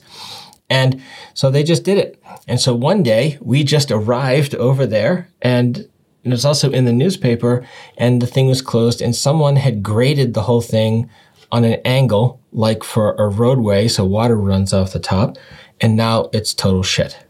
And 0.70 1.02
so 1.34 1.52
they 1.52 1.64
just 1.64 1.84
did 1.84 1.98
it. 1.98 2.22
And 2.48 2.60
so 2.60 2.74
one 2.74 3.04
day 3.04 3.38
we 3.42 3.64
just 3.64 3.92
arrived 3.92 4.56
over 4.56 4.86
there 4.86 5.30
and 5.42 5.88
it 6.24 6.30
was 6.30 6.46
also 6.46 6.72
in 6.72 6.86
the 6.86 6.94
newspaper 6.94 7.66
and 7.98 8.22
the 8.22 8.28
thing 8.28 8.48
was 8.48 8.62
closed 8.62 9.02
and 9.02 9.16
someone 9.16 9.58
had 9.58 9.84
graded 9.84 10.34
the 10.34 10.44
whole 10.44 10.62
thing 10.62 11.10
on 11.52 11.66
an 11.66 11.80
angle 11.86 12.42
like 12.52 12.84
for 12.84 13.14
a 13.16 13.28
roadway 13.28 13.88
so 13.88 14.06
water 14.06 14.38
runs 14.38 14.74
off 14.74 14.94
the 14.94 15.00
top 15.00 15.38
and 15.82 15.96
now 15.96 16.30
it's 16.34 16.54
total 16.54 16.82
shit. 16.84 17.26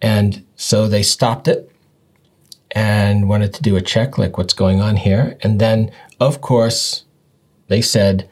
And 0.00 0.44
so 0.56 0.88
they 0.88 1.02
stopped 1.02 1.46
it 1.46 1.70
and 2.72 3.28
wanted 3.28 3.54
to 3.54 3.62
do 3.62 3.76
a 3.76 3.82
check 3.82 4.18
like 4.18 4.38
what's 4.38 4.54
going 4.54 4.80
on 4.80 4.96
here 4.96 5.38
and 5.40 5.60
then 5.60 5.90
of 6.20 6.40
course 6.40 7.04
they 7.68 7.80
said 7.80 8.28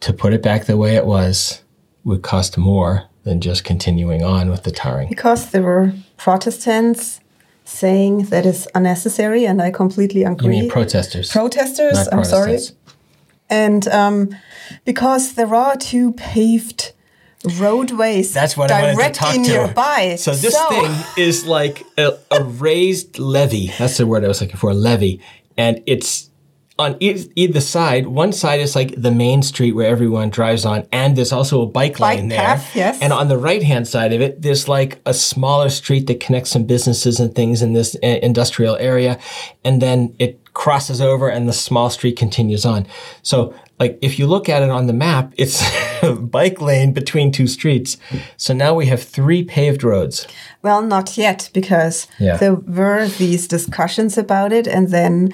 to 0.00 0.12
put 0.12 0.32
it 0.32 0.42
back 0.42 0.64
the 0.64 0.76
way 0.76 0.96
it 0.96 1.06
was 1.06 1.62
would 2.02 2.22
cost 2.22 2.56
more 2.56 3.08
than 3.26 3.40
just 3.40 3.64
continuing 3.64 4.22
on 4.22 4.48
with 4.48 4.62
the 4.62 4.70
tarring. 4.70 5.08
because 5.08 5.50
there 5.50 5.62
were 5.62 5.92
Protestants 6.16 7.20
saying 7.64 8.26
that 8.26 8.46
is 8.46 8.68
unnecessary, 8.74 9.44
and 9.44 9.60
I 9.60 9.70
completely 9.72 10.22
agree. 10.22 10.54
You 10.56 10.62
mean 10.62 10.70
protesters? 10.70 11.30
Protesters, 11.30 12.08
I'm 12.12 12.24
sorry. 12.24 12.58
And 13.50 13.86
um, 13.88 14.34
because 14.84 15.34
there 15.34 15.52
are 15.54 15.76
two 15.76 16.12
paved 16.12 16.92
roadways 17.58 18.32
That's 18.32 18.56
what 18.56 18.70
I 18.70 18.80
wanted 18.80 18.90
to 18.90 18.96
directly 18.96 19.18
talk 19.18 19.34
to. 19.34 19.40
nearby. 19.40 20.16
So 20.16 20.32
this 20.34 20.56
thing 20.68 20.92
is 21.16 21.46
like 21.46 21.84
a, 21.98 22.18
a 22.30 22.42
raised 22.44 23.18
levee. 23.18 23.72
That's 23.78 23.98
the 23.98 24.06
word 24.06 24.24
I 24.24 24.28
was 24.28 24.40
looking 24.40 24.56
for, 24.56 24.72
levee. 24.72 25.20
And 25.56 25.82
it's 25.86 26.25
on 26.78 26.96
e- 27.00 27.24
either 27.36 27.60
side. 27.60 28.06
One 28.06 28.32
side 28.32 28.60
is 28.60 28.76
like 28.76 28.94
the 29.00 29.10
main 29.10 29.42
street 29.42 29.72
where 29.72 29.86
everyone 29.88 30.28
drives 30.30 30.64
on, 30.64 30.86
and 30.92 31.16
there's 31.16 31.32
also 31.32 31.62
a 31.62 31.66
bike, 31.66 31.98
Bike 31.98 32.18
lane 32.18 32.28
there. 32.28 32.38
path, 32.38 32.76
yes. 32.76 33.00
And 33.00 33.12
on 33.12 33.28
the 33.28 33.38
right 33.38 33.62
hand 33.62 33.88
side 33.88 34.12
of 34.12 34.20
it, 34.20 34.42
there's 34.42 34.68
like 34.68 35.00
a 35.06 35.14
smaller 35.14 35.70
street 35.70 36.06
that 36.08 36.20
connects 36.20 36.50
some 36.50 36.64
businesses 36.64 37.18
and 37.20 37.34
things 37.34 37.62
in 37.62 37.72
this 37.72 37.96
uh, 38.02 38.06
industrial 38.22 38.76
area, 38.76 39.18
and 39.64 39.80
then 39.80 40.14
it 40.18 40.40
crosses 40.52 41.00
over, 41.00 41.28
and 41.28 41.48
the 41.48 41.52
small 41.52 41.90
street 41.90 42.16
continues 42.16 42.64
on. 42.64 42.86
So. 43.22 43.54
Like 43.78 43.98
if 44.00 44.18
you 44.18 44.26
look 44.26 44.48
at 44.48 44.62
it 44.62 44.70
on 44.70 44.86
the 44.86 44.94
map, 44.94 45.34
it's 45.36 45.62
a 46.02 46.14
bike 46.14 46.62
lane 46.62 46.94
between 46.94 47.30
two 47.30 47.46
streets. 47.46 47.98
So 48.38 48.54
now 48.54 48.72
we 48.72 48.86
have 48.86 49.02
three 49.02 49.44
paved 49.44 49.84
roads. 49.84 50.26
Well, 50.62 50.80
not 50.80 51.18
yet, 51.18 51.50
because 51.52 52.06
Yeah. 52.18 52.38
there 52.38 52.54
were 52.54 53.06
these 53.06 53.46
discussions 53.46 54.16
about 54.16 54.50
it, 54.54 54.66
and 54.66 54.88
then 54.88 55.28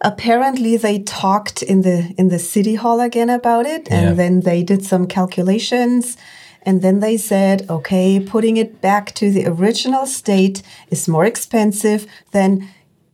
apparently 0.00 0.76
they 0.76 0.98
talked 1.00 1.62
in 1.62 1.82
the 1.82 2.14
in 2.16 2.28
the 2.28 2.38
city 2.38 2.74
hall 2.76 3.00
again 3.00 3.30
about 3.30 3.66
it, 3.66 3.88
and 3.90 4.08
Yeah. 4.08 4.12
then 4.14 4.40
they 4.40 4.62
did 4.62 4.84
some 4.84 5.06
calculations, 5.06 6.16
and 6.62 6.82
then 6.82 7.00
they 7.00 7.16
said, 7.16 7.66
okay, 7.68 8.20
putting 8.20 8.56
it 8.56 8.80
back 8.80 9.14
to 9.14 9.30
the 9.30 9.46
original 9.46 10.06
state 10.06 10.62
is 10.90 11.08
more 11.08 11.24
expensive 11.24 12.06
than 12.32 12.68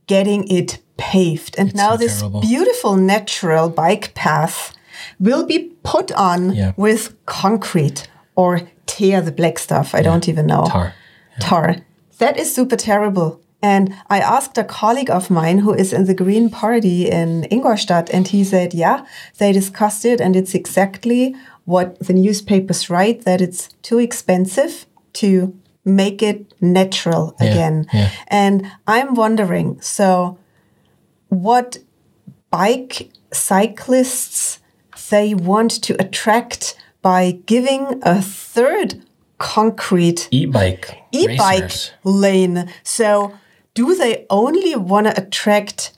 getting 0.07 0.47
it 0.47 0.79
paved. 0.97 1.55
And 1.57 1.73
now 1.75 1.91
so 1.91 1.97
this 1.97 2.19
terrible. 2.19 2.41
beautiful 2.41 2.95
natural 2.95 3.69
bike 3.69 4.13
path 4.13 4.71
will 5.19 5.45
be 5.45 5.71
put 5.83 6.11
on 6.13 6.53
Yeah. 6.55 6.71
with 6.77 7.13
concrete 7.25 8.07
or 8.35 8.61
tear 8.85 9.21
the 9.21 9.31
black 9.31 9.59
stuff. 9.59 9.93
I 9.95 10.01
don't 10.01 10.27
even 10.29 10.45
know 10.47 10.65
Tar. 10.67 10.93
tar. 11.39 11.75
That 12.19 12.37
is 12.37 12.53
super 12.53 12.75
terrible. 12.77 13.39
And 13.65 13.85
I 14.15 14.19
asked 14.35 14.57
a 14.57 14.63
colleague 14.81 15.09
of 15.17 15.29
mine 15.29 15.59
who 15.63 15.73
is 15.83 15.91
in 15.97 16.05
the 16.05 16.13
Green 16.23 16.49
Party 16.49 16.97
in 17.19 17.29
Ingolstadt, 17.55 18.07
and 18.15 18.27
he 18.33 18.43
said, 18.43 18.73
yeah, 18.73 18.97
they 19.39 19.51
discussed 19.61 20.05
it, 20.05 20.19
and 20.21 20.35
it's 20.35 20.53
exactly 20.61 21.35
what 21.65 21.87
the 22.07 22.13
newspapers 22.13 22.89
write 22.91 23.19
that 23.25 23.41
it's 23.41 23.63
too 23.81 23.99
expensive 23.99 24.85
to 25.13 25.31
make 25.83 26.19
it 26.31 26.39
natural 26.61 27.23
Yeah, 27.39 27.47
again. 27.49 27.85
yeah. 27.93 28.09
And 28.43 28.55
I'm 28.95 29.15
wondering 29.15 29.67
so, 29.81 30.37
what 31.29 31.77
bike 32.51 33.09
cyclists 33.31 34.59
they 35.09 35.33
want 35.33 35.71
to 35.83 35.93
attract 35.99 36.75
by 37.01 37.21
giving 37.45 37.81
a 38.03 38.21
third 38.21 38.89
concrete 39.37 40.27
E-bike. 40.31 40.85
e-bike 41.11 41.61
racers. 41.63 41.91
lane. 42.03 42.57
So, 42.83 43.33
do 43.75 43.93
they 43.93 44.25
only 44.29 44.75
want 44.75 45.05
to 45.07 45.13
attract 45.21 45.91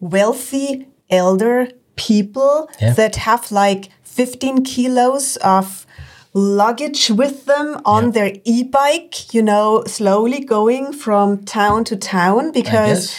wealthy 0.00 0.86
elder 1.10 1.68
people 1.96 2.68
Yeah. 2.80 2.92
that 2.94 3.16
have 3.16 3.50
like 3.52 3.90
15 4.02 4.62
kilos 4.64 5.36
of 5.38 5.86
luggage 6.32 7.10
with 7.10 7.44
them 7.46 7.80
on 7.84 8.04
Yeah. 8.04 8.10
their 8.10 8.32
e-bike, 8.44 9.34
you 9.34 9.42
know, 9.42 9.82
slowly 9.86 10.40
going 10.44 10.92
from 10.92 11.44
town 11.44 11.84
to 11.84 11.96
town 11.96 12.52
because 12.52 13.14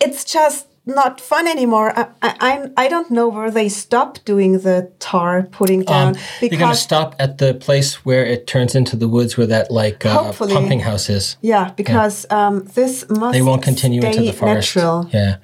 it's 0.00 0.24
just 0.24 0.66
not 0.88 1.20
fun 1.20 1.46
anymore. 1.46 1.92
I, 1.96 2.06
I, 2.22 2.34
I'm- 2.40 2.72
I 2.76 2.88
don't 2.88 3.10
know 3.10 3.28
where 3.28 3.50
they 3.50 3.68
stop 3.68 4.18
doing 4.24 4.52
the 4.60 4.90
tar 4.98 5.42
putting 5.50 5.82
down 5.82 6.08
Um, 6.08 6.22
you're 6.40 6.58
going 6.58 6.72
to 6.72 6.76
stop 6.90 7.14
at 7.18 7.38
the 7.38 7.54
place 7.54 8.04
where 8.04 8.24
it 8.24 8.46
turns 8.46 8.74
into 8.74 8.96
the 8.96 9.08
woods 9.08 9.36
where 9.36 9.46
that 9.46 9.70
like 9.70 10.04
uh, 10.06 10.32
pumping 10.32 10.80
house 10.80 11.08
is. 11.10 11.36
Yeah, 11.42 11.72
because 11.76 12.26
um, 12.30 12.64
this 12.74 13.04
must 13.08 13.32
They 13.32 13.42
won't 13.42 13.62
continue 13.62 14.00
into 14.02 14.20
the 14.20 14.32
forest. 14.32 14.74
natural. 14.76 15.08
Yeah. 15.12 15.36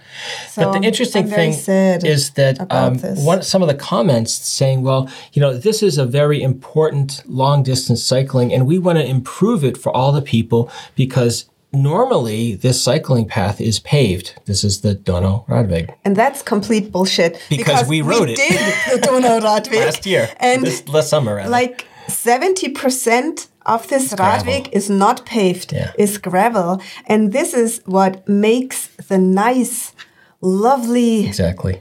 but 0.56 0.64
So 0.64 0.72
the 0.72 0.82
interesting 0.86 1.26
thing 1.28 1.50
is 1.52 2.30
that 2.30 2.54
um, 2.70 2.98
one, 3.24 3.42
some 3.42 3.62
of 3.62 3.68
the 3.68 3.74
comments 3.74 4.32
saying, 4.32 4.82
well, 4.82 5.08
you 5.32 5.40
know, 5.40 5.52
this 5.56 5.82
is 5.82 5.98
a 5.98 6.06
very 6.06 6.40
important 6.42 7.22
long 7.26 7.62
distance 7.62 8.02
cycling 8.02 8.52
and 8.52 8.66
we 8.66 8.78
want 8.78 8.98
to 8.98 9.04
improve 9.04 9.64
it 9.64 9.76
for 9.76 9.94
all 9.96 10.12
the 10.12 10.22
people 10.22 10.70
because 10.96 11.46
normally 11.74 12.54
this 12.54 12.80
cycling 12.82 13.26
path 13.26 13.60
is 13.60 13.80
paved. 13.80 14.34
This 14.46 14.64
is 14.64 14.80
the 14.80 14.94
Donau 14.94 15.44
Radweg. 15.48 15.94
And 16.04 16.16
that's 16.16 16.42
complete 16.42 16.90
bullshit. 16.92 17.40
Because 17.50 17.88
we 17.88 18.00
rode 18.02 18.30
it. 18.30 18.36
did 18.36 18.60
the 19.00 19.06
Donau 19.06 19.40
Radweg. 19.48 19.84
Last 19.84 20.06
year, 20.06 20.28
And 20.38 20.64
this 20.64 20.86
last 20.88 21.08
summer, 21.10 21.34
rather. 21.36 21.50
like 21.50 21.86
70% 22.08 23.48
of 23.66 23.88
this 23.88 24.14
gravel. 24.14 24.44
Radweg 24.52 24.68
is 24.72 24.88
not 24.90 25.24
paved, 25.26 25.72
Yeah. 25.72 25.92
is 25.98 26.18
gravel. 26.18 26.80
And 27.06 27.32
this 27.32 27.54
is 27.54 27.80
what 27.86 28.28
makes 28.28 28.88
the 29.08 29.18
nice, 29.18 29.92
lovely, 30.40 31.26
Exactly. 31.26 31.80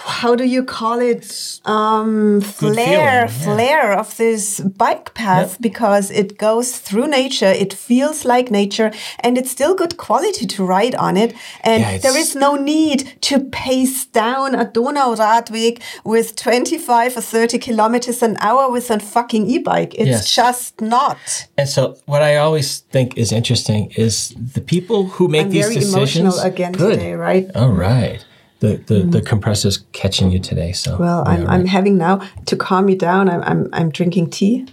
How 0.00 0.34
do 0.34 0.44
you 0.44 0.62
call 0.64 1.00
it? 1.00 1.60
Um, 1.64 2.40
flair, 2.40 2.74
feeling, 2.74 2.92
yeah. 2.92 3.26
flair 3.26 3.92
of 3.98 4.16
this 4.16 4.60
bike 4.60 5.12
path 5.14 5.52
Yep. 5.52 5.60
because 5.60 6.10
it 6.10 6.38
goes 6.38 6.78
through 6.78 7.08
nature. 7.08 7.50
It 7.64 7.72
feels 7.74 8.24
like 8.24 8.50
nature 8.50 8.90
and 9.20 9.36
it's 9.36 9.50
still 9.50 9.74
good 9.74 9.96
quality 9.96 10.46
to 10.46 10.64
ride 10.64 10.94
on 10.94 11.16
it. 11.16 11.34
And 11.62 11.82
Yeah, 11.82 11.98
there 11.98 12.16
is 12.16 12.34
no 12.36 12.54
need 12.56 13.20
to 13.22 13.40
pace 13.40 14.06
down 14.06 14.54
a 14.54 14.64
Donauradweg 14.66 15.80
with 16.04 16.36
25 16.36 17.16
or 17.16 17.20
30 17.20 17.58
kilometers 17.58 18.22
an 18.22 18.36
hour 18.40 18.70
with 18.70 18.90
a 18.90 18.98
fucking 19.00 19.46
e-bike. 19.50 19.94
It's 19.94 20.08
Yes. 20.08 20.34
just 20.34 20.80
not. 20.80 21.18
And 21.56 21.68
so, 21.68 21.96
what 22.06 22.22
I 22.22 22.36
always 22.36 22.78
think 22.92 23.16
is 23.18 23.32
interesting 23.32 23.90
is 23.96 24.32
the 24.54 24.60
people 24.60 25.06
who 25.08 25.28
make 25.28 25.46
I'm 25.46 25.50
these 25.50 25.64
very 25.64 25.74
decisions. 25.74 25.94
emotional 25.94 26.38
again 26.40 26.72
Good. 26.72 26.98
today, 26.98 27.14
right? 27.14 27.46
All 27.54 27.70
right. 27.72 28.24
The 28.60 28.76
the, 28.86 29.00
the 29.04 29.22
compressor's 29.22 29.84
catching 29.92 30.30
you 30.30 30.40
today. 30.40 30.72
So 30.72 30.96
Well, 30.98 31.22
I'm, 31.26 31.44
right. 31.44 31.54
I'm 31.54 31.66
having 31.66 31.96
now 31.96 32.28
to 32.46 32.56
calm 32.56 32.86
me 32.86 32.96
down. 32.96 33.28
I'm, 33.28 33.42
I'm, 33.42 33.68
I'm 33.72 33.90
drinking 33.90 34.30
tea. 34.30 34.66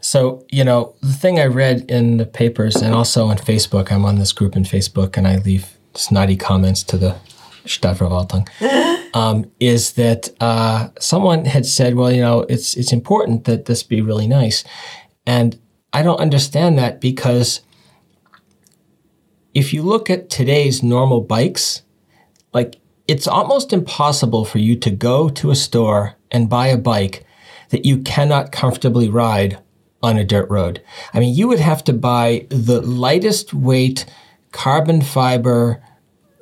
So, 0.00 0.44
you 0.50 0.64
know, 0.64 0.94
the 1.00 1.12
thing 1.12 1.38
I 1.38 1.46
read 1.46 1.90
in 1.90 2.16
the 2.18 2.26
papers 2.26 2.76
and 2.76 2.94
also 2.94 3.26
on 3.26 3.36
Facebook, 3.36 3.90
I'm 3.90 4.04
on 4.04 4.18
this 4.18 4.32
group 4.32 4.56
in 4.56 4.64
Facebook 4.64 5.16
and 5.16 5.26
I 5.26 5.38
leave 5.38 5.78
snotty 5.94 6.36
comments 6.36 6.82
to 6.84 6.98
the 6.98 7.16
Stadtverwaltung, 7.64 8.46
um, 9.14 9.50
is 9.58 9.92
that 9.92 10.28
uh, 10.40 10.88
someone 11.00 11.46
had 11.46 11.64
said, 11.64 11.94
well, 11.94 12.12
you 12.12 12.20
know, 12.20 12.40
it's, 12.48 12.74
it's 12.74 12.92
important 12.92 13.44
that 13.44 13.64
this 13.64 13.82
be 13.82 14.02
really 14.02 14.26
nice. 14.26 14.64
And 15.26 15.58
I 15.92 16.02
don't 16.02 16.20
understand 16.20 16.76
that 16.78 17.00
because 17.00 17.62
if 19.54 19.72
you 19.72 19.82
look 19.82 20.10
at 20.10 20.28
today's 20.28 20.82
normal 20.82 21.20
bikes, 21.22 21.82
like 22.54 22.80
it's 23.06 23.26
almost 23.26 23.72
impossible 23.72 24.44
for 24.44 24.58
you 24.58 24.76
to 24.76 24.90
go 24.90 25.28
to 25.28 25.50
a 25.50 25.56
store 25.56 26.14
and 26.30 26.48
buy 26.48 26.68
a 26.68 26.78
bike 26.78 27.24
that 27.70 27.84
you 27.84 27.98
cannot 27.98 28.52
comfortably 28.52 29.08
ride 29.08 29.58
on 30.02 30.16
a 30.16 30.24
dirt 30.24 30.48
road. 30.48 30.82
I 31.12 31.20
mean, 31.20 31.34
you 31.34 31.48
would 31.48 31.60
have 31.60 31.82
to 31.84 31.92
buy 31.92 32.46
the 32.48 32.80
lightest 32.80 33.52
weight 33.52 34.06
carbon 34.52 35.02
fiber 35.02 35.82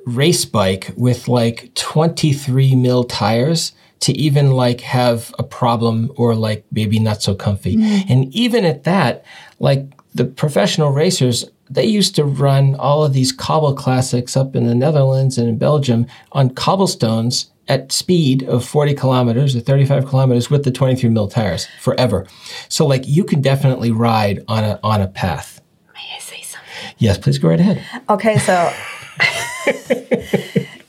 race 0.05 0.45
bike 0.45 0.91
with 0.95 1.27
like 1.27 1.73
23 1.75 2.75
mil 2.75 3.03
tires 3.03 3.71
to 4.01 4.11
even 4.13 4.51
like 4.51 4.81
have 4.81 5.33
a 5.39 5.43
problem 5.43 6.11
or 6.17 6.35
like 6.35 6.65
maybe 6.71 6.99
not 6.99 7.21
so 7.21 7.33
comfy. 7.33 7.77
Mm. 7.77 8.09
And 8.09 8.35
even 8.35 8.65
at 8.65 8.83
that, 8.83 9.25
like 9.59 9.85
the 10.13 10.25
professional 10.25 10.91
racers, 10.91 11.45
they 11.73 11.85
used 11.85 12.15
to 12.15 12.23
run 12.23 12.75
all 12.75 13.03
of 13.03 13.13
these 13.13 13.31
cobble 13.31 13.73
classics 13.73 14.37
up 14.37 14.55
in 14.55 14.67
the 14.67 14.75
Netherlands 14.75 15.37
and 15.37 15.47
in 15.47 15.57
Belgium 15.57 16.05
on 16.31 16.49
cobblestones 16.49 17.51
at 17.67 17.91
speed 17.91 18.43
of 18.43 18.65
40 18.65 18.93
kilometers 18.93 19.55
or 19.55 19.61
35 19.61 20.07
kilometers 20.07 20.49
with 20.49 20.63
the 20.63 20.71
23 20.71 21.09
mil 21.09 21.27
tires 21.27 21.67
forever. 21.79 22.27
So 22.69 22.85
like 22.85 23.07
you 23.07 23.23
can 23.23 23.41
definitely 23.41 23.91
ride 23.91 24.43
on 24.47 24.63
a 24.63 24.79
on 24.83 25.01
a 25.01 25.07
path. 25.07 25.61
May 25.93 26.01
I 26.15 26.19
say 26.19 26.41
something? 26.41 26.69
Yes, 26.97 27.17
please 27.17 27.37
go 27.37 27.49
right 27.49 27.59
ahead. 27.59 27.83
Okay, 28.09 28.37
so 28.39 28.73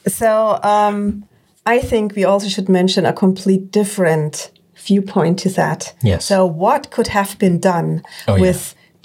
so 0.09 0.59
um, 0.63 1.25
I 1.65 1.81
think 1.81 2.15
we 2.15 2.25
also 2.25 2.49
should 2.49 2.69
mention 2.69 3.07
a 3.07 3.13
complete 3.13 3.71
different 3.71 4.51
viewpoint 4.77 5.39
to 5.41 5.49
that. 5.51 5.95
Yes. 6.03 6.27
So 6.27 6.45
what 6.45 6.91
could 6.91 7.09
have 7.09 7.39
been 7.39 7.59
done 7.59 8.03
Oh, 8.29 8.35
yeah. 8.35 8.43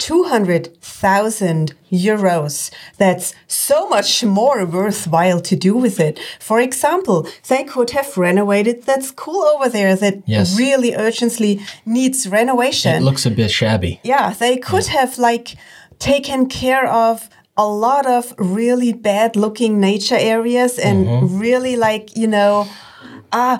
With 0.00 0.80
200,000 0.80 1.74
euros 1.92 2.70
that's 2.98 3.34
so 3.48 3.88
much 3.88 4.24
more 4.24 4.64
worthwhile 4.64 5.40
to 5.40 5.56
do 5.56 5.74
with 5.76 5.98
it. 6.00 6.18
For 6.40 6.60
example, 6.60 7.26
they 7.48 7.64
could 7.64 7.90
have 7.90 8.16
renovated 8.16 8.84
that 8.84 9.02
school 9.04 9.42
over 9.54 9.68
there 9.68 9.96
that 9.96 10.14
Yes. 10.26 10.58
really 10.58 10.94
urgently 10.94 11.60
needs 11.86 12.26
renovation 12.28 12.94
It 12.96 13.02
looks 13.02 13.26
a 13.26 13.30
bit 13.30 13.50
shabby. 13.50 14.00
yeah 14.04 14.34
they 14.38 14.56
could 14.58 14.86
have 14.86 15.18
like 15.18 15.56
taken 15.98 16.46
care 16.48 16.86
of 16.86 17.28
a 17.56 17.66
lot 17.66 18.06
of 18.06 18.32
really 18.38 18.92
bad 18.92 19.36
looking 19.36 19.80
nature 19.80 20.18
areas 20.18 20.78
and 20.78 21.06
Mm-hmm. 21.06 21.40
really 21.40 21.76
like 21.76 22.16
you 22.16 22.28
know 22.28 22.66
uh 23.32 23.58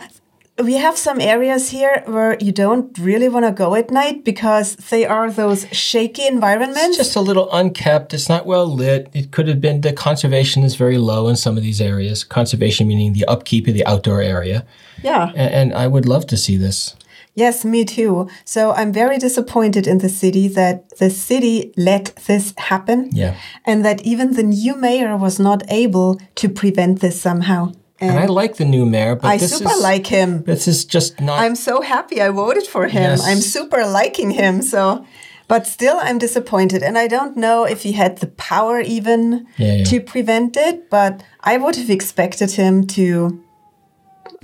we 0.63 0.75
have 0.75 0.97
some 0.97 1.21
areas 1.21 1.71
here 1.71 2.03
where 2.07 2.37
you 2.41 2.53
don't 2.53 2.97
really 2.99 3.29
want 3.29 3.47
to 3.47 3.53
go 3.53 3.75
at 3.75 3.91
night 3.91 4.25
because 4.25 4.77
they 4.77 5.07
are 5.07 5.31
those 5.31 5.67
shaky 5.73 6.27
environments 6.27 6.89
It's 6.89 6.97
just 6.97 7.17
a 7.17 7.21
little 7.21 7.51
unkept. 7.53 8.15
It's 8.15 8.29
not 8.29 8.47
well 8.47 8.67
lit. 8.67 9.09
It 9.13 9.31
could 9.31 9.49
have 9.49 9.61
been 9.61 9.81
the 9.81 9.93
conservation 9.93 10.63
is 10.63 10.75
very 10.77 10.99
low 10.99 11.29
in 11.29 11.37
some 11.37 11.57
of 11.57 11.63
these 11.63 11.81
areas. 11.81 12.25
Conservation 12.25 12.87
meaning 12.89 13.13
the 13.13 13.25
upkeep 13.27 13.67
of 13.69 13.75
the 13.75 13.87
outdoor 13.87 14.21
area. 14.23 14.67
yeah 15.03 15.33
And, 15.35 15.55
and 15.55 15.75
I 15.75 15.87
would 15.87 16.07
love 16.07 16.27
to 16.27 16.37
see 16.37 16.57
this. 16.57 16.97
Yes, 17.35 17.65
me 17.65 17.85
too. 17.85 18.29
So 18.45 18.73
I'm 18.73 18.93
very 18.93 19.17
disappointed 19.17 19.87
in 19.87 19.99
the 19.99 20.09
city 20.09 20.49
that 20.49 20.99
the 20.99 21.11
city 21.11 21.73
let 21.77 22.17
this 22.27 22.53
happen. 22.57 23.09
Yeah. 23.13 23.37
And 23.65 23.85
that 23.85 24.03
even 24.03 24.35
the 24.35 24.43
new 24.43 24.75
mayor 24.77 25.17
was 25.17 25.39
not 25.39 25.63
able 25.69 26.21
to 26.35 26.49
prevent 26.49 27.01
this 27.01 27.21
somehow. 27.21 27.73
And 28.01 28.19
I 28.19 28.27
like 28.27 28.57
the 28.57 28.65
new 28.65 28.87
mayor, 28.87 29.15
but 29.15 29.27
I 29.29 29.37
this 29.37 29.59
super 29.59 29.71
is, 29.71 29.83
like 29.83 30.07
him. 30.07 30.43
This 30.45 30.67
is 30.67 30.85
just 30.85 31.21
not. 31.21 31.41
I'm 31.41 31.55
so 31.55 31.83
happy 31.83 32.23
I 32.23 32.31
voted 32.31 32.67
for 32.67 32.87
him. 32.89 33.03
Yes. 33.03 33.27
I'm 33.27 33.41
super 33.41 33.85
liking 33.87 34.31
him. 34.31 34.63
So, 34.63 35.05
but 35.49 35.67
still, 35.67 35.99
I'm 36.01 36.19
disappointed. 36.19 36.83
And 36.83 36.97
I 36.97 37.09
don't 37.09 37.37
know 37.37 37.65
if 37.65 37.83
he 37.83 37.93
had 37.93 38.19
the 38.19 38.29
power 38.29 38.81
even 38.81 39.47
Yeah, 39.59 39.75
yeah. 39.75 39.85
to 39.85 40.01
prevent 40.01 40.57
it, 40.57 40.89
but 40.89 41.23
I 41.41 41.59
would 41.59 41.77
have 41.77 41.91
expected 41.91 42.53
him 42.53 42.87
to. 42.89 43.45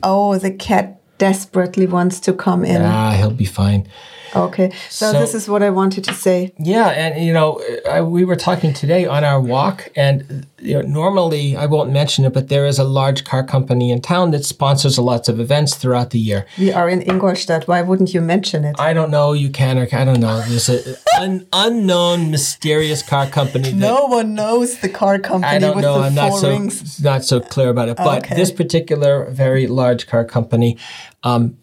Oh, 0.02 0.36
the 0.36 0.50
cat 0.50 1.00
desperately 1.18 1.86
wants 1.86 2.20
to 2.20 2.32
come 2.32 2.64
in. 2.64 2.82
ah, 2.82 3.12
he'll 3.12 3.30
be 3.30 3.44
fine. 3.44 3.86
Okay. 4.34 4.70
So, 4.90 5.12
So- 5.12 5.20
this 5.20 5.34
is 5.34 5.48
what 5.48 5.62
I 5.62 5.70
wanted 5.70 6.04
to 6.04 6.12
say. 6.12 6.52
Yeah, 6.58 6.88
and 6.88 7.24
you 7.24 7.32
know, 7.32 7.62
I, 7.88 8.02
we 8.02 8.24
were 8.24 8.36
talking 8.36 8.74
today 8.74 9.06
on 9.06 9.24
our 9.24 9.40
walk, 9.40 9.88
and 9.96 10.46
you 10.60 10.74
know, 10.74 10.82
normally 10.82 11.56
I 11.56 11.66
won't 11.66 11.90
mention 11.90 12.24
it, 12.26 12.32
but 12.34 12.48
there 12.48 12.66
is 12.66 12.78
a 12.78 12.84
large 12.84 13.24
car 13.24 13.42
company 13.44 13.90
in 13.90 14.00
town 14.02 14.32
that 14.32 14.44
sponsors 14.44 14.98
lots 14.98 15.28
of 15.30 15.38
events 15.40 15.74
throughout 15.76 16.10
the 16.10 16.18
year. 16.18 16.44
We 16.58 16.70
are 16.72 16.88
in 16.88 17.00
Ingolstadt. 17.02 17.66
Why 17.68 17.80
wouldn't 17.82 18.12
you 18.12 18.20
mention 18.20 18.64
it? 18.64 18.74
I 18.78 18.92
don't 18.92 19.10
know, 19.10 19.32
you 19.32 19.48
can 19.48 19.78
or 19.78 19.86
I 19.92 20.04
don't 20.04 20.20
know. 20.20 20.40
There's 20.42 20.68
an 20.68 20.96
un, 21.18 21.46
unknown, 21.52 22.30
mysterious 22.30 23.02
car 23.02 23.26
company. 23.28 23.70
That, 23.70 23.76
no 23.76 24.06
one 24.06 24.34
knows 24.34 24.78
the 24.80 24.88
car 24.88 25.18
company 25.18 25.56
I 25.56 25.58
don't 25.60 25.76
with 25.76 25.84
know. 25.84 25.98
the 26.00 26.06
I'm 26.08 26.14
not 26.14 26.32
so 26.40 26.50
rings. 26.50 27.00
not 27.00 27.24
so 27.24 27.40
clear 27.40 27.68
about 27.70 27.88
it. 27.88 27.96
But 27.96 28.24
Okay. 28.24 28.34
this 28.34 28.50
particular 28.50 29.30
very 29.30 29.66
large 29.66 30.06
car 30.08 30.24
company 30.24 30.76
um, 31.22 31.56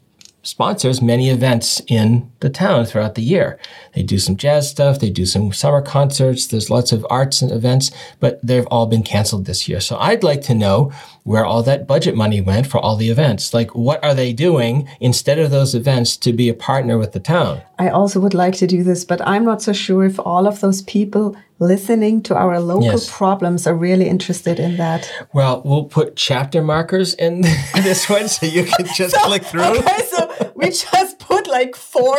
sponsors 0.43 1.01
many 1.01 1.30
events 1.30 1.82
in 1.88 2.30
the 2.41 2.49
town 2.49 2.86
throughout 2.86 3.16
the 3.16 3.22
year. 3.22 3.58
They 3.93 4.04
do 4.04 4.20
some 4.20 4.36
jazz 4.36 4.70
stuff. 4.70 4.99
They 4.99 5.10
do 5.10 5.26
some 5.26 5.54
summer 5.54 5.82
concerts. 5.82 6.47
There's 6.47 6.70
lots 6.70 6.91
of 6.91 7.06
arts 7.10 7.41
and 7.41 7.51
events, 7.51 7.91
but 8.20 8.45
they've 8.45 8.68
all 8.68 8.86
been 8.86 9.04
canceled 9.04 9.45
this 9.45 9.70
year. 9.70 9.80
So 9.80 9.97
I'd 9.97 10.24
like 10.24 10.41
to 10.43 10.54
know 10.54 10.91
where 11.24 11.45
all 11.45 11.63
that 11.63 11.88
budget 11.88 12.15
money 12.15 12.41
went 12.41 12.67
for 12.67 12.80
all 12.80 12.95
the 12.97 13.09
events. 13.09 13.53
Like, 13.53 13.74
what 13.76 14.03
are 14.03 14.13
they 14.13 14.34
doing 14.34 14.88
instead 14.99 15.39
of 15.39 15.51
those 15.51 15.74
events 15.74 16.17
to 16.17 16.34
be 16.34 16.49
a 16.49 16.53
partner 16.53 16.97
with 16.97 17.13
the 17.13 17.19
town? 17.19 17.61
I 17.80 17.89
also 17.89 18.19
would 18.19 18.34
like 18.34 18.55
to 18.55 18.67
do 18.67 18.84
this, 18.84 19.05
but 19.05 19.26
I'm 19.28 19.45
not 19.45 19.61
so 19.61 19.71
sure 19.74 20.03
if 20.03 20.19
all 20.19 20.47
of 20.47 20.59
those 20.59 20.82
people 20.82 21.36
listening 21.59 22.21
to 22.24 22.36
our 22.36 22.59
local 22.59 22.84
Yes. 22.84 23.09
problems 23.09 23.65
are 23.65 23.74
really 23.76 24.07
interested 24.09 24.59
in 24.59 24.76
that. 24.78 25.09
Well, 25.34 25.61
we'll 25.63 25.86
put 25.86 26.15
chapter 26.17 26.61
markers 26.61 27.13
in 27.13 27.41
this 27.74 28.09
one 28.09 28.28
so 28.28 28.45
you 28.45 28.65
can 28.65 28.86
just 28.95 29.15
click 29.15 29.43
through. 29.45 29.63
Okay, 29.63 30.01
so 30.11 30.51
we 30.55 30.65
just 30.71 31.19
like 31.58 31.76
four. 31.76 32.18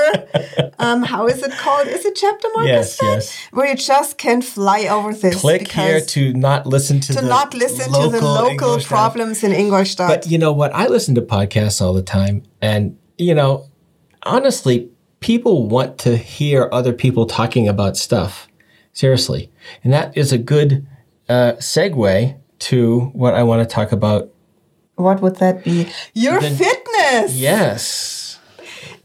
Um, 0.78 1.02
how 1.02 1.26
is 1.26 1.42
it 1.42 1.52
called? 1.52 1.88
Is 1.88 2.04
it 2.04 2.14
chapter 2.16 2.48
markers? 2.54 2.68
Yes, 2.68 2.98
then? 2.98 3.10
yes. 3.14 3.46
Where 3.52 3.66
you 3.66 3.76
just 3.76 4.18
can 4.18 4.42
fly 4.42 4.86
over 4.86 5.12
this. 5.14 5.40
Click 5.40 5.68
here 5.70 6.00
to 6.00 6.32
not 6.34 6.66
listen 6.66 7.00
to, 7.00 7.12
to 7.14 7.20
the 7.20 7.26
not 7.28 7.54
listen 7.54 7.92
to 7.92 8.08
the 8.08 8.20
local 8.20 8.48
Ingolstadt. 8.50 8.88
problems 8.88 9.42
in 9.44 9.52
Ingolstadt. 9.52 10.08
But 10.08 10.26
you 10.30 10.38
know 10.38 10.52
what? 10.52 10.74
I 10.74 10.86
listen 10.88 11.14
to 11.16 11.22
podcasts 11.22 11.80
all 11.80 11.92
the 11.94 12.02
time, 12.02 12.42
and 12.60 12.96
you 13.18 13.34
know, 13.34 13.66
honestly, 14.24 14.88
people 15.20 15.68
want 15.68 15.98
to 15.98 16.16
hear 16.16 16.68
other 16.72 16.92
people 16.92 17.26
talking 17.26 17.68
about 17.68 17.96
stuff. 17.96 18.48
Seriously, 18.92 19.50
and 19.82 19.92
that 19.92 20.16
is 20.16 20.32
a 20.32 20.38
good 20.38 20.86
uh, 21.28 21.52
segue 21.58 22.36
to 22.60 23.00
what 23.12 23.34
I 23.34 23.42
want 23.42 23.68
to 23.68 23.72
talk 23.74 23.90
about. 23.92 24.30
what 24.94 25.20
would 25.20 25.36
that 25.36 25.64
be? 25.64 25.88
Your 26.14 26.40
The- 26.40 26.50
fitness. 26.50 27.34
Yes. 27.36 28.13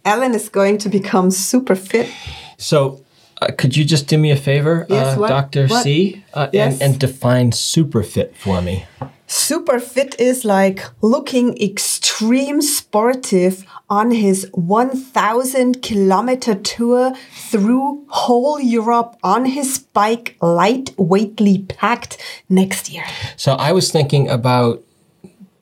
Ellen 0.05 0.33
is 0.35 0.49
going 0.49 0.77
to 0.79 0.89
become 0.89 1.31
super 1.31 1.75
fit. 1.75 2.09
So. 2.57 3.03
Uh, 3.41 3.47
could 3.57 3.77
you 3.77 3.85
just 3.85 4.07
do 4.07 4.17
me 4.17 4.31
a 4.31 4.35
favor, 4.35 4.85
Yes, 4.89 5.15
uh, 5.15 5.19
what? 5.21 5.29
Dr. 5.29 5.67
What? 5.67 5.83
C, 5.83 6.25
uh, 6.33 6.49
Yes. 6.51 6.73
and, 6.73 6.81
and 6.91 6.99
define 6.99 7.53
super 7.53 8.03
fit 8.03 8.35
for 8.35 8.61
me? 8.61 8.85
Super 9.27 9.79
fit 9.79 10.19
is 10.19 10.43
like 10.43 10.83
looking 11.01 11.55
extreme 11.61 12.61
sportive 12.61 13.63
on 13.89 14.11
his 14.11 14.45
1000 14.51 15.81
kilometer 15.81 16.55
tour 16.55 17.13
through 17.31 18.03
whole 18.09 18.59
Europe 18.59 19.15
on 19.23 19.45
his 19.45 19.79
bike, 19.79 20.35
lightweightly 20.41 21.65
packed 21.69 22.17
next 22.49 22.89
year. 22.91 23.05
So 23.37 23.53
I 23.53 23.71
was 23.71 23.89
thinking 23.89 24.27
about 24.27 24.83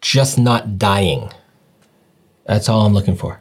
just 0.01 0.39
not 0.39 0.79
dying. 0.79 1.29
That's 2.45 2.69
all 2.69 2.87
I'm 2.87 2.93
looking 2.93 3.15
for. 3.17 3.39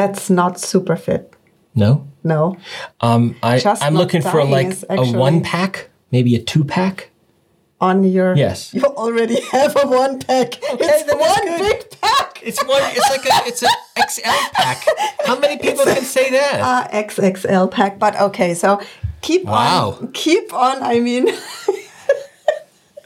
That's 0.00 0.30
not 0.30 0.58
super 0.58 0.96
fit. 0.96 1.34
No? 1.74 2.08
No. 2.24 2.56
Um, 3.02 3.36
I, 3.42 3.58
Just 3.58 3.82
I'm 3.84 3.94
looking 3.94 4.22
for 4.22 4.44
like 4.44 4.72
a 4.88 5.04
one 5.12 5.42
pack, 5.42 5.90
maybe 6.10 6.34
a 6.34 6.42
two 6.42 6.64
pack. 6.64 7.10
On 7.82 8.02
your. 8.04 8.34
Yes. 8.36 8.72
You 8.76 8.84
already 8.84 9.40
have 9.52 9.76
a 9.76 9.86
one 9.86 10.18
pack. 10.20 10.48
it's 10.62 11.02
then 11.04 11.18
one 11.18 11.46
big 11.58 11.78
pack. 12.00 12.40
It's 12.42 12.60
one. 12.64 12.82
It's 12.96 13.10
like 13.14 13.24
a. 13.28 13.48
It's 13.48 13.62
an 13.62 13.68
XL 14.08 14.40
pack. 14.52 14.78
How 15.26 15.38
many 15.38 15.56
people 15.66 15.84
can 15.84 16.02
say 16.02 16.30
that? 16.30 16.60
Uh, 16.60 16.88
XXL 17.04 17.70
pack. 17.70 17.98
But 17.98 18.18
okay, 18.28 18.54
so 18.54 18.80
keep 19.20 19.44
Wow. 19.44 19.98
on. 20.00 20.12
Keep 20.12 20.52
on. 20.54 20.82
I 20.82 21.00
mean, 21.00 21.28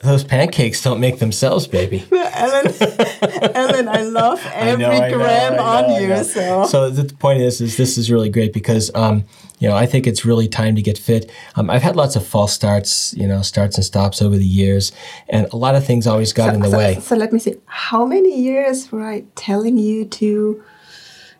Those 0.05 0.23
pancakes 0.23 0.83
don't 0.83 1.01
make 1.01 1.19
themselves, 1.19 1.67
baby. 1.67 2.05
Ellen, 2.13 2.67
Ellen, 3.55 3.89
I 3.89 4.03
love 4.03 4.39
every 4.53 4.85
I 4.85 5.09
know, 5.09 5.17
gram 5.17 5.57
know, 5.57 5.63
on 5.63 5.85
I 5.85 5.99
you. 6.01 6.25
So. 6.25 6.67
So 6.67 6.91
the 6.91 7.15
point 7.15 7.41
is, 7.41 7.63
is 7.63 7.79
this 7.79 7.97
is 7.97 8.11
really 8.11 8.29
great 8.29 8.53
because, 8.53 8.95
um, 8.95 9.25
you 9.61 9.69
know, 9.69 9.75
I 9.75 9.87
think 9.87 10.07
it's 10.07 10.23
really 10.27 10.47
time 10.47 10.77
to 10.77 10.83
get 10.83 10.99
fit. 10.99 11.31
Um, 11.57 11.71
I've 11.71 11.83
had 11.83 11.97
lots 11.97 12.17
of 12.17 12.27
false 12.27 12.53
starts, 12.53 13.15
you 13.15 13.27
know, 13.27 13.41
starts 13.41 13.77
and 13.77 13.85
stops 13.85 14.21
over 14.21 14.37
the 14.37 14.45
years, 14.45 14.93
and 15.31 15.47
a 15.55 15.57
lot 15.57 15.75
of 15.75 15.87
things 15.87 16.07
always 16.07 16.35
got 16.35 16.53
in 16.53 16.61
the 16.61 16.71
so, 16.71 16.77
way. 16.77 17.01
So 17.01 17.17
let 17.17 17.33
me 17.33 17.39
see. 17.39 17.55
How 17.65 18.05
many 18.05 18.39
years 18.39 18.93
were 18.93 19.07
I 19.07 19.25
telling 19.37 19.79
you 19.79 20.05
to 20.21 20.63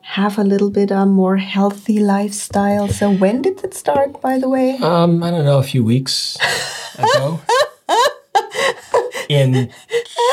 have 0.01 0.39
a 0.39 0.45
little 0.45 0.71
bit 0.71 0.91
a 0.91 1.05
more 1.05 1.37
healthy 1.37 1.99
lifestyle? 1.99 2.89
So 2.89 3.11
when 3.11 3.43
did 3.43 3.63
it 3.63 3.75
start, 3.75 4.23
by 4.23 4.39
the 4.39 4.49
way? 4.49 4.79
Um, 4.79 5.23
I 5.23 5.31
don't 5.31 5.45
know, 5.45 5.59
a 5.59 5.63
few 5.63 5.85
weeks 5.85 6.39
ago. 6.99 7.41
In 9.29 9.71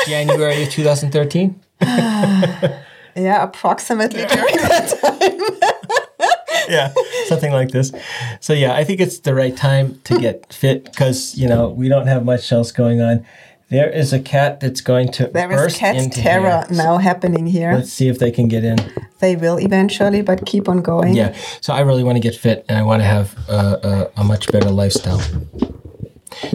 January 0.06 0.62
of 0.62 0.70
2013. 0.70 1.60
Yeah, 3.14 3.42
approximately 3.42 4.24
during 4.24 4.56
that 4.56 4.88
time. 5.02 6.68
yeah, 6.68 6.94
something 7.26 7.52
like 7.52 7.70
this. 7.70 7.92
So 8.40 8.52
yeah, 8.52 8.74
I 8.74 8.84
think 8.84 9.00
it's 9.00 9.18
the 9.18 9.34
right 9.34 9.54
time 9.56 10.00
to 10.04 10.18
get 10.18 10.52
fit 10.52 10.84
because 10.84 11.36
you 11.36 11.46
know 11.48 11.68
we 11.68 11.88
don't 11.88 12.06
have 12.06 12.24
much 12.24 12.50
else 12.50 12.72
going 12.72 13.00
on. 13.00 13.26
There 13.68 13.88
is 13.90 14.12
a 14.12 14.20
cat 14.20 14.60
that's 14.60 14.82
going 14.82 15.12
to 15.12 15.28
There 15.28 15.66
is 15.66 15.76
cat 15.76 16.12
terror 16.12 16.64
here. 16.68 16.76
now 16.76 16.98
happening 16.98 17.46
here. 17.46 17.72
Let's 17.72 17.92
see 17.92 18.08
if 18.08 18.18
they 18.18 18.30
can 18.30 18.46
get 18.46 18.64
in. 18.64 18.78
They 19.20 19.34
will 19.34 19.58
eventually, 19.58 20.20
but 20.20 20.44
keep 20.44 20.68
on 20.68 20.82
going. 20.82 21.14
Yeah. 21.14 21.34
So 21.62 21.72
I 21.72 21.80
really 21.80 22.04
want 22.04 22.16
to 22.16 22.20
get 22.20 22.34
fit 22.34 22.66
and 22.68 22.78
I 22.78 22.82
want 22.82 23.00
to 23.00 23.06
have 23.06 23.34
a, 23.48 24.10
a, 24.16 24.20
a 24.20 24.24
much 24.24 24.52
better 24.52 24.68
lifestyle. 24.68 25.20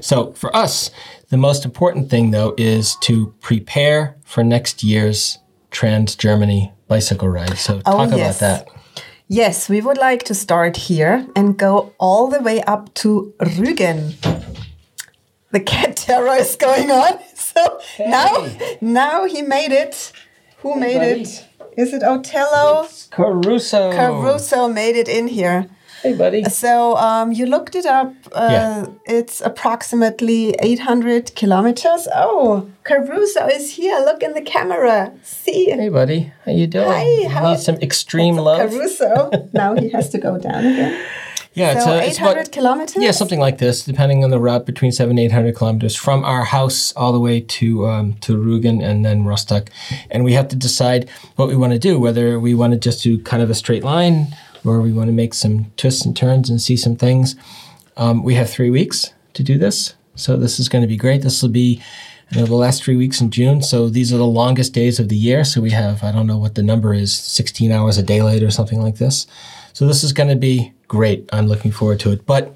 So 0.02 0.32
for 0.34 0.56
us, 0.56 0.92
the 1.30 1.38
most 1.38 1.66
important 1.66 2.10
thing 2.10 2.32
though 2.32 2.54
is 2.58 2.96
to 3.02 3.34
prepare 3.42 4.16
for 4.24 4.44
next 4.44 4.84
year's 4.84 5.40
Trans 5.72 6.16
Germany 6.16 6.72
bicycle 6.88 7.30
ride. 7.30 7.58
So 7.58 7.82
oh, 7.86 7.92
talk 8.06 8.14
Oh, 8.14 8.16
yes. 8.18 8.40
about 8.42 8.66
that. 8.66 8.68
Yes, 9.28 9.68
we 9.68 9.82
would 9.82 9.98
like 9.98 10.24
to 10.24 10.34
start 10.34 10.78
here 10.78 11.28
and 11.36 11.58
go 11.58 11.94
all 12.00 12.30
the 12.30 12.40
way 12.42 12.62
up 12.64 12.94
to 12.96 13.34
Rügen. 13.40 14.16
The 15.52 15.60
cat 15.60 15.96
terror 16.06 16.36
is 16.36 16.56
going 16.56 16.92
on. 16.92 17.20
So 17.58 17.80
now, 18.00 18.48
now 18.82 19.26
he 19.26 19.42
made 19.42 19.72
it. 19.72 20.12
Who 20.58 20.76
made 20.76 20.98
buddy. 21.00 21.22
it? 21.22 21.48
Is 21.76 21.92
it 21.92 22.04
Otello? 22.04 22.88
Caruso. 23.10 23.92
Caruso 23.92 24.68
made 24.68 24.96
it 24.96 25.08
in 25.08 25.28
here. 25.28 25.68
Hey, 26.04 26.14
buddy. 26.16 26.44
So 26.46 26.96
um, 26.98 27.32
you 27.32 27.46
looked 27.48 27.76
it 27.76 27.86
up. 27.86 28.14
Uh, 28.32 28.48
Yeah. 28.52 28.86
It's 29.06 29.42
approximately 29.42 30.56
800 30.60 31.34
kilometers. 31.36 32.08
Oh, 32.14 32.70
Caruso 32.84 33.48
is 33.48 33.76
here. 33.76 34.00
Look 34.06 34.22
in 34.24 34.34
the 34.34 34.42
camera. 34.42 35.12
See? 35.24 35.66
Hey, 35.72 35.90
buddy. 35.90 36.32
How 36.46 36.52
you 36.52 36.68
doing? 36.68 36.88
Hi, 36.88 37.28
how- 37.30 37.52
need 37.52 37.60
some 37.60 37.76
extreme 37.82 38.36
love? 38.38 38.70
Caruso. 38.70 39.32
now 39.54 39.76
he 39.76 39.90
has 39.90 40.10
to 40.10 40.18
go 40.18 40.38
down 40.38 40.66
again. 40.66 41.06
Yeah, 41.54 41.80
So 41.80 41.92
uh, 41.94 41.96
it's 42.02 42.20
800 42.20 42.32
about- 42.42 42.52
kilometers? 42.52 43.02
Yeah, 43.04 43.10
something 43.12 43.40
like 43.40 43.58
this, 43.58 43.84
depending 43.84 44.24
on 44.24 44.30
the 44.30 44.40
route, 44.40 44.66
between 44.68 44.92
seven 44.92 45.18
and 45.18 45.20
eight 45.26 45.32
hundred 45.32 45.56
kilometers 45.56 45.96
from 45.96 46.24
our 46.24 46.44
house 46.46 46.94
all 46.96 47.12
the 47.12 47.20
way 47.20 47.42
to 47.42 47.88
um, 47.88 48.14
to 48.26 48.38
Rügen 48.38 48.84
and 48.84 49.04
then 49.04 49.26
Rostock, 49.26 49.72
and 50.12 50.24
we 50.24 50.34
have 50.34 50.48
to 50.50 50.56
decide 50.56 51.10
what 51.36 51.48
we 51.48 51.56
want 51.56 51.74
to 51.74 51.80
do. 51.80 52.00
Whether 52.00 52.40
we 52.40 52.54
want 52.54 52.74
to 52.74 52.80
just 52.80 53.02
do 53.02 53.18
kind 53.24 53.42
of 53.42 53.50
a 53.50 53.56
straight 53.56 53.84
line, 53.84 54.28
or 54.68 54.82
we 54.82 54.94
want 54.94 55.08
to 55.08 55.14
make 55.14 55.34
some 55.34 55.72
twists 55.78 56.06
and 56.06 56.16
turns 56.16 56.50
and 56.50 56.62
see 56.62 56.78
some 56.78 56.96
things. 56.96 57.36
Um, 57.96 58.24
we 58.24 58.36
have 58.36 58.50
three 58.50 58.70
weeks 58.70 59.14
to 59.34 59.44
do 59.44 59.58
this, 59.58 59.96
so 60.16 60.38
this 60.38 60.60
is 60.60 60.70
going 60.70 60.82
to 60.82 60.88
be 60.88 60.98
great. 60.98 61.22
This 61.22 61.42
will 61.42 61.50
be 61.50 61.82
you 62.32 62.40
know, 62.40 62.46
the 62.46 62.56
last 62.56 62.84
three 62.84 62.96
weeks 62.96 63.22
in 63.22 63.32
June. 63.32 63.62
So 63.62 63.90
these 63.90 64.14
are 64.14 64.18
the 64.18 64.26
longest 64.26 64.74
days 64.74 65.00
of 65.00 65.10
the 65.10 65.16
year. 65.16 65.44
So 65.44 65.62
we 65.62 65.72
have 65.72 66.04
I 66.04 66.12
don't 66.12 66.28
know 66.28 66.38
what 66.38 66.56
the 66.56 66.64
number 66.64 66.94
is, 66.94 67.16
sixteen 67.16 67.72
hours 67.72 67.98
a 67.98 68.04
day 68.04 68.22
late 68.22 68.44
or 68.44 68.52
something 68.52 68.82
like 68.82 68.98
this. 68.98 69.28
So 69.74 69.88
this 69.88 70.04
is 70.04 70.14
going 70.14 70.30
to 70.30 70.36
be 70.36 70.74
great. 70.88 71.30
I'm 71.32 71.48
looking 71.48 71.72
forward 71.72 72.00
to 72.02 72.12
it. 72.12 72.26
But 72.26 72.56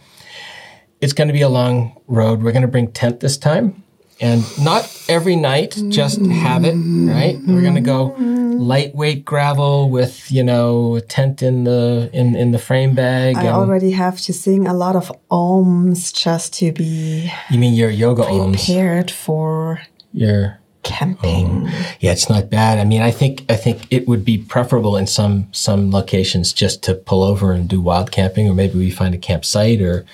it's 0.99 1.13
going 1.13 1.27
to 1.27 1.33
be 1.33 1.41
a 1.41 1.49
long 1.49 1.99
road. 2.07 2.43
We're 2.43 2.51
going 2.51 2.61
to 2.61 2.67
bring 2.67 2.91
tent 2.91 3.19
this 3.19 3.37
time. 3.37 3.80
And 4.21 4.43
not 4.63 4.87
every 5.09 5.35
night, 5.35 5.81
just 5.89 6.23
have 6.25 6.63
it, 6.63 6.75
right? 6.75 7.39
We're 7.47 7.61
going 7.61 7.75
to 7.75 7.81
go 7.81 8.15
lightweight 8.17 9.25
gravel 9.25 9.89
with, 9.89 10.31
you 10.31 10.43
know, 10.43 10.95
a 10.97 11.01
tent 11.01 11.41
in 11.41 11.63
the 11.63 12.09
in, 12.13 12.35
in 12.35 12.51
the 12.51 12.59
frame 12.59 12.93
bag. 12.93 13.35
I 13.35 13.47
already 13.47 13.91
have 13.91 14.21
to 14.21 14.33
sing 14.33 14.67
a 14.67 14.73
lot 14.73 14.95
of 14.95 15.11
ohms 15.31 16.13
just 16.13 16.53
to 16.55 16.71
be 16.71 17.31
you 17.49 17.57
mean 17.57 17.73
your 17.73 17.89
yoga 17.89 18.23
ohms? 18.23 18.65
prepared 18.65 19.09
for 19.09 19.81
Your 20.13 20.59
camping. 20.83 21.67
Yeah, 21.99 22.11
it's 22.11 22.29
not 22.29 22.49
bad. 22.49 22.77
I 22.77 22.85
mean, 22.85 23.01
I 23.01 23.11
think 23.11 23.45
I 23.49 23.55
think 23.55 23.87
it 23.89 24.07
would 24.07 24.23
be 24.23 24.37
preferable 24.37 24.97
in 24.97 25.07
some 25.07 25.47
some 25.51 25.91
locations 25.91 26.53
just 26.53 26.83
to 26.83 26.93
pull 26.93 27.23
over 27.23 27.51
and 27.53 27.67
do 27.67 27.81
wild 27.81 28.11
camping, 28.11 28.47
or 28.47 28.53
maybe 28.53 28.77
we 28.77 28.91
find 28.91 29.15
a 29.15 29.17
campsite, 29.17 29.81
or 29.81 30.05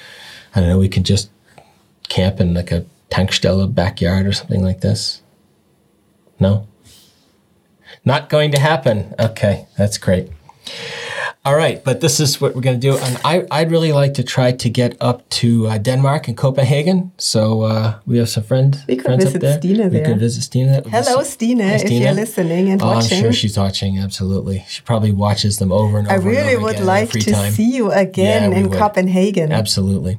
I 0.55 0.62
don't 0.62 0.70
know, 0.70 0.80
we 0.80 0.89
can 0.89 1.03
just 1.03 1.30
camp 2.08 2.39
in 2.39 2.53
like 2.53 2.72
a 2.72 2.86
tankstelle 3.10 3.74
backyard 3.74 4.26
or 4.26 4.34
something 4.34 4.64
like 4.64 4.82
this. 4.82 5.22
No, 6.39 6.68
not 8.05 8.30
going 8.30 8.51
to 8.51 8.60
happen. 8.60 9.14
Okay, 9.20 9.68
that's 9.78 9.97
great. 9.97 10.30
All 11.45 11.55
right, 11.55 11.82
but 11.82 12.01
this 12.01 12.20
is 12.20 12.41
what 12.41 12.55
we're 12.55 12.62
going 12.62 12.78
to 12.78 12.91
do, 12.91 12.97
and 12.97 13.18
I, 13.24 13.45
I'd 13.49 13.72
really 13.72 13.93
like 13.93 14.16
to 14.16 14.24
try 14.24 14.51
to 14.51 14.70
get 14.70 14.97
up 14.99 15.28
to 15.39 15.68
uh, 15.68 15.78
Denmark 15.78 16.28
and 16.28 16.36
Copenhagen. 16.36 17.14
So 17.18 17.62
uh, 17.62 17.99
we 18.05 18.18
have 18.18 18.28
some 18.28 18.43
friends. 18.43 18.84
We 18.86 18.97
could 18.97 19.05
friends 19.05 19.24
visit 19.24 19.38
up 19.38 19.41
there. 19.41 19.58
Stine 19.62 19.78
We 19.89 19.89
there. 19.97 20.05
could 20.05 20.20
visit 20.20 20.41
Stine. 20.41 20.68
That 20.68 20.84
would 20.84 20.91
be 20.91 20.97
Hello, 20.97 21.24
Stine, 21.24 21.62
if 21.62 21.82
Stine. 21.82 22.01
you're 22.01 22.12
listening 22.12 22.70
and 22.70 22.82
oh, 22.82 22.88
watching. 22.88 23.20
I'm 23.20 23.24
sure 23.24 23.32
she's 23.34 23.58
watching. 23.58 23.97
Absolutely, 23.97 24.66
she 24.68 24.82
probably 24.82 25.14
watches 25.14 25.58
them 25.58 25.72
over 25.72 25.97
and 25.99 26.08
over. 26.08 26.16
I 26.16 26.18
and 26.18 26.26
really 26.26 26.55
over 26.55 26.66
would 26.66 26.80
like 26.82 27.12
to 27.12 27.32
time. 27.32 27.53
see 27.53 27.72
you 27.78 27.91
again 27.93 28.51
Yeah, 28.51 28.58
in 28.58 28.70
would. 28.70 28.78
Copenhagen. 28.78 29.53
Absolutely. 29.53 30.18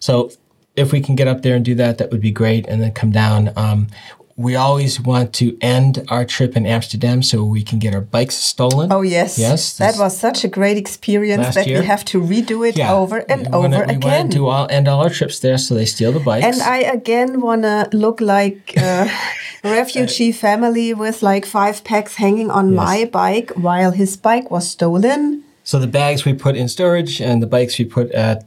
So 0.00 0.32
if 0.78 0.92
we 0.92 1.00
can 1.00 1.14
get 1.16 1.28
up 1.28 1.42
there 1.42 1.56
and 1.56 1.64
do 1.64 1.74
that, 1.76 1.98
that 1.98 2.10
would 2.10 2.20
be 2.20 2.30
great, 2.30 2.66
and 2.68 2.80
then 2.82 2.92
come 2.92 3.10
down. 3.10 3.50
Um, 3.56 3.88
we 4.36 4.54
always 4.54 5.00
want 5.00 5.32
to 5.40 5.46
end 5.60 6.04
our 6.14 6.24
trip 6.24 6.56
in 6.56 6.64
Amsterdam 6.64 7.24
so 7.24 7.44
we 7.44 7.60
can 7.64 7.80
get 7.80 7.92
our 7.92 8.00
bikes 8.00 8.36
stolen. 8.36 8.92
Oh 8.92 9.02
yes, 9.02 9.36
Yes, 9.36 9.76
That 9.78 9.96
was 9.98 10.16
such 10.16 10.44
a 10.44 10.48
great 10.58 10.76
experience 10.76 11.56
that 11.56 11.66
year? 11.66 11.80
we 11.80 11.86
have 11.86 12.04
to 12.12 12.20
redo 12.22 12.58
it 12.68 12.76
Yeah. 12.76 12.94
over 12.94 13.18
and 13.28 13.40
We 13.48 13.58
wanna- 13.58 13.76
over 13.78 13.86
we 13.88 13.94
again. 13.96 14.10
want 14.20 14.32
to 14.34 14.46
all, 14.46 14.66
end 14.70 14.86
all 14.86 15.00
our 15.02 15.10
trips 15.10 15.40
there, 15.40 15.58
so 15.58 15.74
they 15.74 15.86
steal 15.86 16.12
the 16.12 16.20
bikes. 16.20 16.46
and 16.46 16.62
I 16.62 16.78
again 16.98 17.40
want 17.40 17.62
to 17.62 17.88
look 17.92 18.20
like 18.20 18.74
a 18.76 19.10
refugee 19.64 20.30
family 20.32 20.94
with 20.94 21.20
like 21.22 21.44
five 21.44 21.82
packs 21.82 22.14
hanging 22.16 22.48
on 22.50 22.74
my 22.74 23.04
bike 23.10 23.50
while 23.56 23.90
his 23.90 24.16
bike 24.16 24.50
was 24.52 24.68
stolen. 24.70 25.42
So 25.64 25.80
the 25.80 25.88
bags 26.00 26.24
we 26.24 26.32
put 26.32 26.54
in 26.56 26.68
storage 26.68 27.20
and 27.20 27.42
the 27.42 27.46
bikes 27.48 27.76
we 27.78 27.84
put 27.84 28.10
at 28.12 28.44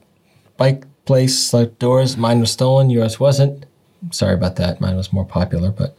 bike 0.57 0.85
place 1.05 1.53
like 1.53 1.79
doors. 1.79 2.17
Mine 2.17 2.39
was 2.39 2.51
stolen, 2.51 2.89
yours 2.89 3.19
wasn't. 3.19 3.65
Sorry 4.11 4.33
about 4.33 4.55
that. 4.57 4.81
Mine 4.81 4.95
was 4.97 5.13
more 5.13 5.25
popular, 5.25 5.71
but 5.71 5.95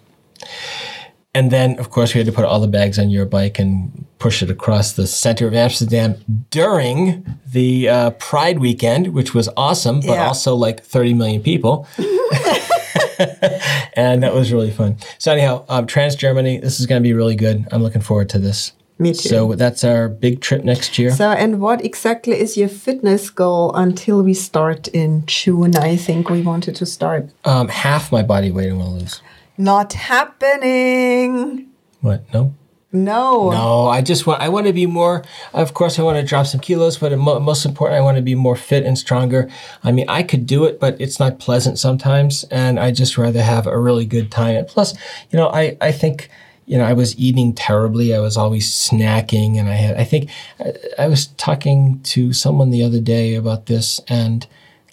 and 1.35 1.51
then 1.51 1.79
of 1.79 1.91
course 1.91 2.15
we 2.15 2.19
had 2.19 2.27
to 2.27 2.33
put 2.33 2.45
all 2.45 2.61
the 2.61 2.67
bags 2.69 2.99
on 2.99 3.09
your 3.11 3.25
bike 3.25 3.59
and 3.59 4.05
push 4.19 4.43
it 4.43 4.51
across 4.51 4.93
the 4.93 5.07
center 5.07 5.47
of 5.47 5.55
Amsterdam 5.55 6.17
during 6.51 7.25
the 7.47 7.89
uh, 7.89 8.11
Pride 8.11 8.59
weekend, 8.59 9.09
which 9.15 9.35
was 9.35 9.49
awesome, 9.57 10.01
but 10.01 10.15
Yeah. 10.15 10.27
also 10.27 10.55
like 10.55 10.83
30 10.85 11.15
million 11.15 11.43
people. 11.43 11.87
and 13.95 14.23
that 14.23 14.35
was 14.35 14.53
really 14.53 14.71
fun. 14.71 14.97
So 15.19 15.33
anyhow, 15.33 15.65
um, 15.69 15.87
Trans 15.87 16.17
Germany, 16.17 16.59
this 16.59 16.81
is 16.81 16.87
going 16.87 17.01
to 17.01 17.07
be 17.07 17.13
really 17.13 17.37
good. 17.37 17.67
I'm 17.71 17.83
looking 17.83 18.03
forward 18.03 18.29
to 18.31 18.39
this. 18.39 18.73
Me 19.03 19.13
too. 19.13 19.29
So 19.29 19.55
that's 19.55 19.83
our 19.85 20.09
big 20.09 20.41
trip 20.41 20.65
next 20.65 20.99
year. 20.99 21.11
So, 21.11 21.31
and 21.31 21.61
what 21.61 21.85
exactly 21.85 22.39
is 22.39 22.57
your 22.57 22.69
fitness 22.69 23.31
goal 23.31 23.75
until 23.75 24.23
we 24.23 24.35
start 24.35 24.89
in 24.89 25.25
June? 25.27 25.77
I 25.77 25.97
think 25.97 26.31
we 26.31 26.41
wanted 26.43 26.77
to 26.77 26.87
start. 26.87 27.31
Um, 27.45 27.69
half 27.69 28.13
my 28.13 28.23
body 28.23 28.51
weight 28.51 28.71
I 28.71 28.75
want 28.75 28.89
to 28.89 28.95
lose. 29.01 29.23
Not 29.59 29.93
happening. 29.93 31.69
What? 32.01 32.33
No. 32.33 32.55
No. 32.93 33.51
No, 33.51 33.89
I 33.89 34.03
just 34.03 34.27
want 34.27 34.43
I 34.43 34.51
want 34.51 34.67
to 34.67 34.73
be 34.73 34.85
more. 34.85 35.25
Of 35.55 35.73
course, 35.73 35.99
I 35.99 36.03
want 36.03 36.19
to 36.19 36.27
drop 36.27 36.47
some 36.47 36.61
kilos, 36.61 36.99
but 36.99 37.17
most 37.19 37.65
important, 37.65 37.99
I 37.99 38.03
want 38.03 38.17
to 38.19 38.23
be 38.23 38.35
more 38.35 38.55
fit 38.55 38.85
and 38.85 38.99
stronger. 38.99 39.49
I 39.83 39.93
mean, 39.93 40.07
I 40.11 40.23
could 40.23 40.47
do 40.47 40.65
it, 40.67 40.79
but 40.79 41.01
it's 41.01 41.19
not 41.19 41.39
pleasant 41.39 41.79
sometimes, 41.79 42.45
and 42.51 42.79
I 42.79 42.91
just 42.91 43.17
rather 43.17 43.43
have 43.43 43.67
a 43.67 43.79
really 43.79 44.05
good 44.05 44.31
time. 44.31 44.57
And 44.57 44.69
plus, 44.69 44.93
you 45.31 45.39
know, 45.39 45.49
I 45.49 45.77
I 45.81 45.91
think 45.91 46.29
you 46.67 46.79
know 46.79 46.85
I 46.85 46.93
was 46.93 47.17
eating 47.19 47.53
terribly. 47.55 48.15
I 48.15 48.21
was 48.21 48.37
always 48.37 48.71
snacking, 48.71 49.59
and 49.59 49.69
I 49.69 49.75
had 49.75 49.97
I 49.97 50.05
think 50.05 50.31
I, 50.61 50.73
I 51.05 51.09
was 51.09 51.27
talking 51.27 52.01
to 52.05 52.33
someone 52.33 52.71
the 52.71 52.83
other 52.83 53.01
day 53.01 53.35
about 53.35 53.67
this, 53.67 54.01
and 54.09 54.47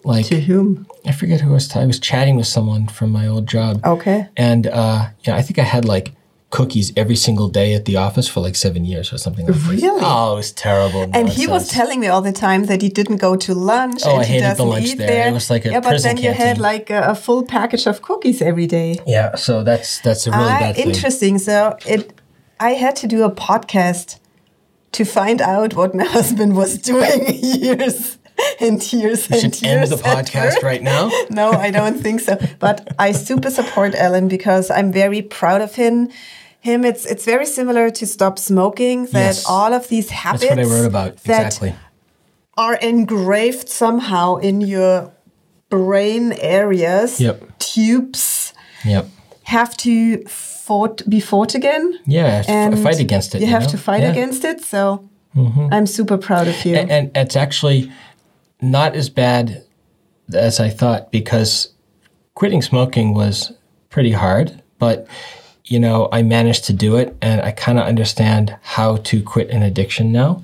like 0.03 0.27
To 0.27 0.39
whom? 0.41 0.87
I 1.05 1.11
forget 1.11 1.41
who 1.41 1.51
I 1.51 1.53
was. 1.53 1.67
T- 1.67 1.79
I 1.79 1.85
was 1.85 1.99
chatting 1.99 2.35
with 2.35 2.47
someone 2.47 2.87
from 2.87 3.11
my 3.11 3.27
old 3.27 3.47
job. 3.47 3.85
Okay. 3.85 4.27
And 4.37 4.67
uh, 4.67 5.09
you 5.23 5.31
know, 5.31 5.37
I 5.37 5.41
think 5.41 5.59
I 5.59 5.63
had 5.63 5.85
like 5.85 6.13
cookies 6.51 6.91
every 6.97 7.15
single 7.15 7.47
day 7.47 7.73
at 7.75 7.85
the 7.85 7.95
office 7.95 8.27
for 8.27 8.39
like 8.39 8.55
seven 8.55 8.83
years 8.83 9.13
or 9.13 9.17
something 9.19 9.45
like 9.45 9.55
that. 9.55 9.69
Really? 9.69 10.01
Oh, 10.03 10.33
it 10.33 10.37
was 10.37 10.51
terrible. 10.51 11.07
And 11.13 11.29
he 11.29 11.45
was 11.47 11.67
telling 11.69 11.99
me 11.99 12.07
all 12.07 12.21
the 12.23 12.31
time 12.31 12.65
that 12.65 12.81
he 12.81 12.89
didn't 12.89 13.17
go 13.17 13.35
to 13.35 13.53
lunch 13.53 14.01
Oh, 14.05 14.11
and 14.13 14.21
I 14.21 14.25
he 14.25 14.33
hated 14.33 14.43
the 14.45 14.49
doesn't 14.49 14.69
lunch 14.69 14.85
eat 14.85 14.97
there. 14.97 15.07
there. 15.07 15.27
It 15.29 15.33
was 15.33 15.49
like 15.49 15.65
a 15.65 15.71
yeah, 15.71 15.79
but 15.79 15.89
prison 15.89 16.15
then 16.15 16.23
you 16.23 16.31
had 16.31 16.57
like 16.57 16.89
a, 16.89 17.01
a 17.11 17.15
full 17.15 17.43
package 17.45 17.85
of 17.87 18.01
cookies 18.01 18.41
every 18.41 18.67
day. 18.67 18.99
Yeah, 19.05 19.35
so 19.35 19.63
that's 19.63 19.99
that's 20.01 20.25
a 20.27 20.31
really 20.31 20.43
Ah, 20.43 20.59
bad 20.59 20.75
thing. 20.75 20.87
interesting. 20.89 21.37
So 21.37 21.77
it, 21.85 22.19
I 22.59 22.71
had 22.71 22.95
to 22.97 23.07
do 23.07 23.23
a 23.23 23.31
podcast 23.31 24.19
to 24.93 25.05
find 25.05 25.41
out 25.41 25.75
what 25.75 25.93
my 25.93 26.03
husband 26.17 26.55
was 26.55 26.77
doing 26.79 27.27
years 27.43 28.17
and 28.59 28.81
tears 28.81 29.29
We 29.29 29.39
and 29.39 29.55
should 29.55 29.65
end 29.65 29.89
the 29.91 29.95
podcast 29.97 30.63
right 30.63 30.81
now. 30.81 31.09
No, 31.29 31.51
I 31.51 31.71
don't 31.71 31.99
think 32.01 32.19
so. 32.21 32.37
But 32.59 32.87
I 32.97 33.11
super 33.11 33.49
support 33.51 33.93
Ellen 33.95 34.27
because 34.27 34.71
I'm 34.71 34.91
very 34.91 35.21
proud 35.21 35.61
of 35.61 35.75
him. 35.75 36.09
Him, 36.61 36.83
it's 36.83 37.05
it's 37.05 37.25
very 37.25 37.45
similar 37.45 37.89
to 37.91 38.05
stop 38.05 38.37
smoking. 38.37 39.05
That 39.05 39.35
Yes. 39.35 39.45
all 39.47 39.73
of 39.73 39.87
these 39.87 40.09
habits 40.09 40.43
That's 40.43 40.57
what 40.57 40.65
I 40.65 40.69
wrote 40.69 40.85
about 40.87 41.11
exactly. 41.13 41.73
are 42.57 42.75
engraved 42.75 43.69
somehow 43.69 44.35
in 44.37 44.61
your 44.61 45.11
brain 45.69 46.33
areas, 46.33 47.19
Yep. 47.21 47.59
tubes, 47.59 48.53
Yep. 48.83 49.05
have 49.43 49.77
to 49.77 50.23
fought 50.27 51.01
be 51.09 51.19
fought 51.19 51.55
again. 51.55 51.93
Yeah, 52.05 52.43
and 52.47 52.77
fight 52.79 52.99
against 52.99 53.35
it. 53.35 53.41
You, 53.41 53.47
have 53.47 53.63
know? 53.63 53.69
to 53.69 53.77
fight 53.77 54.01
Yeah. 54.03 54.11
against 54.11 54.43
it. 54.43 54.63
So 54.63 55.09
mm-hmm. 55.35 55.67
I'm 55.71 55.85
super 55.87 56.17
proud 56.17 56.47
of 56.47 56.65
you. 56.65 56.75
And, 56.75 56.91
and 56.91 57.11
it's 57.15 57.35
actually 57.35 57.91
not 58.61 58.95
as 58.95 59.09
bad 59.09 59.63
as 60.33 60.59
I 60.59 60.69
thought 60.69 61.11
because 61.11 61.73
quitting 62.35 62.61
smoking 62.61 63.13
was 63.13 63.51
pretty 63.89 64.11
hard, 64.11 64.61
but 64.77 65.07
you 65.65 65.79
know, 65.79 66.09
I 66.11 66.23
managed 66.23 66.65
to 66.65 66.73
do 66.73 66.95
it 66.95 67.15
and 67.21 67.41
I 67.41 67.51
kind 67.51 67.77
of 67.77 67.85
understand 67.85 68.57
how 68.61 68.97
to 68.97 69.21
quit 69.21 69.49
an 69.49 69.61
addiction 69.61 70.11
now. 70.11 70.41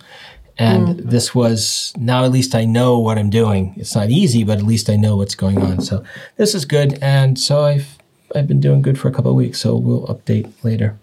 And 0.57 0.87
mm. 0.87 1.09
this 1.09 1.33
was 1.33 1.93
now 1.97 2.23
at 2.23 2.31
least 2.31 2.55
I 2.55 2.63
know 2.63 2.99
what 2.99 3.17
I'm 3.17 3.29
doing. 3.29 3.73
It's 3.75 3.95
not 3.95 4.09
easy, 4.09 4.43
but 4.43 4.59
at 4.59 4.63
least 4.63 4.89
I 4.89 4.95
know 4.95 5.17
what's 5.17 5.35
going 5.35 5.61
on. 5.61 5.81
So 5.81 6.03
this 6.37 6.55
is 6.55 6.63
good. 6.63 6.99
And 7.01 7.37
so 7.37 7.65
I've 7.65 7.97
I've 8.33 8.47
been 8.47 8.61
doing 8.61 8.81
good 8.81 8.99
for 8.99 9.07
a 9.07 9.11
couple 9.11 9.31
of 9.31 9.37
weeks. 9.37 9.59
So 9.59 9.75
we'll 9.75 10.05
update 10.07 10.51
later. 10.63 10.97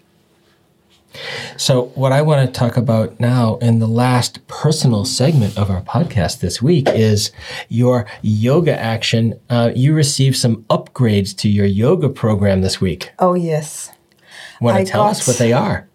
So, 1.57 1.85
what 1.95 2.11
I 2.11 2.21
want 2.21 2.47
to 2.47 2.59
talk 2.59 2.77
about 2.77 3.19
now 3.19 3.57
in 3.57 3.79
the 3.79 3.87
last 3.87 4.45
personal 4.47 5.05
segment 5.05 5.57
of 5.57 5.69
our 5.69 5.81
podcast 5.81 6.39
this 6.39 6.61
week 6.61 6.89
is 6.89 7.31
your 7.69 8.05
yoga 8.21 8.77
action. 8.77 9.39
Uh, 9.49 9.71
you 9.75 9.93
received 9.93 10.37
some 10.37 10.63
upgrades 10.63 11.35
to 11.37 11.49
your 11.49 11.65
yoga 11.65 12.09
program 12.09 12.61
this 12.61 12.81
week. 12.81 13.11
oh 13.19 13.33
yes. 13.33 13.91
Want 14.59 14.75
to 14.77 14.81
I 14.81 14.83
tell 14.85 15.03
us 15.03 15.27
what 15.27 15.37
they 15.37 15.53
are? 15.53 15.87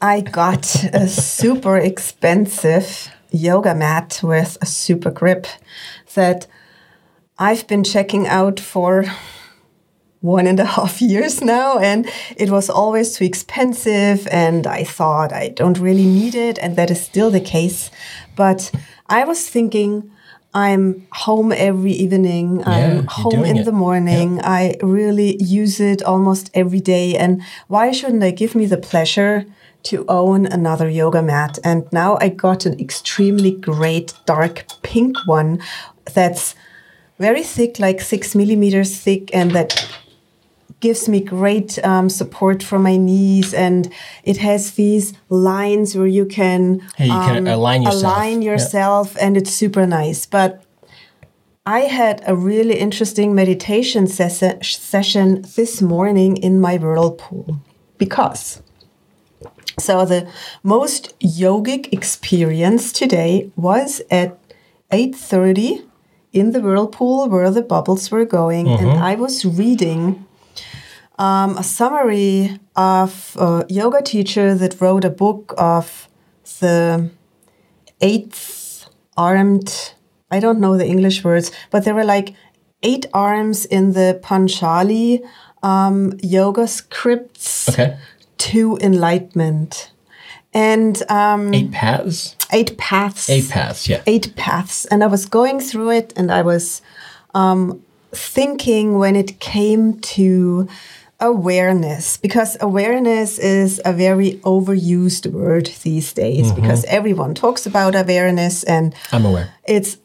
I 0.00 0.20
got 0.20 0.64
a 0.94 1.08
super 1.08 1.76
expensive 1.76 3.10
yoga 3.30 3.74
mat 3.74 4.20
with 4.22 4.56
a 4.60 4.66
super 4.66 5.10
grip 5.10 5.46
that 6.14 6.46
I've 7.38 7.66
been 7.66 7.84
checking 7.84 8.26
out 8.26 8.60
for 8.60 9.04
one 10.20 10.46
and 10.46 10.60
a 10.60 10.64
half 10.64 11.00
years 11.12 11.40
now, 11.40 11.78
and 11.78 12.08
it 12.36 12.50
was 12.50 12.70
always 12.70 13.16
too 13.16 13.24
expensive. 13.24 14.26
And 14.30 14.66
I 14.66 14.84
thought 14.84 15.32
I 15.32 15.48
don't 15.48 15.78
really 15.78 16.06
need 16.06 16.34
it, 16.34 16.58
and 16.58 16.76
that 16.76 16.90
is 16.90 17.02
still 17.02 17.30
the 17.30 17.40
case. 17.40 17.90
But 18.36 18.70
I 19.08 19.24
was 19.24 19.48
thinking, 19.48 20.10
I'm 20.52 21.06
home 21.12 21.52
every 21.52 21.92
evening. 21.92 22.56
you're 22.56 22.68
I'm 22.68 23.06
home 23.06 23.44
in 23.44 23.58
it. 23.58 23.64
the 23.64 23.72
morning. 23.72 24.40
I 24.42 24.76
really 24.82 25.36
use 25.42 25.78
it 25.78 26.02
almost 26.02 26.50
every 26.54 26.80
day. 26.80 27.16
And 27.16 27.42
why 27.68 27.92
shouldn't 27.92 28.22
I 28.22 28.32
give 28.32 28.54
me 28.56 28.66
the 28.66 28.76
pleasure 28.76 29.46
to 29.84 30.04
own 30.08 30.46
another 30.46 30.88
yoga 30.88 31.22
mat? 31.22 31.60
And 31.62 31.90
now 31.92 32.18
I 32.20 32.30
got 32.30 32.66
an 32.66 32.80
extremely 32.80 33.52
great 33.52 34.12
dark 34.26 34.66
pink 34.82 35.16
one 35.24 35.62
that's 36.14 36.56
very 37.20 37.44
thick, 37.44 37.78
like 37.78 38.00
six 38.00 38.34
millimeters 38.34 38.96
thick, 38.98 39.30
and 39.32 39.52
that 39.52 39.86
gives 40.80 41.08
me 41.08 41.20
great 41.20 41.78
um, 41.84 42.08
support 42.08 42.62
for 42.62 42.78
my 42.78 42.96
knees. 42.96 43.54
And 43.54 43.92
it 44.24 44.38
has 44.38 44.72
these 44.72 45.12
lines 45.28 45.94
where 45.94 46.06
you 46.06 46.24
can, 46.26 46.80
you 46.98 47.12
can 47.28 47.46
align 47.46 47.82
yourself. 47.82 48.02
align 48.02 48.42
Yeah. 48.42 48.50
yourself, 48.52 49.16
and 49.20 49.36
it's 49.36 49.52
super 49.52 49.86
nice. 49.86 50.26
But 50.26 50.62
I 51.66 51.80
had 51.80 52.22
a 52.26 52.34
really 52.34 52.78
interesting 52.78 53.34
meditation 53.34 54.06
ses- 54.06 54.42
session 54.62 55.44
this 55.56 55.82
morning 55.82 56.36
in 56.38 56.60
my 56.60 56.76
whirlpool 56.78 57.58
because. 57.98 58.62
So 59.78 60.04
the 60.04 60.28
most 60.62 61.18
yogic 61.20 61.92
experience 61.92 62.92
today 62.92 63.50
was 63.56 64.02
at 64.10 64.38
8:30 64.90 65.84
in 66.32 66.52
the 66.52 66.60
whirlpool 66.60 67.28
where 67.28 67.50
the 67.50 67.62
bubbles 67.62 68.10
were 68.10 68.24
going 68.24 68.68
and 68.68 68.90
I 68.90 69.14
was 69.14 69.44
reading 69.44 70.26
um, 71.18 71.56
a 71.58 71.62
summary 71.62 72.58
of 72.76 73.36
a 73.38 73.64
yoga 73.68 74.00
teacher 74.02 74.54
that 74.54 74.80
wrote 74.80 75.04
a 75.04 75.10
book 75.10 75.52
of 75.58 76.08
the 76.60 77.10
eighth 78.00 78.86
armed 79.16 79.92
i 80.30 80.40
don't 80.40 80.58
know 80.60 80.76
the 80.76 80.86
english 80.86 81.22
words 81.24 81.50
but 81.70 81.84
there 81.84 81.94
were 81.94 82.04
like 82.04 82.34
eight 82.82 83.04
arms 83.12 83.66
in 83.66 83.92
the 83.92 84.18
Patanjali 84.22 85.22
um, 85.62 86.14
yoga 86.22 86.66
scripts 86.66 87.68
Okay. 87.68 87.98
to 88.38 88.78
enlightenment 88.80 89.92
and 90.54 91.02
um, 91.10 91.52
Eight 91.54 91.70
paths? 91.70 92.36
eight 92.50 92.78
paths 92.78 93.28
Eight 93.28 93.50
paths, 93.50 93.86
yeah. 93.88 94.02
eight 94.06 94.34
paths 94.34 94.86
and 94.86 95.04
i 95.04 95.06
was 95.06 95.26
going 95.26 95.60
through 95.60 95.90
it 95.90 96.14
and 96.16 96.32
i 96.32 96.40
was 96.42 96.80
um, 97.34 97.82
thinking 98.12 98.98
when 98.98 99.16
it 99.16 99.38
came 99.40 99.98
to 100.00 100.68
awareness 101.20 102.16
because 102.16 102.56
awareness 102.60 103.38
is 103.38 103.80
a 103.84 103.92
very 103.92 104.32
overused 104.42 105.30
word 105.30 105.66
these 105.82 106.12
days 106.14 106.50
because 106.52 106.82
everyone 106.86 107.34
talks 107.34 107.66
about 107.66 107.94
awareness 107.94 108.64
and 108.64 108.94
I'm 109.12 109.26
aware. 109.26 109.52
it's 109.64 109.98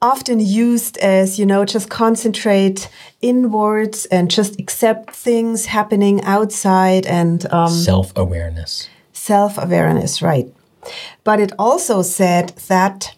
often 0.00 0.40
used 0.40 0.96
as 0.98 1.38
you 1.38 1.44
know 1.44 1.66
just 1.66 1.90
concentrate 1.90 2.88
inwards 3.20 4.06
and 4.06 4.30
just 4.30 4.58
accept 4.58 5.14
things 5.14 5.66
happening 5.66 6.22
outside 6.24 7.06
and 7.06 7.44
um, 7.52 7.68
Self 7.70 8.12
awareness. 8.16 8.88
self 9.12 9.58
awareness, 9.58 10.22
right? 10.22 10.48
But 11.24 11.40
it 11.40 11.52
also 11.58 12.00
said 12.02 12.50
that 12.68 13.14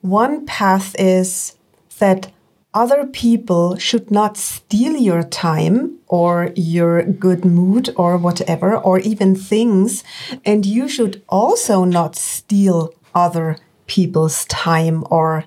one 0.00 0.46
path 0.46 0.94
is 0.98 1.56
that 1.98 2.30
other 2.76 3.06
people 3.06 3.76
should 3.78 4.10
not 4.10 4.36
steal 4.36 4.94
your 4.96 5.22
time 5.22 5.98
or 6.08 6.52
your 6.54 7.02
good 7.04 7.42
mood 7.42 7.88
or 7.96 8.18
whatever, 8.18 8.76
or 8.76 8.98
even 9.00 9.34
things. 9.34 10.04
And 10.44 10.66
you 10.66 10.86
should 10.86 11.22
also 11.26 11.84
not 11.84 12.16
steal 12.16 12.92
other 13.14 13.56
people's 13.86 14.44
time 14.44 15.04
or 15.10 15.44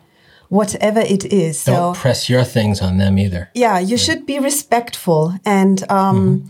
whatever 0.50 1.02
it 1.02 1.24
is. 1.26 1.64
Don't 1.64 1.96
so, 1.96 2.02
press 2.02 2.30
your 2.30 2.44
things 2.44 2.82
on 2.82 2.98
them 2.98 3.20
either. 3.20 3.52
yeah, 3.54 3.78
you 3.78 3.98
should 3.98 4.26
be 4.26 4.40
respectful 4.40 5.36
and 5.46 5.78
um, 5.92 6.50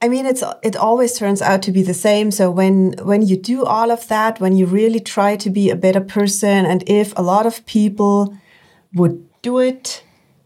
I 0.00 0.08
mean, 0.08 0.26
it's 0.26 0.44
it 0.62 0.76
always 0.76 1.18
turns 1.18 1.40
out 1.40 1.62
to 1.62 1.72
be 1.72 1.82
the 1.82 1.94
same. 1.94 2.30
So 2.30 2.50
when 2.50 2.76
when 3.10 3.22
you 3.22 3.36
do 3.38 3.64
all 3.64 3.90
of 3.90 4.06
that, 4.08 4.38
when 4.38 4.54
you 4.58 4.66
really 4.66 5.00
try 5.00 5.34
to 5.36 5.48
be 5.50 5.70
a 5.70 5.76
better 5.76 6.02
person, 6.02 6.66
and 6.66 6.84
if 6.86 7.08
a 7.16 7.22
lot 7.22 7.46
of 7.46 7.64
people 7.64 8.36
would 8.92 9.16
do 9.44 9.60
it, 9.60 10.02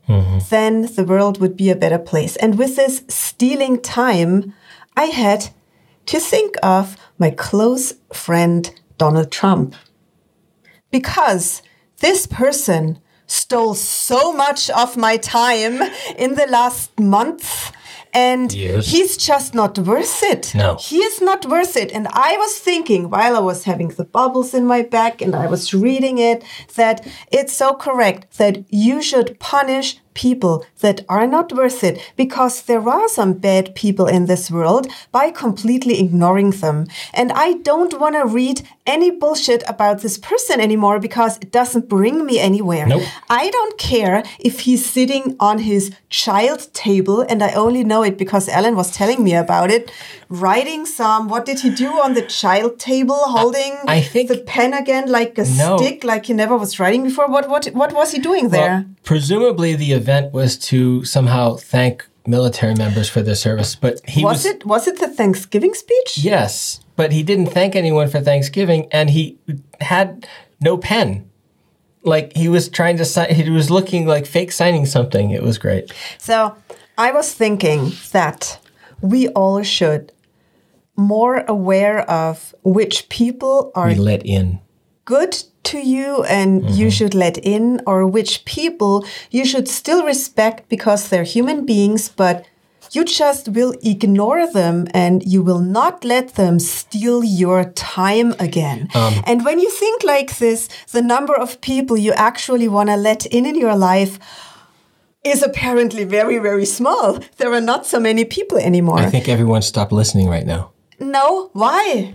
mm-hmm. 0.07 0.39
then 0.51 0.83
the 0.95 1.05
world 1.05 1.41
would 1.41 1.57
be 1.57 1.71
a 1.71 1.77
better 1.77 1.99
place. 1.99 2.37
And 2.37 2.59
with 2.59 2.77
this 2.77 3.05
stealing 3.09 3.81
time, 3.81 4.53
I 4.97 5.05
had 5.05 5.51
to 6.07 6.21
think 6.21 6.57
of 6.63 6.97
my 7.19 7.31
close 7.31 7.95
friend 8.13 8.71
Donald 8.99 9.31
Trump 9.31 9.75
because 10.91 11.63
this 12.01 12.27
person 12.27 12.99
stole 13.27 13.75
so 13.75 14.33
much 14.33 14.71
of 14.71 14.97
my 14.97 15.17
time 15.17 15.81
in 16.17 16.35
the 16.35 16.47
last 16.49 16.99
month 16.99 17.73
And 18.13 18.53
Yes. 18.53 18.87
he's 18.87 19.17
just 19.17 19.55
not 19.55 19.79
worth 19.79 20.23
it. 20.23 20.55
No. 20.55 20.77
He 20.81 20.99
is 20.99 21.21
not 21.21 21.47
worth 21.47 21.77
it. 21.77 21.93
And 21.93 22.09
I 22.13 22.37
was 22.37 22.59
thinking 22.59 23.11
while 23.11 23.37
I 23.37 23.41
was 23.41 23.65
having 23.65 23.89
the 23.89 24.05
bubbles 24.05 24.55
in 24.55 24.67
my 24.67 24.83
back 24.83 25.21
and 25.23 25.35
I 25.35 25.47
was 25.47 25.75
reading 25.75 26.19
it 26.19 26.43
that 26.77 27.07
it's 27.31 27.53
so 27.53 27.75
correct 27.75 28.39
that 28.39 28.65
you 28.71 29.03
should 29.03 29.39
punish 29.39 29.99
people 30.27 30.55
that 30.85 30.99
are 31.09 31.27
not 31.37 31.53
worth 31.61 31.81
it 31.89 31.97
because 32.23 32.55
there 32.69 32.85
are 32.97 33.09
some 33.19 33.33
bad 33.49 33.67
people 33.83 34.07
in 34.17 34.27
this 34.27 34.45
world 34.51 34.85
by 35.19 35.31
completely 35.45 35.95
ignoring 36.05 36.51
them. 36.63 36.77
And 37.15 37.29
I 37.47 37.49
don't 37.69 37.95
want 38.03 38.15
to 38.17 38.25
read 38.41 38.59
any 38.95 39.11
bullshit 39.23 39.63
about 39.75 39.97
this 40.03 40.17
person 40.31 40.57
anymore 40.61 40.99
because 40.99 41.37
it 41.45 41.51
doesn't 41.59 41.89
bring 41.97 42.17
me 42.29 42.37
anywhere. 42.51 42.87
Nope. 42.87 43.03
I 43.43 43.45
don't 43.57 43.77
care 43.79 44.19
if 44.49 44.55
he's 44.67 44.85
sitting 44.97 45.25
on 45.49 45.57
his 45.71 45.83
child 46.11 46.61
table, 46.73 47.19
and 47.31 47.39
I 47.49 47.51
only 47.65 47.85
know 47.85 48.03
it 48.03 48.17
because 48.19 48.49
Ellen 48.49 48.77
was 48.77 48.91
telling 49.01 49.21
me 49.23 49.35
about 49.35 49.71
it. 49.77 49.85
Writing 50.31 50.83
some, 50.87 51.29
what 51.33 51.45
did 51.49 51.59
he 51.61 51.71
do 51.71 51.89
on 52.05 52.15
the 52.15 52.23
child 52.23 52.73
table? 52.79 53.21
Holding 53.39 53.75
I 53.87 54.01
think- 54.13 54.29
the 54.29 54.39
pen 54.55 54.73
again 54.83 55.05
like 55.19 55.33
a 55.39 55.45
No. 55.63 55.77
stick, 55.77 55.99
like 56.13 56.27
he 56.27 56.35
never 56.43 56.57
was 56.65 56.73
writing 56.81 57.03
before. 57.09 57.27
What 57.35 57.45
what 57.53 57.65
what 57.81 57.93
was 58.01 58.09
he 58.15 58.19
doing 58.29 58.47
there? 58.57 58.75
Well, 58.75 58.85
presumably 59.13 59.71
the 59.83 59.91
event 60.09 60.33
was 60.33 60.57
to 60.57 61.05
somehow 61.05 61.57
thank 61.57 62.07
military 62.27 62.75
members 62.75 63.09
for 63.09 63.23
their 63.23 63.35
service, 63.35 63.75
but 63.75 64.01
he 64.09 64.25
was, 64.25 64.39
was, 64.39 64.47
it 64.47 64.65
was 64.65 64.89
it 64.89 64.99
the 64.99 65.09
Thanksgiving 65.09 65.75
speech? 65.75 66.19
yes, 66.19 66.81
but 66.97 67.13
he 67.13 67.23
didn't 67.23 67.47
thank 67.47 67.77
anyone 67.77 68.09
for 68.09 68.21
Thanksgiving, 68.21 68.89
and 68.91 69.11
he 69.11 69.39
had 69.81 70.27
no 70.61 70.77
pen. 70.77 71.29
Like 72.03 72.35
he 72.37 72.49
was 72.49 72.69
trying 72.69 72.97
to 72.99 73.05
sign, 73.05 73.35
he 73.35 73.51
was 73.51 73.71
looking 73.71 74.07
like 74.07 74.27
fake 74.27 74.53
signing 74.53 74.87
something. 74.87 75.31
It 75.31 75.43
was 75.43 75.59
great. 75.59 75.93
So 76.19 76.57
I 76.97 77.13
was 77.13 77.33
thinking 77.35 77.93
that 78.13 78.59
we 79.01 79.29
all 79.29 79.63
should 79.63 80.13
more 80.97 81.45
aware 81.47 82.01
of 82.11 82.55
which 82.63 83.09
people 83.09 83.71
are 83.75 83.89
We 83.89 83.95
let 83.95 84.25
in. 84.25 84.61
good 85.05 85.37
to 85.73 85.79
you 85.79 86.23
and 86.25 86.63
Mm-hmm. 86.63 86.75
you 86.81 86.91
should 86.91 87.15
let 87.15 87.37
in, 87.39 87.81
or 87.87 88.07
which 88.07 88.45
people 88.45 89.05
you 89.31 89.45
should 89.45 89.69
still 89.69 90.03
respect 90.05 90.69
because 90.69 91.09
they're 91.09 91.25
human 91.37 91.65
beings, 91.67 92.09
but 92.17 92.45
you 92.97 93.05
just 93.05 93.49
will 93.49 93.75
ignore 93.83 94.47
them 94.53 94.87
and 94.95 95.23
you 95.33 95.43
will 95.45 95.61
not 95.61 96.05
let 96.05 96.35
them 96.35 96.59
steal 96.59 97.23
your 97.23 97.65
time 97.75 98.35
again. 98.39 98.89
Um, 98.95 99.13
and 99.27 99.45
when 99.45 99.59
you 99.61 99.71
think 99.71 100.03
like 100.05 100.39
this, 100.39 100.69
the 100.93 101.03
number 101.03 101.35
of 101.39 101.61
people 101.61 101.97
you 101.99 102.13
actually 102.15 102.67
want 102.69 102.89
to 102.89 102.97
let 102.97 103.27
in 103.27 103.45
in 103.45 103.57
your 103.57 103.77
life 103.77 104.19
is 105.23 105.43
apparently 105.43 106.05
very, 106.05 106.39
very 106.39 106.65
small. 106.65 107.19
There 107.37 107.53
are 107.53 107.61
not 107.61 107.85
so 107.87 108.01
many 108.01 108.25
people 108.25 108.57
anymore. 108.59 109.01
I 109.07 109.11
think 109.11 109.29
everyone 109.29 109.63
stopped 109.63 109.93
listening 109.93 110.29
right 110.31 110.47
now. 110.47 110.73
No, 110.99 111.51
why? 111.53 112.15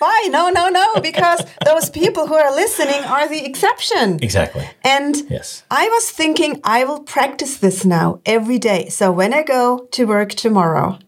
Why? 0.00 0.28
No, 0.30 0.48
no, 0.48 0.68
no, 0.70 0.86
because 1.02 1.40
those 1.64 1.90
people 1.90 2.26
who 2.26 2.34
are 2.34 2.54
listening 2.54 3.02
are 3.04 3.28
the 3.28 3.44
exception. 3.44 4.18
Exactly. 4.22 4.66
And 4.82 5.14
Yes. 5.28 5.62
I 5.70 5.88
was 5.88 6.10
thinking 6.10 6.60
I 6.64 6.84
will 6.84 7.00
practice 7.00 7.58
this 7.58 7.84
now 7.84 8.20
every 8.24 8.58
day. 8.58 8.88
So 8.88 9.12
when 9.12 9.32
I 9.34 9.42
go 9.42 9.86
to 9.92 10.06
work 10.06 10.30
tomorrow, 10.30 10.98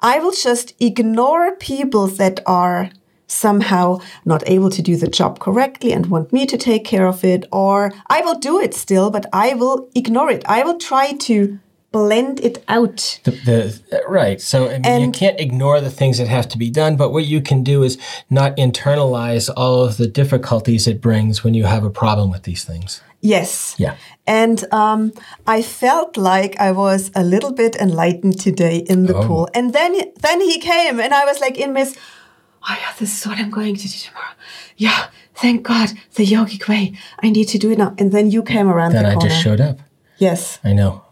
I 0.00 0.18
will 0.18 0.32
just 0.32 0.74
ignore 0.78 1.56
people 1.56 2.06
that 2.20 2.40
are 2.46 2.90
somehow 3.26 3.98
not 4.26 4.42
able 4.46 4.68
to 4.70 4.82
do 4.82 4.96
the 4.96 5.08
job 5.08 5.38
correctly 5.40 5.92
and 5.92 6.06
want 6.06 6.30
me 6.32 6.44
to 6.46 6.58
take 6.58 6.84
care 6.84 7.06
of 7.06 7.24
it, 7.24 7.46
or 7.50 7.90
I 8.08 8.20
will 8.20 8.38
do 8.38 8.60
it 8.60 8.74
still, 8.74 9.10
but 9.10 9.24
I 9.32 9.54
will 9.54 9.88
ignore 9.94 10.30
it. 10.30 10.42
I 10.46 10.62
will 10.62 10.76
try 10.78 11.12
to 11.12 11.58
blend 11.94 12.40
it 12.48 12.56
out. 12.66 13.20
The, 13.24 13.30
the 13.90 14.02
right. 14.08 14.40
So 14.40 14.56
I 14.68 14.78
mean, 14.78 15.00
you 15.06 15.10
can't 15.12 15.38
ignore 15.46 15.80
the 15.80 15.90
things 16.00 16.18
that 16.18 16.28
have 16.28 16.46
to 16.48 16.58
be 16.58 16.70
done, 16.70 16.96
but 16.96 17.08
what 17.14 17.24
you 17.24 17.40
can 17.40 17.62
do 17.62 17.84
is 17.84 17.96
not 18.28 18.56
internalize 18.56 19.48
all 19.56 19.84
of 19.86 19.96
the 19.96 20.08
difficulties 20.20 20.86
it 20.88 21.00
brings 21.00 21.44
when 21.44 21.54
you 21.54 21.64
have 21.66 21.84
a 21.86 21.90
problem 21.90 22.30
with 22.30 22.42
these 22.42 22.64
things. 22.64 23.00
Yes. 23.20 23.74
Yeah. 23.78 23.94
And 24.26 24.58
um, 24.72 25.12
I 25.56 25.62
felt 25.62 26.16
like 26.16 26.52
I 26.68 26.72
was 26.72 27.10
a 27.14 27.22
little 27.22 27.52
bit 27.52 27.76
enlightened 27.76 28.38
today 28.40 28.76
in 28.92 29.06
the 29.06 29.14
Oh. 29.16 29.26
pool. 29.26 29.48
And 29.54 29.72
then 29.72 29.92
then 30.26 30.40
he 30.40 30.58
came 30.58 31.00
and 31.04 31.12
I 31.14 31.24
was 31.24 31.38
like 31.40 31.56
in 31.64 31.72
Miss, 31.72 31.90
oh 32.68 32.76
yeah, 32.80 32.92
this 32.98 33.10
is 33.18 33.26
what 33.26 33.38
I'm 33.38 33.50
going 33.50 33.76
to 33.76 33.82
do 33.82 33.98
tomorrow. 34.06 34.34
Yeah, 34.76 35.00
thank 35.42 35.62
God, 35.62 35.88
the 36.16 36.26
yogic 36.26 36.68
way. 36.68 36.92
I 37.22 37.30
need 37.30 37.48
to 37.54 37.58
do 37.58 37.70
it 37.72 37.78
now. 37.78 37.94
And 37.98 38.10
then 38.12 38.30
you 38.34 38.42
came 38.42 38.68
around 38.68 38.92
Then 38.92 39.04
the 39.04 39.10
I 39.10 39.14
corner. 39.14 39.28
just 39.30 39.42
showed 39.42 39.60
up. 39.60 39.78
yes. 40.18 40.58
I 40.64 40.72
know. 40.74 41.03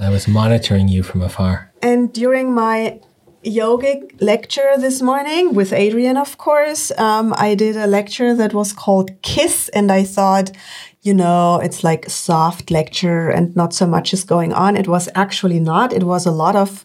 I 0.00 0.08
was 0.08 0.26
monitoring 0.26 0.88
you 0.88 1.02
from 1.02 1.20
afar. 1.20 1.70
And 1.82 2.10
during 2.12 2.54
my 2.54 3.00
yogic 3.44 4.20
lecture 4.20 4.72
this 4.78 5.02
morning 5.02 5.54
with 5.54 5.72
Adriene, 5.72 6.20
of 6.20 6.38
course, 6.38 6.90
um, 6.98 7.34
I 7.36 7.54
did 7.54 7.76
a 7.76 7.86
lecture 7.86 8.34
that 8.34 8.54
was 8.54 8.72
called 8.72 9.10
Kiss. 9.20 9.68
And 9.74 9.92
I 9.92 10.04
thought, 10.04 10.52
you 11.02 11.12
know, 11.12 11.60
it's 11.62 11.84
like 11.84 12.06
a 12.06 12.10
soft 12.10 12.70
lecture 12.70 13.28
and 13.28 13.54
not 13.54 13.74
so 13.74 13.86
much 13.86 14.14
is 14.14 14.24
going 14.24 14.54
on. 14.54 14.74
It 14.74 14.88
was 14.88 15.08
actually 15.14 15.60
not. 15.60 15.92
It 15.92 16.04
was 16.04 16.24
a 16.24 16.30
lot 16.30 16.56
of 16.56 16.82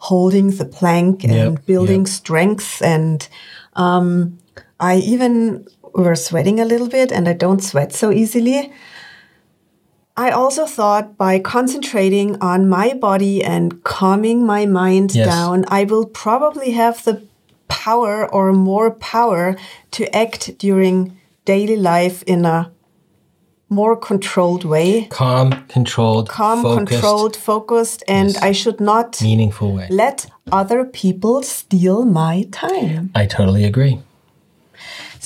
holding 0.00 0.50
the 0.50 0.66
plank 0.66 1.24
and 1.24 1.32
Yep, 1.32 1.66
building 1.66 2.00
yep. 2.00 2.08
strength. 2.08 2.82
And 2.82 3.26
um, 3.74 4.38
I 4.78 4.96
even 4.98 5.66
were 5.94 6.14
sweating 6.16 6.60
a 6.60 6.64
little 6.64 6.88
bit, 6.88 7.12
and 7.12 7.28
I 7.28 7.32
don't 7.32 7.62
sweat 7.62 7.92
so 7.92 8.12
easily. 8.12 8.72
I 10.18 10.30
also 10.30 10.66
thought 10.66 11.16
by 11.16 11.38
concentrating 11.38 12.36
on 12.40 12.68
my 12.68 12.92
body 12.92 13.42
and 13.44 13.84
calming 13.84 14.44
my 14.44 14.66
mind 14.66 15.14
Yes. 15.14 15.28
down, 15.28 15.64
I 15.68 15.84
will 15.84 16.06
probably 16.06 16.72
have 16.72 17.04
the 17.04 17.22
power 17.68 18.26
or 18.34 18.52
more 18.52 18.90
power 18.90 19.56
to 19.92 20.02
act 20.16 20.58
during 20.58 21.16
daily 21.44 21.76
life 21.76 22.24
in 22.26 22.44
a 22.44 22.72
more 23.68 23.94
controlled 23.94 24.64
way. 24.64 25.06
Calm, 25.10 25.52
controlled, 25.68 26.28
Calm, 26.28 26.62
focused, 26.62 26.88
controlled, 26.90 27.36
focused, 27.36 28.02
and 28.08 28.36
I 28.42 28.50
should 28.52 28.80
not 28.80 29.22
meaningful 29.22 29.72
way. 29.72 29.86
let 29.90 30.26
other 30.50 30.84
people 30.84 31.42
steal 31.44 32.04
my 32.04 32.46
time. 32.50 33.10
I 33.14 33.26
totally 33.26 33.64
agree. 33.64 34.00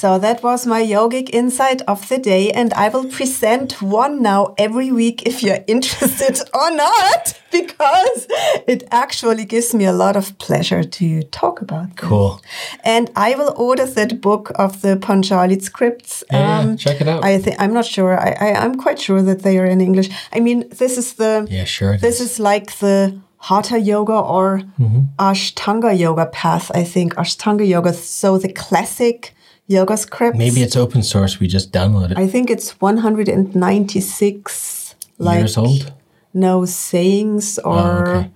So 0.02 0.18
that 0.18 0.42
was 0.42 0.66
my 0.66 0.82
yogic 0.82 1.30
insight 1.32 1.80
of 1.86 2.08
the 2.08 2.18
day, 2.18 2.50
and 2.50 2.74
I 2.74 2.88
will 2.88 3.04
present 3.04 3.80
one 3.80 4.20
now 4.20 4.52
every 4.58 4.90
week 4.90 5.22
if 5.28 5.44
you're 5.44 5.62
interested 5.74 6.40
or 6.52 6.70
not, 6.74 7.40
because 7.52 8.26
it 8.66 8.82
actually 8.90 9.44
gives 9.44 9.72
me 9.72 9.84
a 9.84 9.92
lot 9.92 10.16
of 10.16 10.36
pleasure 10.38 10.82
to 10.82 11.22
talk 11.30 11.62
about. 11.62 11.94
Cool. 11.96 12.40
And 12.82 13.12
I 13.14 13.36
will 13.36 13.54
order 13.56 13.86
that 13.86 14.20
book 14.20 14.50
of 14.56 14.80
the 14.82 14.96
Patanjali 14.96 15.60
scripts. 15.60 16.24
Um, 16.30 16.40
Yeah, 16.40 16.64
yeah, 16.70 16.76
check 16.76 17.00
it 17.00 17.06
out. 17.06 17.22
I 17.24 17.38
think 17.38 17.54
I'm 17.60 17.72
not 17.72 17.84
sure. 17.86 18.18
I, 18.18 18.30
I 18.46 18.48
I'm 18.64 18.74
quite 18.84 18.98
sure 18.98 19.22
that 19.22 19.42
they 19.44 19.56
are 19.60 19.70
in 19.70 19.80
English. 19.80 20.08
I 20.36 20.40
mean, 20.40 20.68
this 20.80 20.98
is 20.98 21.12
the 21.14 21.46
Yeah, 21.48 21.64
sure. 21.64 21.96
this 21.96 22.20
is. 22.20 22.32
is 22.32 22.40
like 22.40 22.66
the 22.80 23.20
Hatha 23.48 23.78
yoga 23.78 24.18
or 24.36 24.62
Mm-hmm. 24.80 25.02
Ashtanga 25.18 25.92
yoga 25.96 26.26
path, 26.26 26.66
I 26.80 26.82
think. 26.92 27.14
Ashtanga 27.14 27.64
yoga. 27.74 27.92
So 27.92 28.38
the 28.38 28.52
classic 28.52 29.32
yoga 29.66 29.96
scripts. 29.96 30.38
Maybe 30.38 30.62
it's 30.62 30.76
open 30.76 31.02
source. 31.02 31.40
We 31.40 31.46
just 31.46 31.72
download 31.72 32.10
it. 32.12 32.18
I 32.18 32.26
think 32.28 32.50
it's 32.50 32.80
196 32.80 34.94
like 35.18 35.38
Years 35.38 35.56
old. 35.56 35.92
no 36.34 36.64
sayings 36.64 37.58
or 37.58 38.08
Oh, 38.08 38.18
okay. 38.18 38.30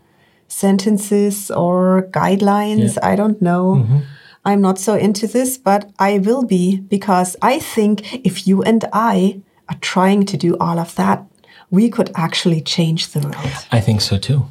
sentences 0.49 1.51
or 1.51 2.09
guidelines. 2.13 2.97
I 3.03 3.17
don't 3.17 3.41
know. 3.43 3.77
Mm-hmm. 3.77 3.99
I'm 4.45 4.61
not 4.61 4.79
so 4.79 4.95
into 4.95 5.27
this, 5.27 5.59
but 5.59 5.91
I 5.99 6.19
will 6.19 6.45
be 6.45 6.77
because 6.79 7.37
I 7.43 7.59
think 7.59 8.25
if 8.25 8.47
you 8.47 8.63
and 8.63 8.85
I 8.93 9.41
are 9.69 9.77
trying 9.81 10.25
to 10.27 10.37
do 10.37 10.57
all 10.59 10.79
of 10.79 10.95
that, 10.95 11.25
we 11.71 11.89
could 11.91 12.11
actually 12.15 12.61
change 12.61 13.09
the 13.09 13.21
world. 13.21 13.67
I 13.73 13.81
think 13.81 14.01
so 14.01 14.19
too. 14.19 14.47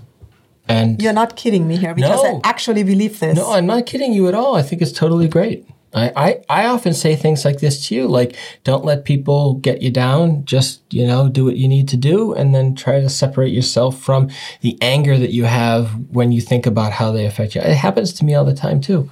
And 0.68 1.02
You're 1.02 1.14
not 1.14 1.36
kidding 1.38 1.68
me 1.68 1.78
here 1.78 1.94
because 1.96 2.22
No. 2.24 2.42
I 2.44 2.50
actually 2.50 2.84
believe 2.84 3.20
this. 3.20 3.38
no, 3.38 3.52
I'm 3.54 3.68
not 3.68 3.86
kidding 3.86 4.12
you 4.14 4.28
at 4.28 4.34
all. 4.34 4.56
I 4.56 4.64
think 4.64 4.82
it's 4.82 4.92
totally 4.92 5.28
great. 5.30 5.66
I, 5.96 6.12
I, 6.16 6.64
I 6.64 6.66
often 6.68 6.94
say 6.94 7.16
things 7.16 7.46
like 7.46 7.60
this 7.62 7.88
to 7.88 7.96
you, 7.96 8.08
like 8.08 8.36
don't 8.66 8.84
let 8.84 9.06
people 9.06 9.56
get 9.56 9.82
you 9.82 9.90
down. 9.90 10.44
Just, 10.44 10.82
you 10.94 11.08
know, 11.08 11.30
do 11.30 11.46
what 11.46 11.56
you 11.56 11.68
need 11.70 11.88
to 11.90 11.98
do 11.98 12.34
and 12.34 12.54
then 12.54 12.76
try 12.76 13.00
to 13.00 13.10
separate 13.10 13.54
yourself 13.54 13.98
from 14.00 14.30
the 14.62 14.78
anger 14.82 15.18
that 15.18 15.32
you 15.32 15.46
have 15.46 15.92
when 16.12 16.34
you 16.34 16.42
think 16.42 16.66
about 16.66 16.92
how 16.92 17.12
they 17.12 17.26
affect 17.26 17.56
you. 17.56 17.62
It 17.62 17.76
happens 17.78 18.12
to 18.14 18.26
me 18.26 18.36
all 18.36 18.44
the 18.46 18.54
time 18.54 18.82
too, 18.82 19.10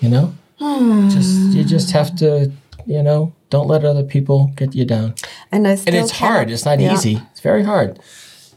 you 0.00 0.08
know? 0.08 0.34
Just 1.08 1.54
you 1.54 1.62
just 1.64 1.92
have 1.92 2.16
to, 2.16 2.50
you 2.86 3.02
know, 3.02 3.32
don't 3.50 3.68
let 3.68 3.84
other 3.84 4.02
people 4.02 4.50
get 4.56 4.74
you 4.74 4.84
down. 4.84 5.14
and 5.52 5.66
I 5.68 5.72
And 5.72 5.94
it's 5.94 6.12
hard. 6.12 6.50
It's 6.50 6.64
not 6.64 6.80
Yeah. 6.80 6.94
easy. 6.94 7.20
It's 7.30 7.40
very 7.40 7.62
hard. 7.62 8.00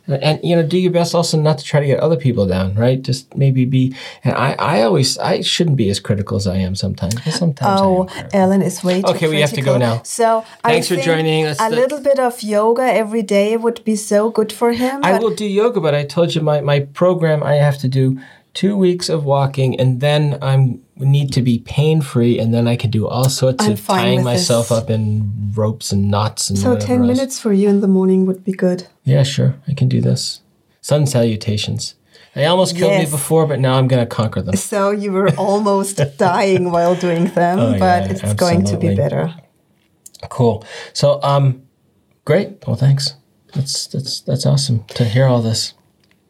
Uh, 0.09 0.13
and 0.21 0.39
you 0.43 0.55
know 0.55 0.63
do 0.63 0.77
your 0.77 0.91
best 0.91 1.13
also 1.13 1.37
not 1.37 1.57
to 1.57 1.63
try 1.65 1.79
to 1.79 1.85
get 1.85 1.99
other 1.99 2.15
people 2.15 2.45
down 2.45 2.73
right 2.75 3.01
just 3.01 3.35
maybe 3.35 3.65
be 3.65 3.93
and 4.23 4.33
i 4.35 4.53
i 4.53 4.81
always 4.81 5.17
i 5.17 5.41
shouldn't 5.41 5.75
be 5.75 5.89
as 5.89 5.99
critical 5.99 6.37
as 6.37 6.47
i 6.47 6.55
am 6.55 6.75
sometimes 6.75 7.15
but 7.15 7.33
sometimes 7.33 7.81
Oh. 7.81 8.07
Ellen 8.33 8.61
is 8.61 8.83
way 8.83 9.01
too 9.01 9.07
Okay, 9.11 9.27
we 9.27 9.41
have 9.41 9.53
to 9.53 9.61
go 9.61 9.77
now. 9.77 10.01
So 10.03 10.45
Thanks 10.63 10.91
I 10.91 10.95
for 10.95 11.01
joining 11.01 11.45
us. 11.45 11.59
A 11.59 11.69
little 11.69 11.99
bit 12.01 12.19
of 12.19 12.41
yoga 12.43 12.83
every 12.83 13.21
day 13.21 13.57
would 13.57 13.83
be 13.83 13.95
so 13.95 14.29
good 14.29 14.51
for 14.51 14.71
him. 14.71 15.01
I 15.03 15.17
will 15.19 15.35
do 15.35 15.45
yoga, 15.45 15.79
but 15.81 15.93
I 15.95 16.03
told 16.05 16.33
you 16.35 16.41
my, 16.41 16.61
my 16.61 16.79
program 16.81 17.43
I 17.43 17.55
have 17.55 17.77
to 17.79 17.87
do 17.87 18.19
two 18.53 18.75
weeks 18.77 19.09
of 19.09 19.23
walking 19.25 19.79
and 19.79 19.99
then 19.99 20.37
I'm 20.41 20.81
need 20.99 21.31
to 21.33 21.41
be 21.41 21.59
pain 21.59 22.01
free 22.01 22.39
and 22.39 22.53
then 22.53 22.67
I 22.67 22.75
can 22.75 22.89
do 22.91 23.07
all 23.07 23.29
sorts 23.29 23.63
I'm 23.65 23.73
of 23.73 23.85
tying 23.85 24.23
myself 24.23 24.69
this. 24.69 24.77
up 24.77 24.89
in 24.89 25.51
ropes 25.55 25.91
and 25.91 26.09
knots 26.09 26.49
and 26.49 26.57
so 26.59 26.77
ten 26.77 26.99
else. 27.01 27.07
minutes 27.07 27.39
for 27.39 27.53
you 27.53 27.69
in 27.69 27.81
the 27.81 27.87
morning 27.87 28.25
would 28.25 28.43
be 28.43 28.51
good. 28.53 28.87
Yeah, 29.03 29.23
sure. 29.23 29.55
I 29.67 29.73
can 29.73 29.87
do 29.89 30.01
this. 30.01 30.41
Sun 30.81 31.05
salutations. 31.07 31.95
They 32.33 32.45
almost 32.45 32.75
killed 32.75 32.91
Yes. 32.91 33.05
me 33.07 33.11
before, 33.11 33.47
but 33.47 33.59
now 33.59 33.77
I'm 33.79 33.87
going 33.87 34.01
to 34.07 34.15
conquer 34.15 34.41
them. 34.43 34.55
So 34.55 34.91
you 34.91 35.11
were 35.11 35.29
almost 35.37 35.99
dying 36.17 36.71
while 36.71 36.95
doing 36.95 37.25
them, 37.33 37.59
Oh, 37.59 37.71
but 37.79 38.05
yeah, 38.05 38.11
it's 38.11 38.33
going 38.35 38.63
to 38.65 38.77
be 38.77 38.95
better. 38.95 39.33
Cool. 40.29 40.63
So, 40.93 41.19
um, 41.23 41.63
great. 42.25 42.65
Well, 42.67 42.75
thanks. 42.75 43.13
That's 43.53 43.87
that's 43.87 44.21
that's 44.21 44.45
awesome 44.45 44.83
to 44.95 45.03
hear 45.05 45.25
all 45.25 45.41
this. 45.41 45.73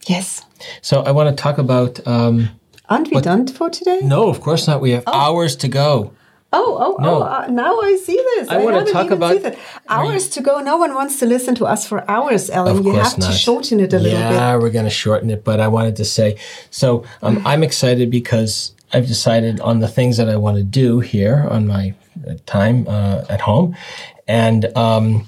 Yes. 0.07 0.43
So, 0.81 1.01
I 1.01 1.11
want 1.11 1.35
to 1.35 1.41
talk 1.41 1.57
about. 1.57 2.05
Um, 2.07 2.49
Aren't 2.89 3.11
we 3.13 3.21
done 3.21 3.47
for 3.47 3.69
today? 3.69 3.99
no, 4.03 4.29
of 4.29 4.41
course 4.41 4.67
not. 4.67 4.81
We 4.81 4.91
have 4.91 5.03
hours 5.07 5.55
to 5.57 5.67
go. 5.67 6.11
Oh, 6.53 6.77
oh, 6.79 7.03
No. 7.03 7.15
oh! 7.15 7.21
Uh, 7.23 7.47
now 7.49 7.77
I 7.81 7.97
see 7.97 8.15
this. 8.15 8.47
I 8.47 8.57
wanna 8.63 8.85
talk 8.85 9.11
about- 9.11 9.33
seen 9.33 9.41
that. 9.43 9.57
hours 9.89 10.29
to 10.29 10.41
go. 10.41 10.61
No 10.61 10.77
one 10.77 10.93
wants 10.93 11.19
to 11.19 11.25
listen 11.25 11.53
to 11.55 11.65
us 11.65 11.85
for 11.85 12.09
hours, 12.09 12.49
Ellen. 12.49 12.77
Of 12.77 12.85
you 12.85 12.93
have 12.93 13.17
not. 13.17 13.31
to 13.31 13.37
shorten 13.37 13.81
it 13.81 13.91
a 13.93 13.99
little 13.99 14.17
bit. 14.17 14.31
yeah, 14.31 14.55
we're 14.55 14.69
going 14.69 14.85
to 14.85 14.97
shorten 15.03 15.29
it, 15.29 15.43
but 15.43 15.59
I 15.59 15.67
wanted 15.67 15.97
to 15.97 16.05
say 16.05 16.37
so 16.69 17.03
um, 17.21 17.41
I'm 17.45 17.63
excited 17.63 18.09
because 18.09 18.71
I've 18.93 19.07
decided 19.07 19.59
on 19.59 19.79
the 19.81 19.89
things 19.89 20.15
that 20.17 20.29
I 20.29 20.37
want 20.37 20.55
to 20.55 20.63
do 20.63 21.01
here 21.01 21.45
on 21.51 21.67
my 21.67 21.93
uh, 22.25 22.35
time 22.45 22.85
uh, 22.87 23.25
at 23.29 23.41
home. 23.41 23.75
And 24.25 24.65
um, 24.77 25.27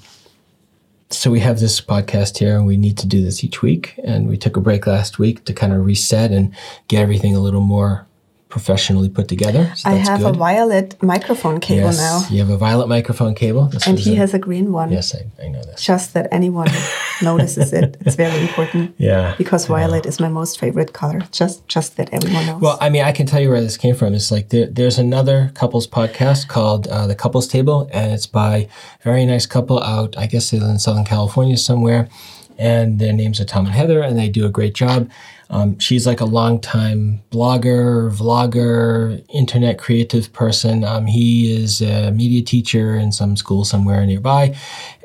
so 1.10 1.30
we 1.30 1.40
have 1.40 1.60
this 1.60 1.80
podcast 1.80 2.38
here, 2.38 2.56
and 2.56 2.66
we 2.66 2.76
need 2.76 2.96
to 2.98 3.06
do 3.06 3.22
this 3.22 3.42
each 3.42 3.62
week. 3.62 3.94
And 4.04 4.28
we 4.28 4.36
took 4.36 4.56
a 4.56 4.60
break 4.60 4.86
last 4.86 5.18
week 5.18 5.44
to 5.44 5.52
kind 5.52 5.72
of 5.72 5.84
reset 5.84 6.30
and 6.30 6.54
get 6.88 7.02
everything 7.02 7.34
a 7.34 7.40
little 7.40 7.60
more 7.60 8.06
professionally 8.50 9.08
put 9.08 9.28
together. 9.28 9.72
So 9.76 9.88
I 9.88 9.94
have 9.94 10.20
good. 10.20 10.34
a 10.34 10.38
violet 10.38 11.00
microphone 11.02 11.60
cable 11.60 11.86
yes, 11.92 11.98
now, 11.98 12.22
you 12.34 12.40
have 12.40 12.50
a 12.50 12.56
violet 12.58 12.88
microphone 12.88 13.34
cable. 13.34 13.66
This 13.66 13.86
and 13.86 13.98
he 13.98 14.14
a- 14.14 14.16
has 14.16 14.34
a 14.34 14.38
green 14.38 14.72
one. 14.72 14.90
Yes, 14.92 15.14
I, 15.14 15.20
I 15.44 15.48
know 15.48 15.62
this. 15.62 15.82
Just 15.82 16.14
that 16.14 16.28
anyone 16.32 16.68
notices 17.22 17.72
it. 17.72 17.96
It's 18.00 18.16
very 18.16 18.40
important 18.42 18.94
Yeah. 18.98 19.34
because 19.38 19.66
violet 19.66 20.04
is 20.04 20.20
my 20.20 20.28
most 20.28 20.58
favorite 20.58 20.92
color. 20.92 21.20
Just, 21.30 21.66
just 21.68 21.96
that 21.96 22.12
everyone 22.12 22.44
knows. 22.46 22.60
Well, 22.60 22.78
I 22.80 22.90
mean, 22.90 23.02
I 23.04 23.12
can 23.12 23.26
tell 23.26 23.40
you 23.40 23.50
where 23.50 23.60
this 23.62 23.76
came 23.76 23.94
from. 23.94 24.14
It's 24.14 24.30
like 24.30 24.48
there, 24.50 24.66
there's 24.66 24.98
another 24.98 25.52
couples 25.54 25.86
podcast 25.86 26.48
called 26.48 26.88
uh, 26.88 27.06
The 27.06 27.14
Couples 27.14 27.46
Table, 27.48 27.88
and 27.92 28.12
it's 28.12 28.26
by 28.26 28.56
a 28.56 28.68
very 29.04 29.24
nice 29.24 29.46
couple 29.46 29.80
out, 29.82 30.18
I 30.18 30.26
guess 30.26 30.52
in 30.52 30.78
Southern 30.78 31.04
California 31.04 31.56
somewhere. 31.56 32.08
And 32.60 32.98
their 32.98 33.14
names 33.14 33.40
are 33.40 33.46
Tom 33.46 33.64
and 33.64 33.74
Heather, 33.74 34.02
and 34.02 34.18
they 34.18 34.28
do 34.28 34.44
a 34.44 34.50
great 34.50 34.74
job. 34.74 35.10
Um, 35.48 35.78
she's 35.78 36.06
like 36.06 36.20
a 36.20 36.26
longtime 36.26 37.22
blogger, 37.32 38.12
vlogger, 38.12 39.24
internet 39.30 39.78
creative 39.78 40.32
person. 40.32 40.84
Um, 40.84 41.06
he 41.06 41.50
is 41.52 41.80
a 41.80 42.10
media 42.12 42.42
teacher 42.42 42.94
in 42.94 43.12
some 43.12 43.36
school 43.36 43.64
somewhere 43.64 44.04
nearby. 44.04 44.54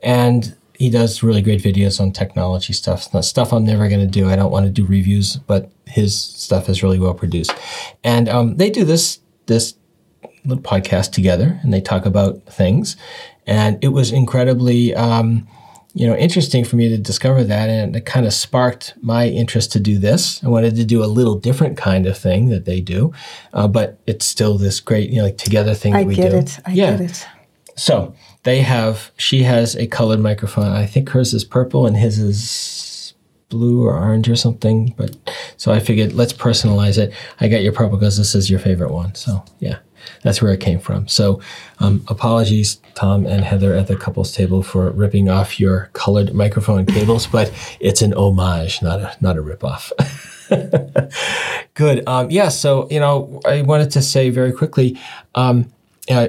And 0.04 0.56
he 0.78 0.90
does 0.90 1.24
really 1.24 1.42
great 1.42 1.64
videos 1.64 2.02
on 2.02 2.12
technology 2.12 2.74
stuff. 2.74 3.04
Stuff 3.24 3.54
I'm 3.54 3.66
never 3.66 3.88
going 3.88 4.02
to 4.02 4.08
do. 4.08 4.30
I 4.30 4.36
don't 4.36 4.52
want 4.52 4.66
to 4.66 4.72
do 4.72 4.86
reviews, 4.86 5.38
but 5.38 5.72
his 5.88 6.20
stuff 6.20 6.70
is 6.70 6.84
really 6.84 7.00
well 7.00 7.14
produced. 7.14 7.56
And 8.04 8.28
um, 8.28 8.58
they 8.58 8.70
do 8.70 8.84
this 8.84 9.20
this 9.46 9.76
little 10.44 10.64
podcast 10.64 11.12
together, 11.12 11.60
and 11.64 11.74
they 11.74 11.82
talk 11.82 12.06
about 12.06 12.46
things. 12.46 12.98
And 13.48 13.84
it 13.84 13.90
was 13.90 14.12
incredibly, 14.12 14.94
um, 14.96 15.48
you 15.96 16.06
know, 16.06 16.16
interesting 16.16 16.66
for 16.66 16.76
me 16.76 16.90
to 16.90 16.98
discover 16.98 17.42
that, 17.46 17.70
and 17.70 17.96
it 17.96 18.06
kind 18.06 18.26
of 18.26 18.34
sparked 18.34 18.94
my 19.02 19.28
interest 19.30 19.72
to 19.72 19.80
do 19.80 19.98
this. 19.98 20.44
I 20.44 20.50
wanted 20.50 20.76
to 20.76 20.84
do 20.84 21.02
a 21.02 21.08
little 21.08 21.36
different 21.36 21.78
kind 21.78 22.06
of 22.06 22.18
thing 22.18 22.50
that 22.50 22.66
they 22.66 22.82
do, 22.82 23.14
uh, 23.54 23.70
but 23.70 23.98
it's 24.06 24.26
still 24.26 24.58
this 24.58 24.82
great, 24.82 25.10
you 25.10 25.20
know, 25.20 25.24
like 25.24 25.38
together 25.38 25.74
thing 25.74 25.96
I 25.96 26.02
that 26.02 26.08
we 26.08 26.16
do. 26.16 26.22
I 26.22 26.26
get 26.26 26.34
it. 26.34 26.60
I 26.66 26.72
yeah. 26.74 26.92
get 26.98 27.10
it. 27.10 27.28
So 27.78 28.14
they 28.44 28.60
have, 28.62 29.12
she 29.16 29.44
has 29.44 29.76
a 29.76 29.88
colored 29.88 30.20
microphone. 30.20 30.68
I 30.68 30.86
think 30.86 31.10
hers 31.10 31.34
is 31.34 31.46
purple 31.46 31.88
and 31.88 31.96
his 31.96 32.20
is 32.20 33.14
blue 33.48 33.86
or 33.86 33.98
orange 33.98 34.30
or 34.30 34.36
something. 34.36 34.94
But 34.98 35.16
so 35.56 35.72
I 35.72 35.80
figured 35.80 36.12
let's 36.12 36.34
personalize 36.34 36.98
it. 36.98 37.14
I 37.40 37.48
got 37.48 37.64
your 37.64 37.72
purple 37.72 37.98
because 37.98 38.18
this 38.18 38.36
is 38.36 38.50
your 38.50 38.60
favorite 38.60 38.92
one. 38.92 39.16
So 39.16 39.46
yeah, 39.60 39.80
that's 40.22 40.42
where 40.42 40.54
it 40.54 40.60
came 40.60 40.80
from. 40.80 41.08
So 41.08 41.42
um, 41.80 42.04
apologies, 42.08 42.80
Tom 42.94 43.26
and 43.26 43.44
Heather 43.44 43.74
at 43.74 43.88
the 43.88 43.96
couples 43.96 44.34
table 44.34 44.64
for 44.64 44.90
ripping 44.92 45.30
off 45.30 45.60
your 45.60 45.90
colored 45.94 46.34
microphone 46.34 46.86
cables, 46.86 47.28
but 47.28 47.52
it's 47.80 48.02
an 48.02 48.14
homage, 48.14 48.82
not 48.82 49.00
a 49.00 49.16
not 49.22 49.38
a 49.38 49.42
ripoff. 49.42 49.92
Good. 51.74 52.08
Um, 52.08 52.30
yeah. 52.32 52.50
So 52.50 52.88
you 52.90 53.00
know, 53.00 53.42
I 53.46 53.62
wanted 53.62 53.92
to 53.92 54.02
say 54.02 54.30
very 54.30 54.52
quickly. 54.52 55.00
Um, 55.34 55.72
uh, 56.10 56.28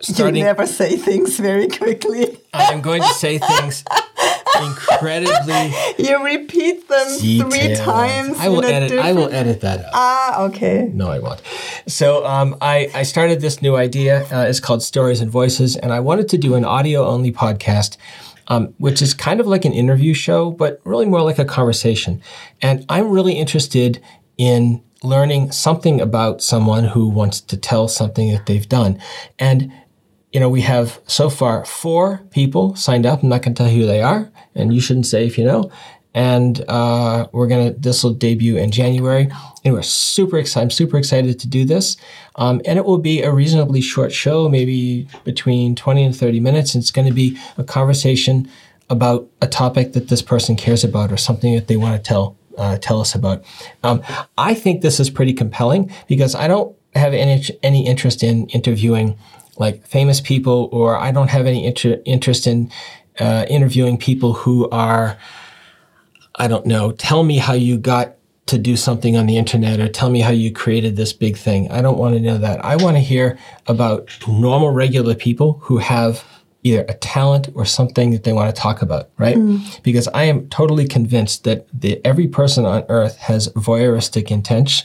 starting, 0.00 0.36
You 0.36 0.44
never 0.44 0.66
say 0.66 0.96
things 0.96 1.38
very 1.38 1.68
quickly. 1.68 2.38
I 2.52 2.72
am 2.72 2.80
going 2.80 3.02
to 3.02 3.14
say 3.14 3.38
things 3.38 3.84
incredibly 4.66 5.72
You 5.98 6.24
repeat 6.24 6.88
them 6.88 7.08
three 7.18 7.74
times. 7.74 8.38
I 8.38 8.48
will 8.48 8.60
in 8.60 8.70
a 8.70 8.76
edit. 8.86 8.98
I 8.98 9.12
will 9.12 9.28
different- 9.28 9.46
edit 9.46 9.60
that 9.62 9.80
out. 9.86 9.90
Ah, 9.94 10.42
okay. 10.44 10.90
No, 10.92 11.08
I 11.08 11.18
won't. 11.18 11.42
So 11.86 12.24
um, 12.26 12.56
I, 12.60 12.90
I 12.94 13.02
started 13.02 13.40
this 13.40 13.62
new 13.62 13.76
idea. 13.76 14.24
Uh, 14.32 14.46
it's 14.48 14.60
called 14.60 14.82
Stories 14.82 15.20
and 15.20 15.30
Voices, 15.30 15.76
and 15.76 15.92
I 15.92 16.00
wanted 16.00 16.28
to 16.30 16.38
do 16.38 16.54
an 16.54 16.64
audio 16.64 17.06
only 17.06 17.32
podcast, 17.32 17.96
um, 18.48 18.74
which 18.78 19.00
is 19.02 19.14
kind 19.14 19.40
of 19.40 19.46
like 19.46 19.64
an 19.64 19.72
interview 19.72 20.14
show, 20.14 20.50
but 20.50 20.80
really 20.84 21.06
more 21.06 21.22
like 21.22 21.38
a 21.38 21.44
conversation. 21.44 22.20
And 22.62 22.84
I'm 22.88 23.10
really 23.10 23.34
interested 23.34 24.00
in 24.38 24.82
learning 25.02 25.50
something 25.52 26.00
about 26.00 26.42
someone 26.42 26.84
who 26.84 27.08
wants 27.08 27.40
to 27.40 27.56
tell 27.56 27.88
something 27.88 28.30
that 28.32 28.46
they've 28.46 28.68
done. 28.68 28.98
And 29.38 29.72
you 30.32 30.38
know, 30.38 30.48
we 30.48 30.60
have 30.60 31.00
so 31.06 31.28
far 31.28 31.64
four 31.64 32.18
people 32.30 32.76
signed 32.76 33.06
up. 33.06 33.22
I'm 33.22 33.28
not 33.28 33.42
going 33.42 33.54
to 33.54 33.62
tell 33.62 33.70
you 33.70 33.82
who 33.82 33.86
they 33.86 34.02
are, 34.02 34.30
and 34.54 34.72
you 34.72 34.80
shouldn't 34.80 35.06
say 35.06 35.26
if 35.26 35.36
you 35.36 35.44
know. 35.44 35.70
And 36.12 36.64
uh, 36.68 37.28
we're 37.30 37.46
gonna. 37.46 37.72
This 37.72 38.02
will 38.02 38.14
debut 38.14 38.56
in 38.56 38.72
January, 38.72 39.30
and 39.64 39.74
we're 39.74 39.82
super 39.82 40.38
excited. 40.38 40.64
I'm 40.64 40.70
super 40.70 40.98
excited 40.98 41.38
to 41.38 41.48
do 41.48 41.64
this. 41.64 41.96
Um, 42.34 42.60
and 42.64 42.78
it 42.78 42.84
will 42.84 42.98
be 42.98 43.22
a 43.22 43.30
reasonably 43.30 43.80
short 43.80 44.10
show, 44.10 44.48
maybe 44.48 45.06
between 45.22 45.76
20 45.76 46.04
and 46.04 46.16
30 46.16 46.40
minutes. 46.40 46.74
And 46.74 46.82
it's 46.82 46.90
going 46.90 47.06
to 47.06 47.14
be 47.14 47.38
a 47.58 47.64
conversation 47.64 48.50
about 48.88 49.28
a 49.40 49.46
topic 49.46 49.92
that 49.92 50.08
this 50.08 50.20
person 50.20 50.56
cares 50.56 50.82
about 50.82 51.12
or 51.12 51.16
something 51.16 51.54
that 51.54 51.68
they 51.68 51.76
want 51.76 51.96
to 51.96 52.02
tell 52.02 52.36
uh, 52.58 52.76
tell 52.78 53.00
us 53.00 53.14
about. 53.14 53.44
Um, 53.84 54.02
I 54.36 54.54
think 54.54 54.82
this 54.82 54.98
is 54.98 55.10
pretty 55.10 55.32
compelling 55.32 55.92
because 56.08 56.34
I 56.34 56.48
don't 56.48 56.76
have 56.94 57.14
any 57.14 57.44
any 57.62 57.86
interest 57.86 58.22
in 58.22 58.48
interviewing 58.48 59.16
like 59.60 59.86
famous 59.86 60.20
people, 60.20 60.68
or 60.72 60.96
I 60.96 61.12
don't 61.12 61.28
have 61.28 61.46
any 61.46 61.64
inter- 61.64 62.00
interest 62.04 62.46
in 62.46 62.72
uh, 63.20 63.46
interviewing 63.48 63.98
people 63.98 64.32
who 64.32 64.68
are, 64.70 65.18
I 66.34 66.48
don't 66.48 66.66
know, 66.66 66.92
tell 66.92 67.22
me 67.22 67.38
how 67.38 67.52
you 67.52 67.78
got 67.78 68.16
to 68.46 68.58
do 68.58 68.76
something 68.76 69.16
on 69.16 69.26
the 69.26 69.36
internet 69.36 69.78
or 69.78 69.86
tell 69.86 70.10
me 70.10 70.20
how 70.20 70.30
you 70.32 70.50
created 70.50 70.96
this 70.96 71.12
big 71.12 71.36
thing. 71.36 71.70
I 71.70 71.82
don't 71.82 71.98
want 71.98 72.14
to 72.14 72.20
know 72.20 72.38
that. 72.38 72.64
I 72.64 72.74
want 72.76 72.96
to 72.96 73.00
hear 73.00 73.38
about 73.68 74.08
normal, 74.26 74.70
regular 74.70 75.14
people 75.14 75.60
who 75.62 75.76
have 75.78 76.24
either 76.62 76.84
a 76.88 76.94
talent 76.94 77.48
or 77.54 77.64
something 77.64 78.10
that 78.10 78.24
they 78.24 78.32
want 78.32 78.54
to 78.54 78.60
talk 78.60 78.82
about, 78.82 79.10
right? 79.18 79.36
Because 79.82 80.08
I 80.08 80.24
am 80.24 80.48
totally 80.48 80.86
convinced 80.86 81.44
that 81.44 81.66
the, 81.72 82.00
every 82.04 82.28
person 82.28 82.64
on 82.64 82.84
earth 82.88 83.16
has 83.18 83.48
voyeuristic 83.50 84.30
intent 84.30 84.84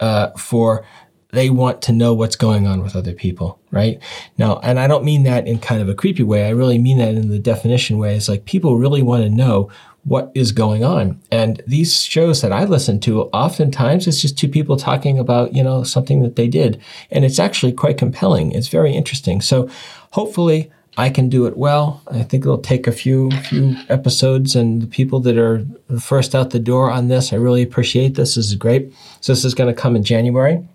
uh, 0.00 0.30
for 0.36 0.84
they 1.32 1.50
want 1.50 1.82
to 1.82 1.92
know 1.92 2.14
what's 2.14 2.36
going 2.36 2.66
on 2.66 2.82
with 2.82 2.96
other 2.96 3.12
people, 3.12 3.58
right? 3.70 4.00
Now, 4.38 4.60
and 4.60 4.80
I 4.80 4.86
don't 4.86 5.04
mean 5.04 5.24
that 5.24 5.46
in 5.46 5.58
kind 5.58 5.82
of 5.82 5.88
a 5.88 5.94
creepy 5.94 6.22
way. 6.22 6.46
I 6.46 6.50
really 6.50 6.78
mean 6.78 6.98
that 6.98 7.14
in 7.14 7.28
the 7.28 7.38
definition 7.38 7.98
way. 7.98 8.16
It's 8.16 8.28
like 8.28 8.46
people 8.46 8.78
really 8.78 9.02
want 9.02 9.24
to 9.24 9.28
know 9.30 9.70
what 10.04 10.32
is 10.34 10.52
going 10.52 10.84
on. 10.84 11.20
And 11.30 11.62
these 11.66 12.02
shows 12.02 12.40
that 12.40 12.52
I 12.52 12.64
listen 12.64 12.98
to, 13.00 13.24
oftentimes 13.24 14.06
it's 14.06 14.22
just 14.22 14.38
two 14.38 14.48
people 14.48 14.78
talking 14.78 15.18
about, 15.18 15.54
you 15.54 15.62
know, 15.62 15.82
something 15.82 16.22
that 16.22 16.36
they 16.36 16.48
did. 16.48 16.80
And 17.10 17.26
it's 17.26 17.38
actually 17.38 17.72
quite 17.72 17.98
compelling. 17.98 18.52
It's 18.52 18.68
very 18.68 18.94
interesting. 18.94 19.42
So 19.42 19.68
hopefully 20.12 20.70
I 20.96 21.10
can 21.10 21.28
do 21.28 21.46
it 21.46 21.58
well. 21.58 22.02
I 22.10 22.22
think 22.22 22.44
it'll 22.44 22.58
take 22.58 22.86
a 22.86 22.92
few 22.92 23.30
few 23.42 23.76
episodes, 23.88 24.56
and 24.56 24.82
the 24.82 24.86
people 24.88 25.20
that 25.20 25.38
are 25.38 25.64
first 26.00 26.34
out 26.34 26.50
the 26.50 26.58
door 26.58 26.90
on 26.90 27.06
this, 27.06 27.32
I 27.32 27.36
really 27.36 27.62
appreciate 27.62 28.16
this. 28.16 28.34
This 28.34 28.46
is 28.46 28.54
great. 28.56 28.92
So 29.20 29.32
this 29.32 29.44
is 29.44 29.54
going 29.54 29.72
to 29.72 29.80
come 29.80 29.94
in 29.94 30.02
January. 30.02 30.66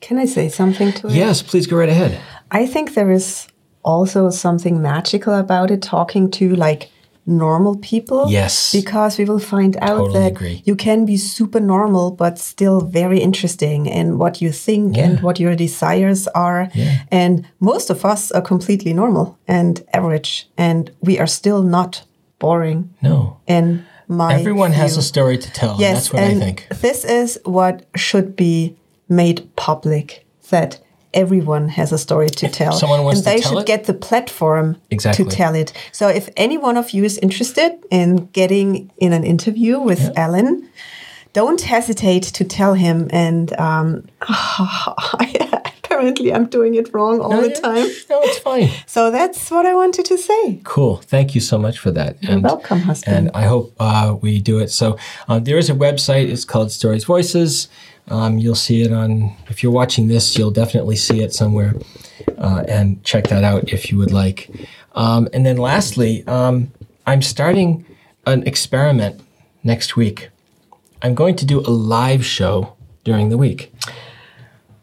Can 0.00 0.18
I 0.18 0.26
say 0.26 0.48
something 0.48 0.92
to 0.92 1.08
it? 1.08 1.14
Yes, 1.14 1.42
please 1.42 1.66
go 1.66 1.76
right 1.76 1.88
ahead. 1.88 2.20
I 2.50 2.66
think 2.66 2.94
there 2.94 3.10
is 3.10 3.48
also 3.82 4.30
something 4.30 4.80
magical 4.82 5.34
about 5.34 5.70
it, 5.70 5.82
talking 5.82 6.30
to 6.32 6.54
like 6.56 6.90
normal 7.26 7.76
people. 7.76 8.30
Yes. 8.30 8.72
Because 8.72 9.18
we 9.18 9.24
will 9.26 9.38
find 9.38 9.76
out 9.82 9.98
Totally 9.98 10.18
that 10.20 10.32
agree. 10.32 10.62
you 10.64 10.74
can 10.76 11.04
be 11.04 11.16
super 11.18 11.60
normal, 11.60 12.10
but 12.10 12.38
still 12.38 12.80
very 12.80 13.18
interesting 13.20 13.84
in 13.86 14.16
what 14.18 14.40
you 14.40 14.50
think 14.52 14.96
Yeah. 14.96 15.04
and 15.04 15.20
what 15.20 15.38
your 15.38 15.54
desires 15.54 16.26
are. 16.28 16.70
Yeah. 16.74 17.02
And 17.10 17.44
most 17.60 17.90
of 17.90 18.04
us 18.04 18.30
are 18.32 18.40
completely 18.40 18.94
normal 18.94 19.36
and 19.46 19.84
average, 19.92 20.48
and 20.56 20.90
we 21.02 21.18
are 21.18 21.26
still 21.26 21.62
not 21.62 22.02
boring. 22.38 22.94
No. 23.02 23.36
And 23.46 23.84
my 24.06 24.34
Everyone 24.40 24.72
has 24.72 24.96
a 24.96 25.02
story 25.02 25.36
to 25.36 25.52
tell. 25.52 25.76
Yes, 25.78 25.94
that's 25.94 26.12
what 26.14 26.22
and 26.22 26.42
I 26.42 26.44
think. 26.44 26.66
this 26.80 27.04
is 27.04 27.38
what 27.44 27.84
should 27.94 28.36
be 28.36 28.77
made 29.08 29.48
public 29.56 30.26
that 30.50 30.78
everyone 31.14 31.68
has 31.70 31.90
a 31.92 31.98
story 31.98 32.28
to 32.28 32.48
tell. 32.48 32.72
someone 32.72 33.02
wants 33.02 33.20
and 33.20 33.26
they 33.26 33.40
should 33.40 33.58
it- 33.58 33.66
get 33.66 33.84
the 33.84 33.94
platform 33.94 34.76
Exactly. 34.90 35.24
to 35.24 35.30
tell 35.30 35.54
it. 35.54 35.72
So 35.92 36.08
if 36.08 36.28
any 36.36 36.58
one 36.58 36.76
of 36.76 36.90
you 36.90 37.04
is 37.04 37.18
interested 37.18 37.72
in 37.90 38.26
getting 38.26 38.90
in 38.98 39.12
an 39.12 39.24
interview 39.24 39.78
with 39.80 40.16
Alan, 40.16 40.68
don't 41.32 41.60
hesitate 41.60 42.24
to 42.24 42.44
tell 42.44 42.74
him. 42.74 43.08
And 43.10 43.58
um, 43.58 44.06
apparently, 45.18 46.32
I'm 46.32 46.46
doing 46.46 46.74
it 46.74 46.92
wrong 46.92 47.20
all 47.20 47.40
the 47.40 47.48
yeah. 47.50 47.60
time. 47.60 47.86
No, 48.10 48.20
it's 48.22 48.38
fine. 48.38 48.68
So 48.86 49.10
that's 49.10 49.50
what 49.50 49.66
I 49.66 49.74
wanted 49.74 50.04
to 50.06 50.18
say. 50.18 50.60
Cool. 50.64 50.96
Thank 50.96 51.34
you 51.34 51.40
so 51.40 51.58
much 51.58 51.78
for 51.78 51.90
that. 51.92 52.22
You're 52.22 52.40
welcome, 52.40 52.80
husband. 52.80 53.16
And 53.16 53.30
I 53.34 53.44
hope 53.44 53.74
uh, 53.78 54.16
we 54.20 54.40
do 54.40 54.58
it. 54.58 54.70
So 54.70 54.96
uh, 55.28 55.38
there 55.38 55.58
is 55.58 55.70
a 55.70 55.74
website. 55.74 56.28
It's 56.28 56.44
called 56.44 56.70
Stories 56.72 57.04
Voices. 57.04 57.68
Um, 58.10 58.38
you'll 58.38 58.54
see 58.54 58.82
it 58.82 58.92
on. 58.92 59.36
If 59.48 59.62
you're 59.62 59.72
watching 59.72 60.08
this, 60.08 60.36
you'll 60.36 60.50
definitely 60.50 60.96
see 60.96 61.22
it 61.22 61.32
somewhere. 61.32 61.74
Uh, 62.36 62.64
and 62.68 63.02
check 63.04 63.24
that 63.28 63.44
out 63.44 63.72
if 63.72 63.90
you 63.90 63.98
would 63.98 64.12
like. 64.12 64.50
Um, 64.94 65.28
and 65.32 65.44
then 65.44 65.56
lastly, 65.56 66.26
um, 66.26 66.72
I'm 67.06 67.22
starting 67.22 67.84
an 68.26 68.46
experiment 68.46 69.20
next 69.62 69.96
week. 69.96 70.30
I'm 71.02 71.14
going 71.14 71.36
to 71.36 71.44
do 71.44 71.60
a 71.60 71.70
live 71.70 72.24
show 72.24 72.76
during 73.04 73.28
the 73.28 73.38
week. 73.38 73.72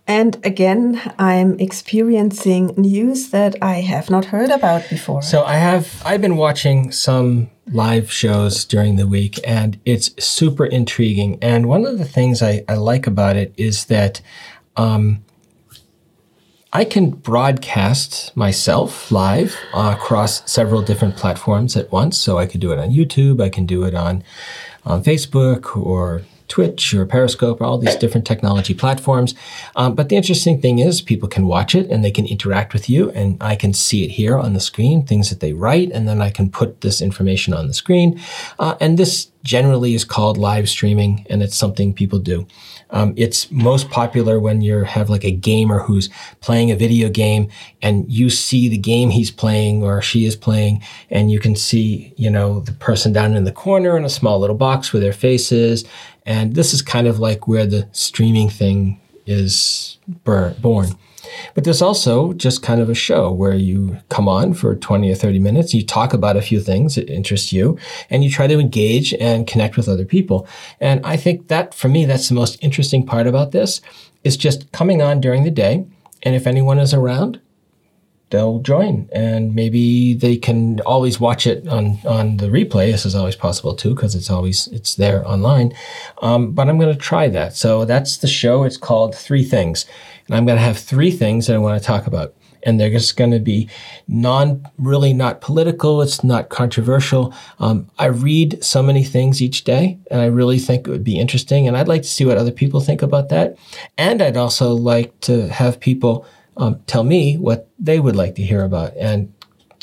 And 0.08 0.38
again, 0.46 1.02
I'm 1.18 1.60
experiencing 1.60 2.68
news 2.78 3.32
that 3.32 3.56
I 3.62 3.82
have 3.82 4.10
not 4.10 4.26
heard 4.26 4.52
about 4.52 4.88
before. 4.90 5.24
So 5.24 5.44
I 5.44 5.56
have 5.56 6.02
I've 6.06 6.22
been 6.22 6.38
watching 6.38 6.92
some 6.92 7.50
live 7.72 8.12
shows 8.12 8.66
during 8.66 8.98
the 8.98 9.08
week 9.08 9.40
and 9.48 9.80
it's 9.84 10.12
super 10.24 10.66
intriguing. 10.66 11.40
And 11.42 11.68
one 11.68 11.86
of 11.86 11.98
the 11.98 12.06
things 12.06 12.44
I, 12.44 12.64
I 12.70 12.76
like 12.76 13.08
about 13.08 13.36
it 13.36 13.54
is 13.58 13.86
that 13.86 14.22
um, 14.78 15.24
I 16.72 16.86
can 16.86 17.10
broadcast 17.10 18.36
myself 18.38 19.12
live 19.12 19.58
uh, 19.74 19.96
across 19.98 20.50
several 20.52 20.84
different 20.84 21.16
platforms 21.16 21.76
at 21.76 21.92
once. 21.92 22.18
So 22.20 22.38
I 22.38 22.46
could 22.46 22.62
do 22.62 22.72
it 22.72 22.78
on 22.78 22.90
YouTube, 22.90 23.42
I 23.42 23.50
can 23.50 23.66
do 23.66 23.84
it 23.84 23.96
on, 23.96 24.24
on 24.86 25.04
Facebook 25.04 25.76
or 25.76 26.22
Twitch 26.48 26.94
or 26.94 27.06
Periscope, 27.06 27.62
or 27.62 27.66
all 27.66 27.78
these 27.78 27.96
different 27.96 28.26
technology 28.26 28.74
platforms. 28.74 29.36
Um, 29.76 29.96
but 29.96 30.10
the 30.10 30.16
interesting 30.16 30.62
thing 30.62 30.80
is, 30.80 31.02
people 31.02 31.28
can 31.28 31.48
watch 31.48 31.76
it 31.76 31.90
and 31.90 32.04
they 32.04 32.12
can 32.12 32.26
interact 32.26 32.74
with 32.74 32.90
you, 32.90 33.12
and 33.12 33.38
I 33.42 33.56
can 33.56 33.74
see 33.74 34.04
it 34.04 34.12
here 34.12 34.38
on 34.38 34.54
the 34.54 34.60
screen, 34.60 35.06
things 35.06 35.30
that 35.30 35.40
they 35.40 35.54
write, 35.54 35.92
and 35.92 36.08
then 36.08 36.22
I 36.22 36.30
can 36.30 36.50
put 36.50 36.82
this 36.82 37.02
information 37.02 37.54
on 37.54 37.68
the 37.68 37.74
screen. 37.74 38.20
Uh, 38.60 38.76
and 38.80 38.98
this 38.98 39.32
generally 39.46 39.94
is 39.94 40.04
called 40.04 40.38
live 40.38 40.68
streaming, 40.68 41.26
and 41.30 41.44
it's 41.44 41.56
something 41.56 41.94
people 41.94 42.20
do. 42.20 42.48
Um, 42.90 43.14
it's 43.16 43.50
most 43.52 43.90
popular 43.90 44.40
when 44.40 44.62
you 44.62 44.84
have 44.84 45.10
like 45.10 45.24
a 45.24 45.32
gamer 45.32 45.80
who's 45.80 46.10
playing 46.42 46.72
a 46.72 46.76
video 46.76 47.10
game 47.10 47.50
and 47.82 48.12
you 48.12 48.30
see 48.30 48.68
the 48.68 48.78
game 48.78 49.12
he's 49.12 49.32
playing 49.32 49.84
or 49.84 50.02
she 50.02 50.26
is 50.26 50.36
playing, 50.36 50.84
and 51.12 51.32
you 51.32 51.40
can 51.40 51.56
see, 51.56 52.14
you 52.18 52.30
know, 52.30 52.60
the 52.62 52.74
person 52.74 53.14
down 53.14 53.36
in 53.36 53.44
the 53.44 53.52
corner 53.52 53.96
in 53.96 54.04
a 54.04 54.10
small 54.10 54.40
little 54.40 54.56
box 54.56 54.92
with 54.92 55.04
their 55.04 55.14
faces. 55.14 55.86
And 56.26 56.56
this 56.56 56.74
is 56.74 56.82
kind 56.82 57.06
of 57.06 57.20
like 57.20 57.48
where 57.48 57.68
the 57.68 57.88
streaming 57.92 58.50
thing 58.50 59.00
is 59.28 60.00
born. 60.24 60.98
But 61.54 61.64
there's 61.64 61.82
also 61.82 62.34
just 62.34 62.62
kind 62.62 62.82
of 62.82 62.90
a 62.90 62.96
show 62.96 63.32
where 63.32 63.56
you 63.56 63.98
come 64.10 64.28
on 64.28 64.54
for 64.54 64.76
20 64.76 65.12
or 65.12 65.16
30 65.16 65.40
minutes, 65.40 65.74
you 65.74 65.86
talk 65.86 66.14
about 66.14 66.38
a 66.38 66.42
few 66.42 66.60
things 66.60 66.96
that 66.96 67.10
interest 67.10 67.52
you, 67.52 67.78
and 68.10 68.24
you 68.24 68.30
try 68.30 68.48
to 68.48 68.60
engage 68.60 69.14
and 69.16 69.48
connect 69.48 69.78
with 69.78 69.90
other 69.90 70.06
people. 70.06 70.48
And 70.80 71.06
I 71.06 71.18
think 71.18 71.48
that 71.48 71.74
for 71.74 71.88
me, 71.88 72.06
that's 72.06 72.30
the 72.30 72.36
most 72.36 72.58
interesting 72.64 73.06
part 73.06 73.28
about 73.28 73.52
this 73.52 73.82
is 74.24 74.38
just 74.38 74.72
coming 74.72 75.02
on 75.02 75.22
during 75.22 75.44
the 75.44 75.52
day. 75.52 75.86
And 76.24 76.36
if 76.36 76.48
anyone 76.48 76.80
is 76.80 76.94
around, 76.94 77.40
they'll 78.32 78.60
join. 78.60 79.08
And 79.14 79.56
maybe 79.56 80.14
they 80.14 80.38
can 80.38 80.82
always 80.82 81.20
watch 81.20 81.46
it 81.48 81.68
on 81.68 82.00
on 82.06 82.38
the 82.38 82.48
replay. 82.48 82.92
This 82.92 83.06
is 83.06 83.16
always 83.16 83.36
possible 83.36 83.76
too 83.76 83.94
because 83.96 84.16
it's 84.16 84.30
always 84.30 84.68
it's 84.68 84.96
there 84.96 85.26
online. 85.28 85.74
Um, 86.22 86.52
but 86.52 86.68
i'm 86.68 86.80
going 86.80 86.94
to 86.94 87.00
try 87.00 87.30
that. 87.30 87.56
So 87.56 87.86
that's 87.86 88.18
the 88.18 88.28
show. 88.28 88.64
It's 88.64 88.78
called 88.78 89.16
three 89.16 89.44
things 89.44 89.86
and 90.28 90.36
i'm 90.36 90.46
going 90.46 90.58
to 90.58 90.64
have 90.64 90.78
three 90.78 91.12
things 91.12 91.48
that 91.48 91.56
i 91.56 91.60
want 91.60 91.80
to 91.80 91.86
talk 91.86 92.08
about. 92.08 92.34
And 92.68 92.80
they're 92.80 92.90
just 92.90 93.16
going 93.16 93.30
to 93.30 93.40
be 93.40 93.70
non 94.08 94.68
really 94.80 95.14
not 95.14 95.40
political 95.40 96.02
it's 96.02 96.24
not 96.24 96.50
controversial. 96.50 97.32
Um, 97.60 97.90
i 98.00 98.06
read 98.06 98.64
so 98.64 98.82
many 98.82 99.04
things 99.04 99.42
each 99.42 99.64
day 99.64 100.00
and 100.10 100.20
i 100.20 100.26
really 100.26 100.58
think 100.58 100.88
it 100.88 100.92
would 100.92 101.04
be 101.04 101.20
interesting 101.20 101.68
and 101.68 101.78
i'd 101.78 101.88
like 101.88 102.02
to 102.02 102.08
see 102.08 102.26
what 102.26 102.38
other 102.38 102.52
people 102.52 102.80
think 102.80 103.02
about 103.02 103.30
that. 103.30 103.58
And 103.98 104.22
i'd 104.22 104.38
also 104.38 104.74
like 104.74 105.20
to 105.22 105.48
have 105.50 105.80
people 105.80 106.26
um, 106.58 106.80
tell 106.88 107.04
me 107.04 107.38
what 107.38 107.70
they 107.78 108.00
would 108.00 108.16
like 108.16 108.36
to 108.36 108.44
hear 108.44 108.64
about. 108.64 108.96
And 108.96 109.34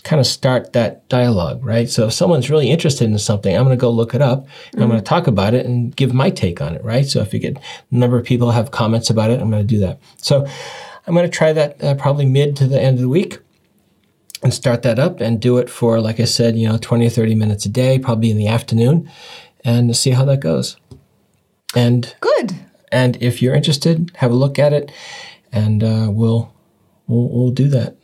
kind 0.05 0.19
of 0.19 0.27
start 0.27 0.73
that 0.73 1.09
dialogue, 1.09 1.65
right? 1.65 1.89
So 1.89 2.07
if 2.07 2.13
someone's 2.13 2.51
really 2.51 2.71
interested 2.71 3.05
in 3.05 3.19
something, 3.19 3.55
I'm 3.55 3.65
going 3.65 3.77
to 3.77 3.81
go 3.81 3.91
look 3.91 4.15
it 4.15 4.23
up 4.23 4.47
and 4.73 4.83
I'm 4.83 4.89
going 4.89 5.01
to 5.01 5.05
talk 5.05 5.27
about 5.27 5.55
it 5.55 5.65
and 5.65 5.95
give 5.95 6.13
my 6.13 6.31
take 6.31 6.61
on 6.61 6.75
it, 6.75 6.85
right? 6.85 7.07
So 7.07 7.21
if 7.21 7.33
you 7.33 7.39
get 7.39 7.57
a 7.57 7.95
number 7.95 8.19
of 8.19 8.25
people 8.25 8.51
have 8.51 8.73
comments 8.73 9.11
about 9.11 9.31
it, 9.31 9.41
I'm 9.41 9.51
going 9.51 9.63
to 9.63 9.75
do 9.75 9.79
that. 9.81 10.01
So 10.17 10.47
I'm 11.07 11.15
going 11.15 11.29
to 11.29 11.37
try 11.37 11.53
that 11.53 11.83
uh, 11.83 11.95
probably 11.95 12.27
mid 12.27 12.57
to 12.57 12.67
the 12.67 12.81
end 12.81 12.97
of 12.97 13.03
the 13.03 13.09
week 13.09 13.39
and 14.43 14.53
start 14.53 14.83
that 14.83 14.99
up 14.99 15.21
and 15.21 15.41
do 15.41 15.59
it 15.59 15.71
for, 15.71 16.01
like 16.01 16.19
I 16.19 16.25
said, 16.25 16.57
you 16.57 16.69
know, 16.69 16.79
20 16.79 17.07
or 17.07 17.11
30 17.11 17.35
minutes 17.37 17.65
a 17.65 17.69
day, 17.69 17.99
probably 17.99 18.31
in 18.31 18.37
the 18.37 18.49
afternoon, 18.49 19.09
and 19.65 19.97
see 19.97 20.11
how 20.11 20.25
that 20.25 20.41
goes. 20.41 20.77
And 21.77 22.15
Good. 22.21 22.55
and 22.91 23.17
if 23.23 23.41
you're 23.41 23.55
interested, 23.55 24.11
have 24.17 24.33
a 24.33 24.35
look 24.35 24.59
at 24.59 24.73
it, 24.73 24.91
and 25.53 25.83
uh, 25.83 26.09
we'll 26.11 26.53
we'll 27.07 27.29
we'll 27.29 27.51
do 27.51 27.69
that. 27.69 27.97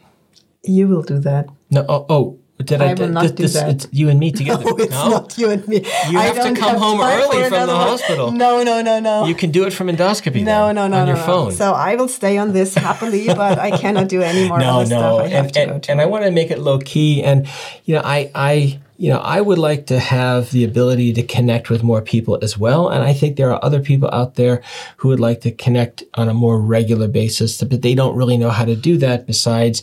You 0.62 0.88
will 0.88 1.02
do 1.02 1.18
that. 1.18 1.48
No, 1.70 1.84
oh, 1.88 2.06
oh 2.08 2.38
did 2.64 2.82
I? 2.82 2.90
I 2.90 2.94
will 2.94 3.08
not 3.08 3.22
this, 3.22 3.30
do 3.32 3.42
this- 3.44 3.54
that. 3.54 3.70
It's 3.70 3.88
you 3.92 4.08
and 4.08 4.18
me 4.18 4.32
together. 4.32 4.64
No, 4.68 4.76
it's 4.78 4.90
not 4.90 5.38
you 5.38 5.50
and 5.50 5.66
me. 5.68 5.76
You 6.10 6.18
I 6.18 6.24
have 6.24 6.42
to 6.42 6.60
come 6.60 6.76
home 6.76 7.00
early 7.00 7.48
from 7.48 7.66
the 7.66 7.74
one. 7.74 7.88
hospital. 7.88 8.32
No, 8.32 8.62
no, 8.62 8.82
no, 8.82 8.98
no. 8.98 9.26
You 9.26 9.34
can 9.34 9.50
do 9.50 9.64
it 9.64 9.72
from 9.72 9.88
endoscopy. 9.88 10.42
no, 10.42 10.66
then, 10.66 10.74
no, 10.74 10.88
no, 10.88 10.98
on 10.98 11.06
no, 11.06 11.12
your 11.12 11.16
no. 11.16 11.22
phone. 11.26 11.52
So 11.52 11.72
I 11.72 11.94
will 11.94 12.08
stay 12.08 12.36
on 12.38 12.52
this 12.52 12.74
happily, 12.74 13.26
but 13.42 13.58
I 13.58 13.76
cannot 13.78 14.08
do 14.08 14.22
any 14.22 14.48
more 14.48 14.58
no, 14.58 14.80
no, 14.80 14.84
stuff 14.84 15.20
I 15.20 15.28
have 15.28 15.44
and, 15.46 15.54
to 15.54 15.60
and, 15.60 15.70
go 15.70 15.78
to. 15.78 15.92
and 15.92 16.00
I 16.00 16.06
want 16.06 16.24
to 16.24 16.30
make 16.30 16.50
it 16.50 16.58
low 16.58 16.78
key. 16.78 17.22
And 17.22 17.48
you 17.84 17.94
know, 17.94 18.02
I, 18.04 18.30
I, 18.34 18.80
you 18.96 19.10
know, 19.12 19.18
I 19.20 19.40
would 19.40 19.58
like 19.58 19.86
to 19.86 20.00
have 20.00 20.50
the 20.50 20.64
ability 20.64 21.12
to 21.12 21.22
connect 21.22 21.70
with 21.70 21.84
more 21.84 22.02
people 22.02 22.38
as 22.42 22.58
well. 22.58 22.88
And 22.88 23.04
I 23.04 23.12
think 23.12 23.36
there 23.36 23.52
are 23.52 23.64
other 23.64 23.80
people 23.80 24.10
out 24.12 24.34
there 24.34 24.62
who 24.96 25.08
would 25.08 25.20
like 25.20 25.42
to 25.42 25.52
connect 25.52 26.02
on 26.14 26.28
a 26.28 26.34
more 26.34 26.60
regular 26.60 27.06
basis, 27.06 27.62
but 27.62 27.82
they 27.82 27.94
don't 27.94 28.16
really 28.16 28.36
know 28.36 28.50
how 28.50 28.64
to 28.64 28.74
do 28.74 28.96
that. 28.98 29.26
Besides 29.26 29.82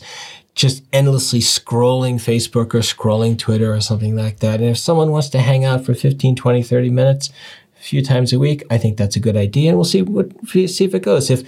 just 0.56 0.82
endlessly 0.90 1.38
scrolling 1.38 2.14
Facebook 2.14 2.74
or 2.74 2.80
scrolling 2.80 3.38
Twitter 3.38 3.72
or 3.72 3.80
something 3.80 4.16
like 4.16 4.40
that. 4.40 4.58
And 4.58 4.70
if 4.70 4.78
someone 4.78 5.10
wants 5.10 5.28
to 5.28 5.38
hang 5.38 5.64
out 5.64 5.84
for 5.84 5.94
15, 5.94 6.34
20, 6.34 6.62
30 6.62 6.90
minutes 6.90 7.30
a 7.78 7.82
few 7.82 8.02
times 8.02 8.32
a 8.32 8.38
week, 8.38 8.64
I 8.70 8.78
think 8.78 8.96
that's 8.96 9.16
a 9.16 9.20
good 9.20 9.36
idea. 9.36 9.68
And 9.68 9.76
we'll 9.76 9.84
see 9.84 10.00
what 10.00 10.32
see 10.48 10.84
if 10.84 10.94
it 10.94 11.02
goes. 11.02 11.30
If 11.30 11.42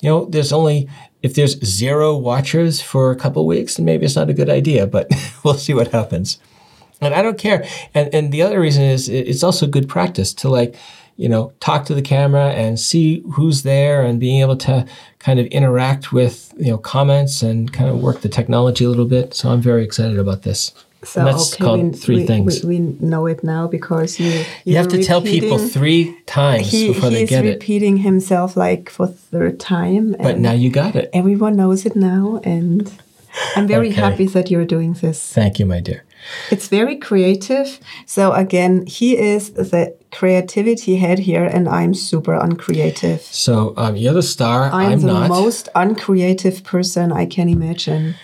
you 0.00 0.08
know, 0.08 0.24
there's 0.24 0.52
only 0.52 0.88
if 1.22 1.34
there's 1.34 1.62
zero 1.64 2.16
watchers 2.16 2.80
for 2.80 3.10
a 3.10 3.16
couple 3.16 3.46
weeks, 3.46 3.76
then 3.76 3.84
maybe 3.84 4.06
it's 4.06 4.16
not 4.16 4.30
a 4.30 4.34
good 4.34 4.50
idea, 4.50 4.86
but 4.86 5.10
we'll 5.44 5.54
see 5.54 5.74
what 5.74 5.88
happens. 5.88 6.38
And 7.02 7.14
I 7.14 7.20
don't 7.20 7.38
care. 7.38 7.66
And 7.92 8.14
and 8.14 8.32
the 8.32 8.40
other 8.40 8.58
reason 8.58 8.82
is 8.82 9.10
it's 9.10 9.42
also 9.42 9.66
good 9.66 9.90
practice 9.90 10.32
to 10.34 10.48
like, 10.48 10.74
you 11.16 11.28
know, 11.28 11.52
talk 11.60 11.84
to 11.86 11.94
the 11.94 12.02
camera 12.02 12.50
and 12.50 12.78
see 12.78 13.22
who's 13.32 13.62
there 13.62 14.02
and 14.02 14.18
being 14.18 14.40
able 14.40 14.56
to 14.56 14.84
kind 15.18 15.38
of 15.38 15.46
interact 15.46 16.12
with, 16.12 16.52
you 16.58 16.70
know, 16.70 16.78
comments 16.78 17.42
and 17.42 17.72
kind 17.72 17.88
of 17.88 18.00
work 18.00 18.20
the 18.22 18.28
technology 18.28 18.84
a 18.84 18.88
little 18.88 19.06
bit. 19.06 19.32
So 19.34 19.50
I'm 19.50 19.60
very 19.60 19.84
excited 19.84 20.18
about 20.18 20.42
this. 20.42 20.72
so 21.04 21.20
and 21.20 21.28
that's 21.28 21.54
okay, 21.54 21.64
called 21.64 21.82
we, 21.82 21.92
three 21.92 22.16
we, 22.16 22.26
things. 22.26 22.64
We, 22.64 22.80
we 22.80 22.96
know 23.00 23.26
it 23.26 23.44
now 23.44 23.68
because 23.68 24.18
you. 24.18 24.44
You 24.64 24.76
have 24.76 24.88
to 24.88 25.02
tell 25.04 25.20
people 25.22 25.58
three 25.58 26.16
times 26.26 26.70
He, 26.70 26.88
before 26.88 27.10
they 27.10 27.20
he's 27.20 27.30
get 27.30 27.44
it. 27.44 27.50
repeating 27.54 27.98
himself 27.98 28.56
like 28.56 28.90
for 28.90 29.06
third 29.06 29.60
time. 29.60 30.16
But 30.18 30.38
now 30.38 30.52
you 30.52 30.70
got 30.70 30.96
it. 30.96 31.10
everyone 31.12 31.54
knows 31.56 31.84
it 31.86 31.94
now, 31.94 32.40
and 32.42 32.90
I'm 33.54 33.66
very 33.66 33.88
Okay. 33.90 34.00
happy 34.00 34.26
that 34.28 34.50
you're 34.50 34.64
doing 34.66 34.94
this. 34.94 35.32
Thank 35.32 35.58
you, 35.58 35.66
my 35.66 35.80
dear. 35.80 36.02
It's 36.50 36.68
very 36.68 36.96
creative. 36.96 37.80
So 38.06 38.32
again, 38.32 38.86
he 38.86 39.16
is 39.18 39.52
the 39.52 39.96
creativity 40.12 40.96
head 40.96 41.18
here, 41.18 41.44
and 41.44 41.68
I'm 41.68 41.94
super 41.94 42.34
uncreative. 42.34 43.20
So 43.22 43.74
um, 43.76 43.96
you're 43.96 44.14
the 44.14 44.22
star. 44.22 44.70
I'm, 44.72 44.92
I'm, 44.92 45.00
the 45.00 45.06
not. 45.06 45.28
most 45.28 45.68
uncreative 45.74 46.62
person 46.64 47.12
I 47.12 47.26
can 47.26 47.48
imagine. 47.48 48.14